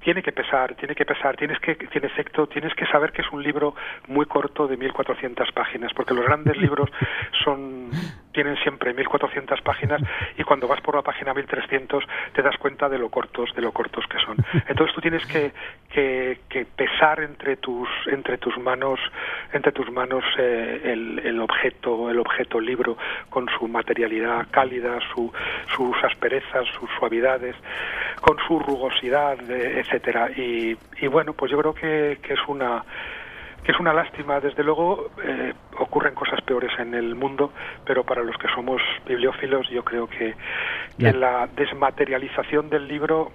tiene 0.00 0.22
que 0.22 0.32
pesar, 0.32 0.74
tiene 0.76 0.94
que 0.94 1.04
pesar, 1.04 1.36
tienes 1.36 1.58
que, 1.58 1.72
en 1.72 2.04
efecto, 2.04 2.46
tienes 2.46 2.72
que 2.74 2.86
saber 2.86 3.12
que 3.12 3.20
es 3.20 3.28
un 3.32 3.42
libro 3.42 3.74
muy 4.06 4.24
corto 4.26 4.66
de 4.66 4.76
1400 4.76 5.50
páginas, 5.52 5.92
porque 5.94 6.14
los 6.14 6.24
grandes 6.24 6.56
libros 6.56 6.88
son 7.44 7.90
tienen 8.38 8.56
siempre 8.58 8.94
1400 8.94 9.60
páginas 9.62 10.00
y 10.36 10.44
cuando 10.44 10.68
vas 10.68 10.80
por 10.80 10.94
la 10.94 11.02
página 11.02 11.34
1300 11.34 12.04
te 12.32 12.40
das 12.40 12.56
cuenta 12.58 12.88
de 12.88 12.96
lo 12.96 13.08
cortos, 13.08 13.52
de 13.56 13.62
lo 13.62 13.72
cortos 13.72 14.04
que 14.06 14.18
son. 14.20 14.36
Entonces 14.68 14.94
tú 14.94 15.00
tienes 15.00 15.26
que, 15.26 15.50
que, 15.90 16.38
que 16.48 16.64
pesar 16.64 17.18
entre 17.18 17.56
tus 17.56 17.88
entre 18.06 18.38
tus 18.38 18.56
manos, 18.58 19.00
entre 19.52 19.72
tus 19.72 19.90
manos 19.90 20.22
eh, 20.38 20.82
el, 20.84 21.18
el 21.24 21.40
objeto, 21.40 22.10
el 22.10 22.20
objeto 22.20 22.60
libro 22.60 22.96
con 23.28 23.48
su 23.58 23.66
materialidad 23.66 24.46
cálida, 24.52 25.00
su, 25.12 25.32
sus 25.74 25.96
asperezas, 26.04 26.64
sus 26.78 26.88
suavidades, 26.96 27.56
con 28.20 28.36
su 28.46 28.60
rugosidad, 28.60 29.38
eh, 29.50 29.80
etcétera. 29.80 30.30
Y, 30.30 30.76
y 31.00 31.06
bueno, 31.08 31.32
pues 31.32 31.50
yo 31.50 31.58
creo 31.58 31.74
que, 31.74 32.12
es 32.12 32.40
una 32.46 32.84
es 33.68 33.78
una 33.78 33.92
lástima. 33.92 34.40
Desde 34.40 34.64
luego 34.64 35.10
eh, 35.24 35.52
ocurren 35.78 36.14
cosas 36.14 36.40
peores 36.42 36.70
en 36.78 36.94
el 36.94 37.14
mundo, 37.14 37.52
pero 37.86 38.02
para 38.04 38.22
los 38.22 38.36
que 38.38 38.48
somos 38.54 38.80
bibliófilos 39.06 39.68
yo 39.70 39.84
creo 39.84 40.08
que, 40.08 40.34
que 40.98 41.12
La- 41.12 41.48
desmaterialización 41.56 42.68
del 42.70 42.88
libro 42.88 43.30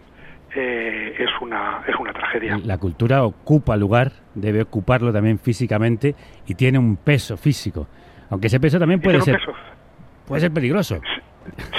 eh, 0.56 1.16
es 1.20 1.30
una 1.42 1.84
es 1.88 1.96
una 1.96 2.14
tragedia. 2.14 2.60
La 2.64 2.78
cultura 2.78 3.24
ocupa 3.24 3.76
lugar, 3.78 4.12
debe 4.36 4.62
ocuparlo 4.64 5.12
también 5.14 5.40
físicamente 5.40 6.16
y 6.48 6.56
tiene 6.56 6.78
un 6.80 6.98
peso 6.98 7.38
físico. 7.38 7.88
Aunque 8.30 8.48
ese 8.48 8.60
peso 8.60 8.80
también 8.80 9.00
puede 9.02 9.22
ser, 9.22 9.38
peso. 9.38 9.54
puede 10.28 10.42
ser 10.42 10.52
peligroso. 10.52 11.00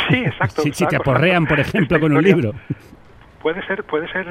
Sí, 0.09 0.17
exacto. 0.17 0.63
Si, 0.63 0.73
si 0.73 0.87
te 0.87 0.97
aporrean, 0.97 1.47
por 1.47 1.59
ejemplo, 1.59 1.99
con 1.99 2.13
un 2.17 2.23
libro. 2.23 2.53
Puede 3.45 3.63
ser 3.67 3.85
puede 3.85 4.09
ser 4.09 4.25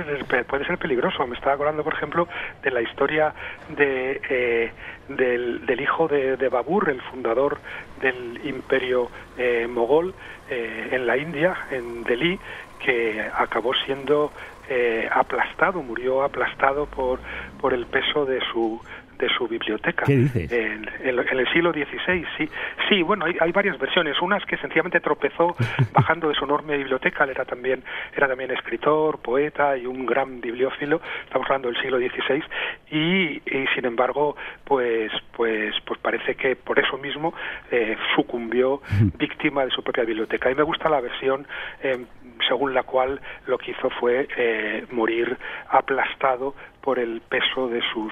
puede 0.47 0.65
ser 0.65 0.79
peligroso. 0.79 1.27
Me 1.27 1.35
estaba 1.35 1.53
acordando 1.53 1.83
por 1.83 1.93
ejemplo 1.93 2.27
de 2.63 2.71
la 2.71 2.81
historia 2.81 3.31
de 3.69 4.19
eh, 4.27 4.71
del, 5.07 5.79
hijo 5.79 6.07
de, 6.07 6.35
de 6.35 6.49
Babur 6.49 6.89
el 6.89 6.99
fundador 6.99 7.59
del 8.01 8.41
imperio 8.43 9.11
eh, 9.37 9.67
mogol 9.69 10.15
eh, 10.49 10.89
en 10.93 11.05
la 11.05 11.15
India 11.17 11.55
en 11.69 12.03
Delhi 12.03 12.39
que 12.83 13.23
acabó 13.37 13.75
siendo 13.85 14.31
eh, 14.67 15.07
aplastado 15.13 15.83
murió 15.83 16.23
aplastado 16.23 16.87
por 16.87 17.19
por 17.61 17.75
el 17.75 17.85
peso 17.85 18.25
de 18.25 18.39
su 18.51 18.81
de 19.19 19.29
su 19.29 19.47
biblioteca 19.47 20.03
¿Qué 20.05 20.15
dices? 20.17 20.51
en, 20.51 20.89
en- 21.03 21.19
en 21.19 21.39
el 21.39 21.47
siglo 21.53 21.71
XVI, 21.71 22.25
sí. 22.37 22.49
Sí, 22.89 23.01
bueno, 23.03 23.25
hay, 23.25 23.35
hay 23.39 23.51
varias 23.51 23.77
versiones. 23.79 24.19
Una 24.21 24.37
es 24.37 24.45
que 24.45 24.57
sencillamente 24.57 24.99
tropezó 24.99 25.55
bajando 25.93 26.29
de 26.29 26.35
su 26.35 26.45
enorme 26.45 26.77
biblioteca. 26.77 27.23
Él 27.23 27.31
era 27.31 27.45
también, 27.45 27.83
era 28.15 28.27
también 28.27 28.51
escritor, 28.51 29.19
poeta 29.19 29.77
y 29.77 29.85
un 29.85 30.05
gran 30.05 30.41
bibliófilo. 30.41 31.01
Estamos 31.25 31.47
hablando 31.47 31.69
del 31.71 31.81
siglo 31.81 31.97
XVI. 31.99 32.43
Y, 32.91 33.41
y, 33.45 33.67
sin 33.75 33.85
embargo, 33.85 34.35
pues, 34.63 35.11
pues, 35.35 35.73
pues 35.85 35.99
parece 35.99 36.35
que 36.35 36.55
por 36.55 36.79
eso 36.79 36.97
mismo 36.97 37.33
eh, 37.71 37.95
sucumbió 38.15 38.81
víctima 39.17 39.65
de 39.65 39.71
su 39.71 39.83
propia 39.83 40.03
biblioteca. 40.03 40.51
Y 40.51 40.55
me 40.55 40.63
gusta 40.63 40.89
la 40.89 41.01
versión 41.01 41.47
eh, 41.81 42.05
según 42.47 42.73
la 42.73 42.83
cual 42.83 43.21
lo 43.47 43.57
que 43.57 43.71
hizo 43.71 43.89
fue 43.91 44.27
eh, 44.37 44.85
morir 44.91 45.37
aplastado 45.69 46.55
por 46.83 46.99
el 46.99 47.21
peso 47.21 47.69
de 47.69 47.81
sus 47.93 48.11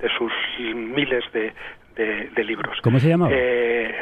de 0.00 0.08
sus 0.16 0.32
miles 0.74 1.24
de, 1.32 1.52
de, 1.96 2.28
de 2.28 2.44
libros. 2.44 2.78
¿Cómo 2.82 3.00
se 3.00 3.08
llamaba? 3.08 3.32
Eh, 3.34 3.94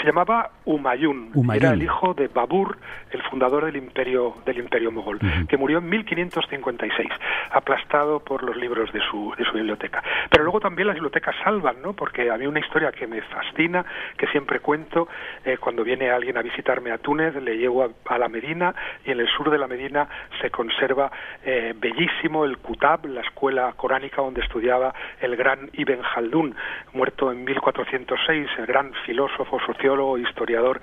Se 0.00 0.06
llamaba 0.06 0.50
Humayun, 0.64 1.32
Humayun. 1.34 1.64
era 1.64 1.74
el 1.74 1.82
hijo 1.82 2.14
de 2.14 2.28
Babur, 2.28 2.78
el 3.10 3.22
fundador 3.22 3.64
del 3.64 3.76
imperio 3.76 4.34
del 4.46 4.58
imperio 4.58 4.92
mogol, 4.92 5.18
que 5.48 5.56
murió 5.56 5.78
en 5.78 5.88
1556, 5.88 7.08
aplastado 7.50 8.20
por 8.20 8.42
los 8.42 8.56
libros 8.56 8.92
de 8.92 9.00
su, 9.00 9.34
de 9.36 9.44
su 9.44 9.52
biblioteca. 9.54 10.02
Pero 10.30 10.44
luego 10.44 10.60
también 10.60 10.86
las 10.86 10.94
bibliotecas 10.94 11.34
salvan, 11.42 11.82
¿no? 11.82 11.94
Porque 11.94 12.30
había 12.30 12.48
una 12.48 12.60
historia 12.60 12.92
que 12.92 13.06
me 13.06 13.22
fascina, 13.22 13.84
que 14.16 14.26
siempre 14.28 14.60
cuento, 14.60 15.08
eh, 15.44 15.56
cuando 15.58 15.82
viene 15.82 16.10
alguien 16.10 16.36
a 16.36 16.42
visitarme 16.42 16.92
a 16.92 16.98
Túnez, 16.98 17.34
le 17.36 17.56
llevo 17.56 17.82
a, 17.82 17.88
a 18.14 18.18
la 18.18 18.28
Medina 18.28 18.74
y 19.04 19.10
en 19.10 19.20
el 19.20 19.28
sur 19.28 19.50
de 19.50 19.58
la 19.58 19.66
Medina 19.66 20.08
se 20.40 20.50
conserva 20.50 21.10
eh, 21.44 21.74
bellísimo 21.76 22.44
el 22.44 22.58
Kutab, 22.58 23.06
la 23.06 23.22
escuela 23.22 23.72
coránica 23.76 24.22
donde 24.22 24.42
estudiaba 24.42 24.94
el 25.20 25.36
gran 25.36 25.70
Ibn 25.72 26.02
Khaldun, 26.02 26.54
muerto 26.92 27.32
en 27.32 27.44
1406, 27.44 28.48
el 28.58 28.66
gran 28.66 28.92
filósofo, 29.06 29.58
sociólogo, 29.60 29.87
historiador 30.18 30.80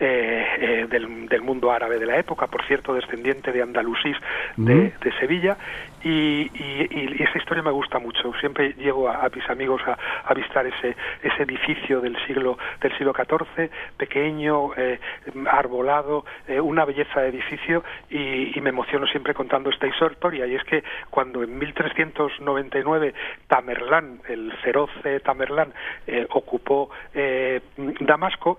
eh, 0.00 0.44
eh, 0.60 0.86
del, 0.88 1.28
del 1.28 1.42
mundo 1.42 1.70
árabe 1.70 1.98
de 1.98 2.06
la 2.06 2.18
época, 2.18 2.46
por 2.46 2.64
cierto, 2.66 2.94
descendiente 2.94 3.52
de 3.52 3.62
Andalusís 3.62 4.16
de, 4.56 4.74
Mm. 4.74 4.92
de 5.02 5.12
Sevilla, 5.18 5.56
y, 6.02 6.50
y- 6.54 6.88
y 7.18 7.22
esa 7.22 7.38
historia 7.38 7.62
me 7.62 7.70
gusta 7.70 7.98
mucho. 7.98 8.32
Siempre 8.40 8.74
llego 8.74 9.08
a, 9.08 9.28
mis 9.34 9.48
amigos 9.50 9.82
a, 9.86 9.98
a 10.24 10.34
visitar 10.34 10.66
ese, 10.66 10.94
edificio 11.42 12.00
del 12.00 12.16
siglo 12.26 12.58
del 12.80 12.96
siglo 12.96 13.12
XIV, 13.14 13.70
pequeño, 13.96 14.74
eh, 14.76 14.98
arbolado, 15.50 16.24
eh, 16.46 16.60
una 16.60 16.84
belleza 16.84 17.20
de 17.20 17.28
edificio, 17.28 17.84
y, 18.10 18.56
y 18.56 18.60
me 18.60 18.70
emociono 18.70 19.06
siempre 19.06 19.34
contando 19.34 19.70
esta 19.70 19.86
historia. 19.86 20.46
Y 20.46 20.54
es 20.54 20.64
que 20.64 20.82
cuando 21.10 21.42
en 21.42 21.58
1399 21.58 23.14
Tamerlán, 23.46 24.20
el 24.28 24.52
feroz 24.62 24.90
eh, 25.04 25.20
Tamerlán, 25.24 25.72
eh, 26.06 26.26
ocupó 26.30 26.90
eh, 27.14 27.60
Damasco. 28.00 28.58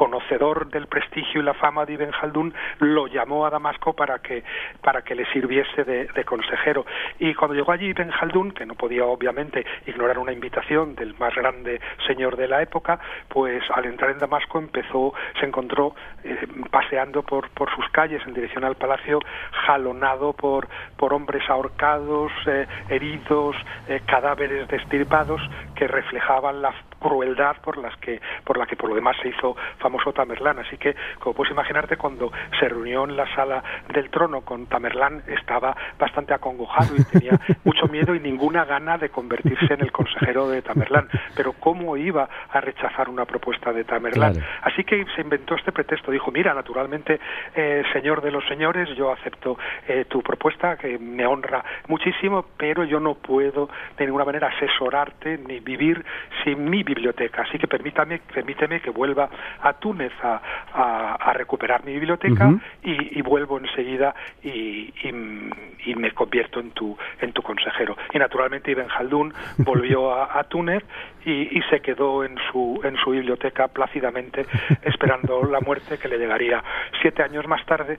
Conocedor 0.00 0.70
del 0.70 0.86
prestigio 0.86 1.42
y 1.42 1.44
la 1.44 1.52
fama 1.52 1.84
de 1.84 1.92
Ibn 1.92 2.10
Khaldun, 2.10 2.54
lo 2.78 3.06
llamó 3.06 3.44
a 3.44 3.50
Damasco 3.50 3.92
para 3.92 4.20
que, 4.20 4.42
para 4.80 5.02
que 5.02 5.14
le 5.14 5.26
sirviese 5.30 5.84
de, 5.84 6.24
consejero. 6.24 6.86
Y 7.18 7.34
cuando 7.34 7.54
llegó 7.54 7.72
allí 7.72 7.88
Ibn 7.88 8.10
Khaldun, 8.10 8.52
que 8.52 8.64
no 8.64 8.76
podía 8.76 9.04
obviamente 9.04 9.62
ignorar 9.86 10.18
una 10.18 10.32
invitación 10.32 10.94
del 10.94 11.14
más 11.18 11.34
grande 11.34 11.82
señor 12.06 12.38
de 12.38 12.48
la 12.48 12.62
época, 12.62 12.98
pues 13.28 13.62
al 13.74 13.84
entrar 13.84 14.10
en 14.10 14.18
Damasco 14.18 14.58
empezó, 14.58 15.12
se 15.38 15.44
encontró 15.44 15.94
eh, 16.24 16.46
paseando 16.70 17.22
por, 17.22 17.50
por 17.50 17.68
sus 17.74 17.86
calles 17.90 18.22
en 18.26 18.32
dirección 18.32 18.64
al 18.64 18.76
palacio, 18.76 19.20
jalonado 19.66 20.32
por, 20.32 20.66
por 20.96 21.12
hombres 21.12 21.42
ahorcados, 21.50 22.32
eh, 22.46 22.66
heridos, 22.88 23.54
eh, 23.86 24.00
cadáveres 24.06 24.66
destirpados 24.66 25.42
que 25.74 25.86
reflejaban 25.86 26.62
la 26.62 26.72
crueldad 27.00 27.56
por 27.62 27.78
las 27.78 27.96
que 27.96 28.20
por 28.44 28.58
la 28.58 28.66
que 28.66 28.76
por 28.76 28.90
lo 28.90 28.94
demás 28.94 29.16
se 29.22 29.28
hizo 29.28 29.56
famoso 29.78 30.12
Tamerlán. 30.12 30.58
Así 30.60 30.76
que 30.76 30.94
como 31.18 31.34
puedes 31.34 31.50
imaginarte 31.50 31.96
cuando 31.96 32.30
se 32.58 32.68
reunió 32.68 33.04
en 33.04 33.16
la 33.16 33.26
sala 33.34 33.64
del 33.92 34.10
trono 34.10 34.42
con 34.42 34.66
Tamerlán 34.66 35.22
estaba 35.26 35.76
bastante 35.98 36.34
acongojado 36.34 36.94
y 36.96 37.04
tenía 37.04 37.32
mucho 37.64 37.86
miedo 37.86 38.14
y 38.14 38.20
ninguna 38.20 38.64
gana 38.64 38.98
de 38.98 39.08
convertirse 39.08 39.74
en 39.74 39.80
el 39.80 39.90
consejero 39.90 40.48
de 40.48 40.62
Tamerlán. 40.62 41.08
Pero 41.34 41.54
cómo 41.54 41.96
iba 41.96 42.28
a 42.50 42.60
rechazar 42.60 43.08
una 43.08 43.24
propuesta 43.24 43.72
de 43.72 43.84
Tamerlán 43.84 44.20
Claro. 44.20 44.46
así 44.62 44.84
que 44.84 45.04
se 45.14 45.22
inventó 45.22 45.54
este 45.54 45.72
pretexto. 45.72 46.10
Dijo 46.10 46.30
mira 46.30 46.52
naturalmente 46.52 47.18
eh, 47.54 47.82
señor 47.92 48.20
de 48.20 48.30
los 48.30 48.46
señores 48.46 48.88
yo 48.96 49.12
acepto 49.12 49.58
eh, 49.88 50.04
tu 50.08 50.22
propuesta 50.22 50.76
que 50.76 50.98
me 50.98 51.26
honra 51.26 51.64
muchísimo 51.88 52.44
pero 52.56 52.84
yo 52.84 53.00
no 53.00 53.14
puedo 53.14 53.68
de 53.96 54.04
ninguna 54.04 54.24
manera 54.24 54.48
asesorarte 54.48 55.38
ni 55.38 55.60
vivir 55.60 56.04
sin 56.44 56.68
mi 56.68 56.82
biblioteca. 56.94 57.42
Así 57.42 57.58
que 57.58 57.66
permítame 57.66 58.20
permíteme 58.34 58.80
que 58.80 58.90
vuelva 58.90 59.28
a 59.62 59.72
Túnez 59.74 60.12
a, 60.22 60.40
a- 60.74 61.14
a 61.28 61.32
recuperar 61.32 61.84
mi 61.84 61.92
biblioteca 61.94 62.46
y, 62.82 63.18
y 63.18 63.22
vuelvo 63.22 63.58
enseguida 63.58 64.14
y, 64.42 64.92
y- 65.02 65.50
y 65.86 65.94
me 65.94 66.10
convierto 66.12 66.60
en 66.60 66.70
tu 66.72 66.96
en 67.20 67.32
tu 67.32 67.42
consejero. 67.42 67.96
Y 68.12 68.18
naturalmente 68.18 68.70
Ibn 68.72 68.88
Khaldun 68.88 69.32
volvió 69.58 70.12
a, 70.12 70.38
a 70.38 70.44
Túnez 70.44 70.82
y, 71.24 71.58
y 71.58 71.62
se 71.70 71.80
quedó 71.80 72.24
en 72.24 72.36
su 72.50 72.80
en 72.84 72.96
su 72.96 73.10
biblioteca 73.10 73.68
plácidamente 73.68 74.46
esperando 74.82 75.44
la 75.44 75.60
muerte 75.60 75.98
que 75.98 76.08
le 76.08 76.18
llegaría 76.18 76.62
siete 77.00 77.22
años 77.22 77.46
más 77.46 77.64
tarde 77.66 77.98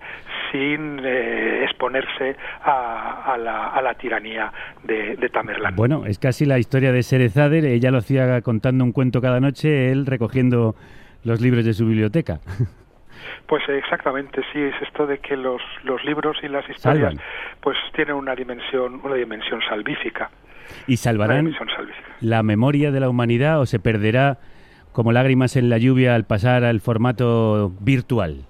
sin 0.52 1.00
eh, 1.04 1.64
exponerse 1.64 2.36
a, 2.64 3.34
a 3.34 3.38
la, 3.38 3.68
a 3.68 3.82
la 3.82 3.94
tiranía 3.96 4.52
de, 4.84 5.16
de 5.16 5.30
Tamerlán. 5.30 5.76
Bueno, 5.76 6.06
es 6.06 6.20
casi 6.20 6.46
la 6.46 6.60
historia 6.60 6.92
de 6.92 7.04
Serezader. 7.04 7.66
Ella 7.66 7.92
lo 7.92 8.00
hacía 8.00 8.42
contando 8.42 8.84
un 8.84 8.92
cuento 8.92 9.22
cada 9.22 9.40
noche, 9.40 9.92
él 9.92 10.06
recogiendo 10.06 10.76
los 11.24 11.42
libros 11.42 11.66
de 11.66 11.74
su 11.74 11.86
biblioteca. 11.86 12.40
Pues 13.48 13.68
exactamente, 13.70 14.42
sí, 14.52 14.60
es 14.62 14.74
esto 14.82 15.06
de 15.06 15.20
que 15.20 15.36
los, 15.36 15.62
los 15.84 16.04
libros 16.06 16.38
y 16.42 16.48
las 16.48 16.68
historias 16.70 17.14
Salvan. 17.14 17.26
pues 17.60 17.78
tienen 17.94 18.16
una 18.16 18.34
dimensión, 18.34 19.02
una 19.04 19.16
dimensión 19.16 19.62
salvífica. 19.68 20.32
¿Y 20.88 20.98
salvarán 20.98 21.54
la 22.20 22.44
memoria 22.44 22.92
de 22.92 23.00
la 23.00 23.10
humanidad 23.10 23.60
o 23.60 23.66
se 23.66 23.80
perderá 23.80 24.40
como 24.92 25.12
lágrimas 25.12 25.56
en 25.56 25.70
la 25.70 25.78
lluvia 25.78 26.16
al 26.16 26.26
pasar 26.26 26.64
al 26.64 26.82
formato 26.82 27.74
virtual? 27.80 28.46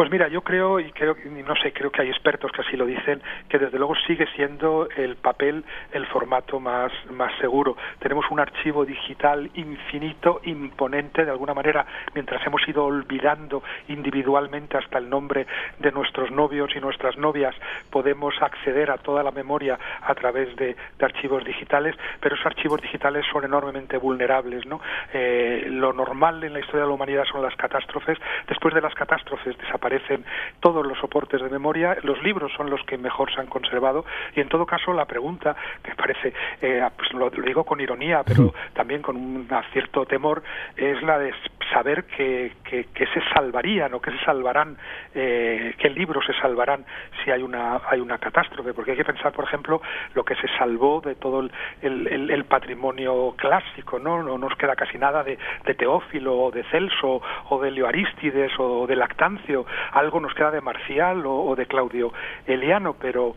Pues 0.00 0.10
mira, 0.10 0.28
yo 0.28 0.40
creo, 0.40 0.80
y 0.80 0.90
creo 0.92 1.14
no 1.46 1.54
sé, 1.56 1.74
creo 1.74 1.90
que 1.90 2.00
hay 2.00 2.08
expertos 2.08 2.50
que 2.52 2.62
así 2.62 2.74
lo 2.74 2.86
dicen, 2.86 3.20
que 3.50 3.58
desde 3.58 3.76
luego 3.76 3.94
sigue 4.06 4.26
siendo 4.34 4.88
el 4.96 5.16
papel 5.16 5.62
el 5.92 6.06
formato 6.06 6.58
más, 6.58 6.90
más 7.10 7.38
seguro. 7.38 7.76
Tenemos 7.98 8.24
un 8.30 8.40
archivo 8.40 8.86
digital 8.86 9.50
infinito, 9.52 10.40
imponente, 10.44 11.26
de 11.26 11.30
alguna 11.30 11.52
manera, 11.52 11.84
mientras 12.14 12.40
hemos 12.46 12.66
ido 12.66 12.86
olvidando 12.86 13.62
individualmente 13.88 14.78
hasta 14.78 14.96
el 14.96 15.10
nombre 15.10 15.46
de 15.78 15.92
nuestros 15.92 16.30
novios 16.30 16.74
y 16.74 16.80
nuestras 16.80 17.18
novias, 17.18 17.54
podemos 17.90 18.40
acceder 18.40 18.90
a 18.90 18.96
toda 18.96 19.22
la 19.22 19.32
memoria 19.32 19.78
a 20.00 20.14
través 20.14 20.56
de, 20.56 20.76
de 20.98 21.04
archivos 21.04 21.44
digitales, 21.44 21.94
pero 22.20 22.36
esos 22.36 22.46
archivos 22.46 22.80
digitales 22.80 23.26
son 23.30 23.44
enormemente 23.44 23.98
vulnerables, 23.98 24.64
¿no? 24.64 24.80
Eh, 25.12 25.66
lo 25.68 25.92
normal 25.92 26.42
en 26.42 26.54
la 26.54 26.60
historia 26.60 26.84
de 26.84 26.88
la 26.88 26.94
humanidad 26.94 27.24
son 27.30 27.42
las 27.42 27.54
catástrofes. 27.56 28.16
Después 28.48 28.72
de 28.72 28.80
las 28.80 28.94
catástrofes 28.94 29.58
desaparecen 29.58 29.89
todos 30.60 30.86
los 30.86 30.98
soportes 30.98 31.40
de 31.42 31.48
memoria. 31.48 31.96
Los 32.02 32.22
libros 32.22 32.52
son 32.56 32.70
los 32.70 32.82
que 32.84 32.96
mejor 32.98 33.32
se 33.34 33.40
han 33.40 33.46
conservado. 33.46 34.04
Y 34.36 34.40
en 34.40 34.48
todo 34.48 34.66
caso, 34.66 34.92
la 34.92 35.04
pregunta, 35.06 35.56
que 35.82 35.94
parece, 35.94 36.32
eh, 36.62 36.86
pues 36.96 37.12
lo, 37.12 37.30
lo 37.30 37.42
digo 37.42 37.64
con 37.64 37.80
ironía, 37.80 38.22
pero 38.24 38.52
también 38.74 39.02
con 39.02 39.16
un 39.16 39.48
cierto 39.72 40.06
temor, 40.06 40.42
es 40.76 41.02
la 41.02 41.18
de 41.18 41.32
saber 41.72 42.04
que, 42.04 42.52
que, 42.64 42.84
que 42.92 43.06
se 43.06 43.20
salvarían 43.32 43.94
o 43.94 44.00
que 44.00 44.10
se 44.10 44.18
salvarán, 44.24 44.76
eh, 45.14 45.74
qué 45.78 45.88
libros 45.90 46.24
se 46.26 46.32
salvarán 46.34 46.84
si 47.24 47.30
hay 47.30 47.42
una, 47.42 47.80
hay 47.88 48.00
una 48.00 48.18
catástrofe. 48.18 48.74
Porque 48.74 48.92
hay 48.92 48.96
que 48.96 49.04
pensar, 49.04 49.32
por 49.32 49.44
ejemplo, 49.44 49.80
lo 50.14 50.24
que 50.24 50.34
se 50.36 50.48
salvó 50.58 51.00
de 51.00 51.14
todo 51.14 51.40
el, 51.40 51.50
el, 51.82 52.06
el- 52.08 52.30
el 52.30 52.44
patrimonio 52.44 53.34
clásico, 53.36 53.98
¿no? 53.98 54.22
No 54.22 54.38
nos 54.38 54.54
queda 54.56 54.76
casi 54.76 54.98
nada 54.98 55.22
de, 55.24 55.38
de 55.64 55.74
Teófilo 55.74 56.36
o 56.36 56.50
de 56.50 56.62
Celso 56.64 57.22
o 57.48 57.60
de 57.60 57.70
Leo 57.70 57.86
Aristides 57.86 58.52
o 58.58 58.86
de 58.86 58.96
Lactancio. 58.96 59.64
Algo 59.92 60.20
nos 60.20 60.34
queda 60.34 60.50
de 60.50 60.60
Marcial 60.60 61.24
o, 61.26 61.44
o 61.44 61.56
de 61.56 61.66
Claudio 61.66 62.12
Eliano, 62.46 62.94
pero, 62.94 63.34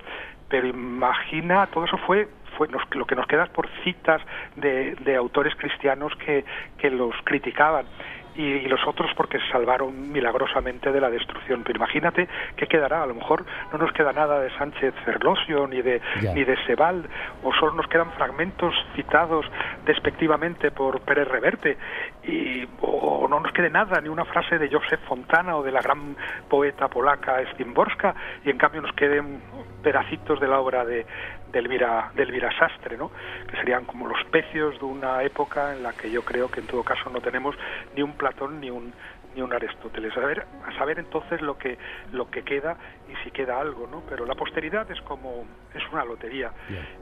pero 0.50 0.68
imagina, 0.68 1.68
todo 1.68 1.86
eso 1.86 1.98
fue 2.00 2.28
fue 2.58 2.68
nos- 2.68 2.84
lo 2.94 3.06
que 3.06 3.16
nos 3.16 3.26
queda 3.26 3.48
por 3.48 3.68
citas 3.84 4.22
de, 4.58 4.94
de 4.96 5.16
autores 5.16 5.56
cristianos 5.56 6.14
que, 6.24 6.46
que 6.78 6.92
los 6.92 7.16
criticaban 7.24 7.86
y, 8.36 8.42
y 8.44 8.68
los 8.68 8.86
otros 8.88 9.12
porque 9.16 9.40
se 9.40 9.48
salvaron 9.52 10.12
milagrosamente 10.12 10.92
de 10.92 11.02
la 11.02 11.10
destrucción. 11.10 11.64
Pero 11.64 11.78
imagínate 11.78 12.28
qué 12.56 12.68
quedará. 12.68 13.04
A 13.04 13.06
lo 13.06 13.16
mejor 13.16 13.46
no 13.72 13.78
nos 13.78 13.92
queda 13.92 14.12
nada 14.12 14.40
de 14.40 14.50
Sánchez 14.58 14.94
Ferlosio 15.06 15.68
ni 15.68 15.82
de 15.82 16.02
ni 16.34 16.44
de 16.44 16.58
Sebald 16.66 17.06
o 17.44 17.54
solo 17.54 17.74
nos 17.74 17.88
quedan 17.88 18.12
fragmentos 18.14 18.74
citados 18.96 19.46
despectivamente 19.86 20.72
por 20.72 21.02
Pérez 21.02 21.28
Reverte 21.28 21.78
y 22.24 22.68
o 22.82 23.28
no 23.30 23.40
nos 23.40 23.52
quede 23.52 23.70
nada 23.70 24.00
ni 24.02 24.10
una 24.10 24.26
frase 24.26 24.58
de 24.58 24.70
Joseph 24.70 25.02
Fontana 25.08 25.56
o 25.56 25.64
de 25.64 25.72
la 25.72 25.82
gran 25.82 26.16
poeta 26.50 26.88
polaca 26.88 27.42
Szymborska 27.56 28.16
y 28.46 28.50
en 28.50 28.58
cambio 28.58 28.82
nos 28.82 28.94
queden 28.94 29.42
pedacitos 29.84 30.40
de 30.40 30.48
la 30.48 30.60
obra 30.60 30.86
de, 30.86 31.06
de 31.54 31.60
Elvira, 31.60 32.12
de 32.16 32.24
Elvira 32.24 32.52
Sastre, 32.58 32.98
¿no? 32.98 33.12
que 33.48 33.56
serían 33.58 33.86
como 33.86 34.08
los 34.08 34.22
pecios 34.26 34.78
de 34.80 34.86
una 34.86 35.24
época 35.24 35.74
en 35.74 35.84
la 35.84 35.94
que 35.94 36.10
yo 36.10 36.26
creo 36.26 36.50
que 36.50 36.60
en 36.60 36.68
todo 36.68 36.84
caso 36.84 37.10
no 37.12 37.22
tenemos 37.22 37.56
ni 37.96 38.02
un 38.02 38.14
Platón 38.18 38.60
ni 38.60 38.70
un 38.70 38.92
ni 39.36 39.42
un 39.42 39.52
Aristóteles. 39.52 40.12
A 40.12 40.22
saber, 40.22 40.46
a 40.66 40.78
saber 40.78 41.00
entonces 41.00 41.42
lo 41.42 41.58
que 41.58 41.78
lo 42.12 42.30
que 42.30 42.44
queda 42.44 42.78
y 43.08 43.16
si 43.24 43.32
queda 43.32 43.60
algo, 43.60 43.88
¿no? 43.88 44.04
Pero 44.10 44.26
la 44.26 44.36
posteridad 44.36 44.90
es 44.92 45.02
como 45.02 45.46
es 45.74 45.84
una 45.92 46.04
lotería 46.04 46.52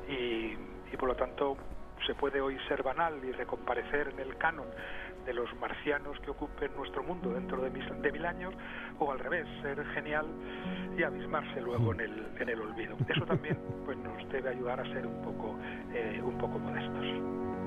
y, 0.08 0.56
y 0.92 0.98
por 0.98 1.10
lo 1.10 1.16
tanto 1.16 1.58
se 2.06 2.14
puede 2.16 2.42
hoy 2.42 2.58
ser 2.68 2.84
banal 2.84 3.24
y 3.24 3.32
recomparecer 3.32 4.10
en 4.10 4.20
el 4.20 4.38
canon 4.38 4.68
de 5.26 5.34
los 5.34 5.54
marcianos 5.60 6.20
que 6.20 6.32
ocupen 6.32 6.72
nuestro 6.76 7.04
mundo 7.04 7.32
dentro 7.32 7.62
de, 7.62 7.70
mis, 7.70 7.86
de 8.02 8.12
mil 8.12 8.26
años 8.26 8.54
o 9.00 9.12
al 9.12 9.20
revés, 9.20 9.48
ser 9.62 9.84
genial 9.94 10.26
y 10.98 11.04
abismarse 11.04 11.62
luego 11.62 11.94
en 11.94 12.02
el, 12.02 12.28
en 12.40 12.50
el 12.50 12.62
olvido. 12.62 12.96
Eso 13.08 13.26
también 13.26 13.58
pues 13.86 13.98
nos 13.98 14.28
debe 14.30 14.50
ayudar 14.50 14.80
a 14.80 14.84
ser 14.86 15.06
un 15.06 15.22
poco, 15.22 15.58
eh, 15.94 16.22
un 16.24 16.38
poco 16.38 16.60
modestos. 16.60 17.61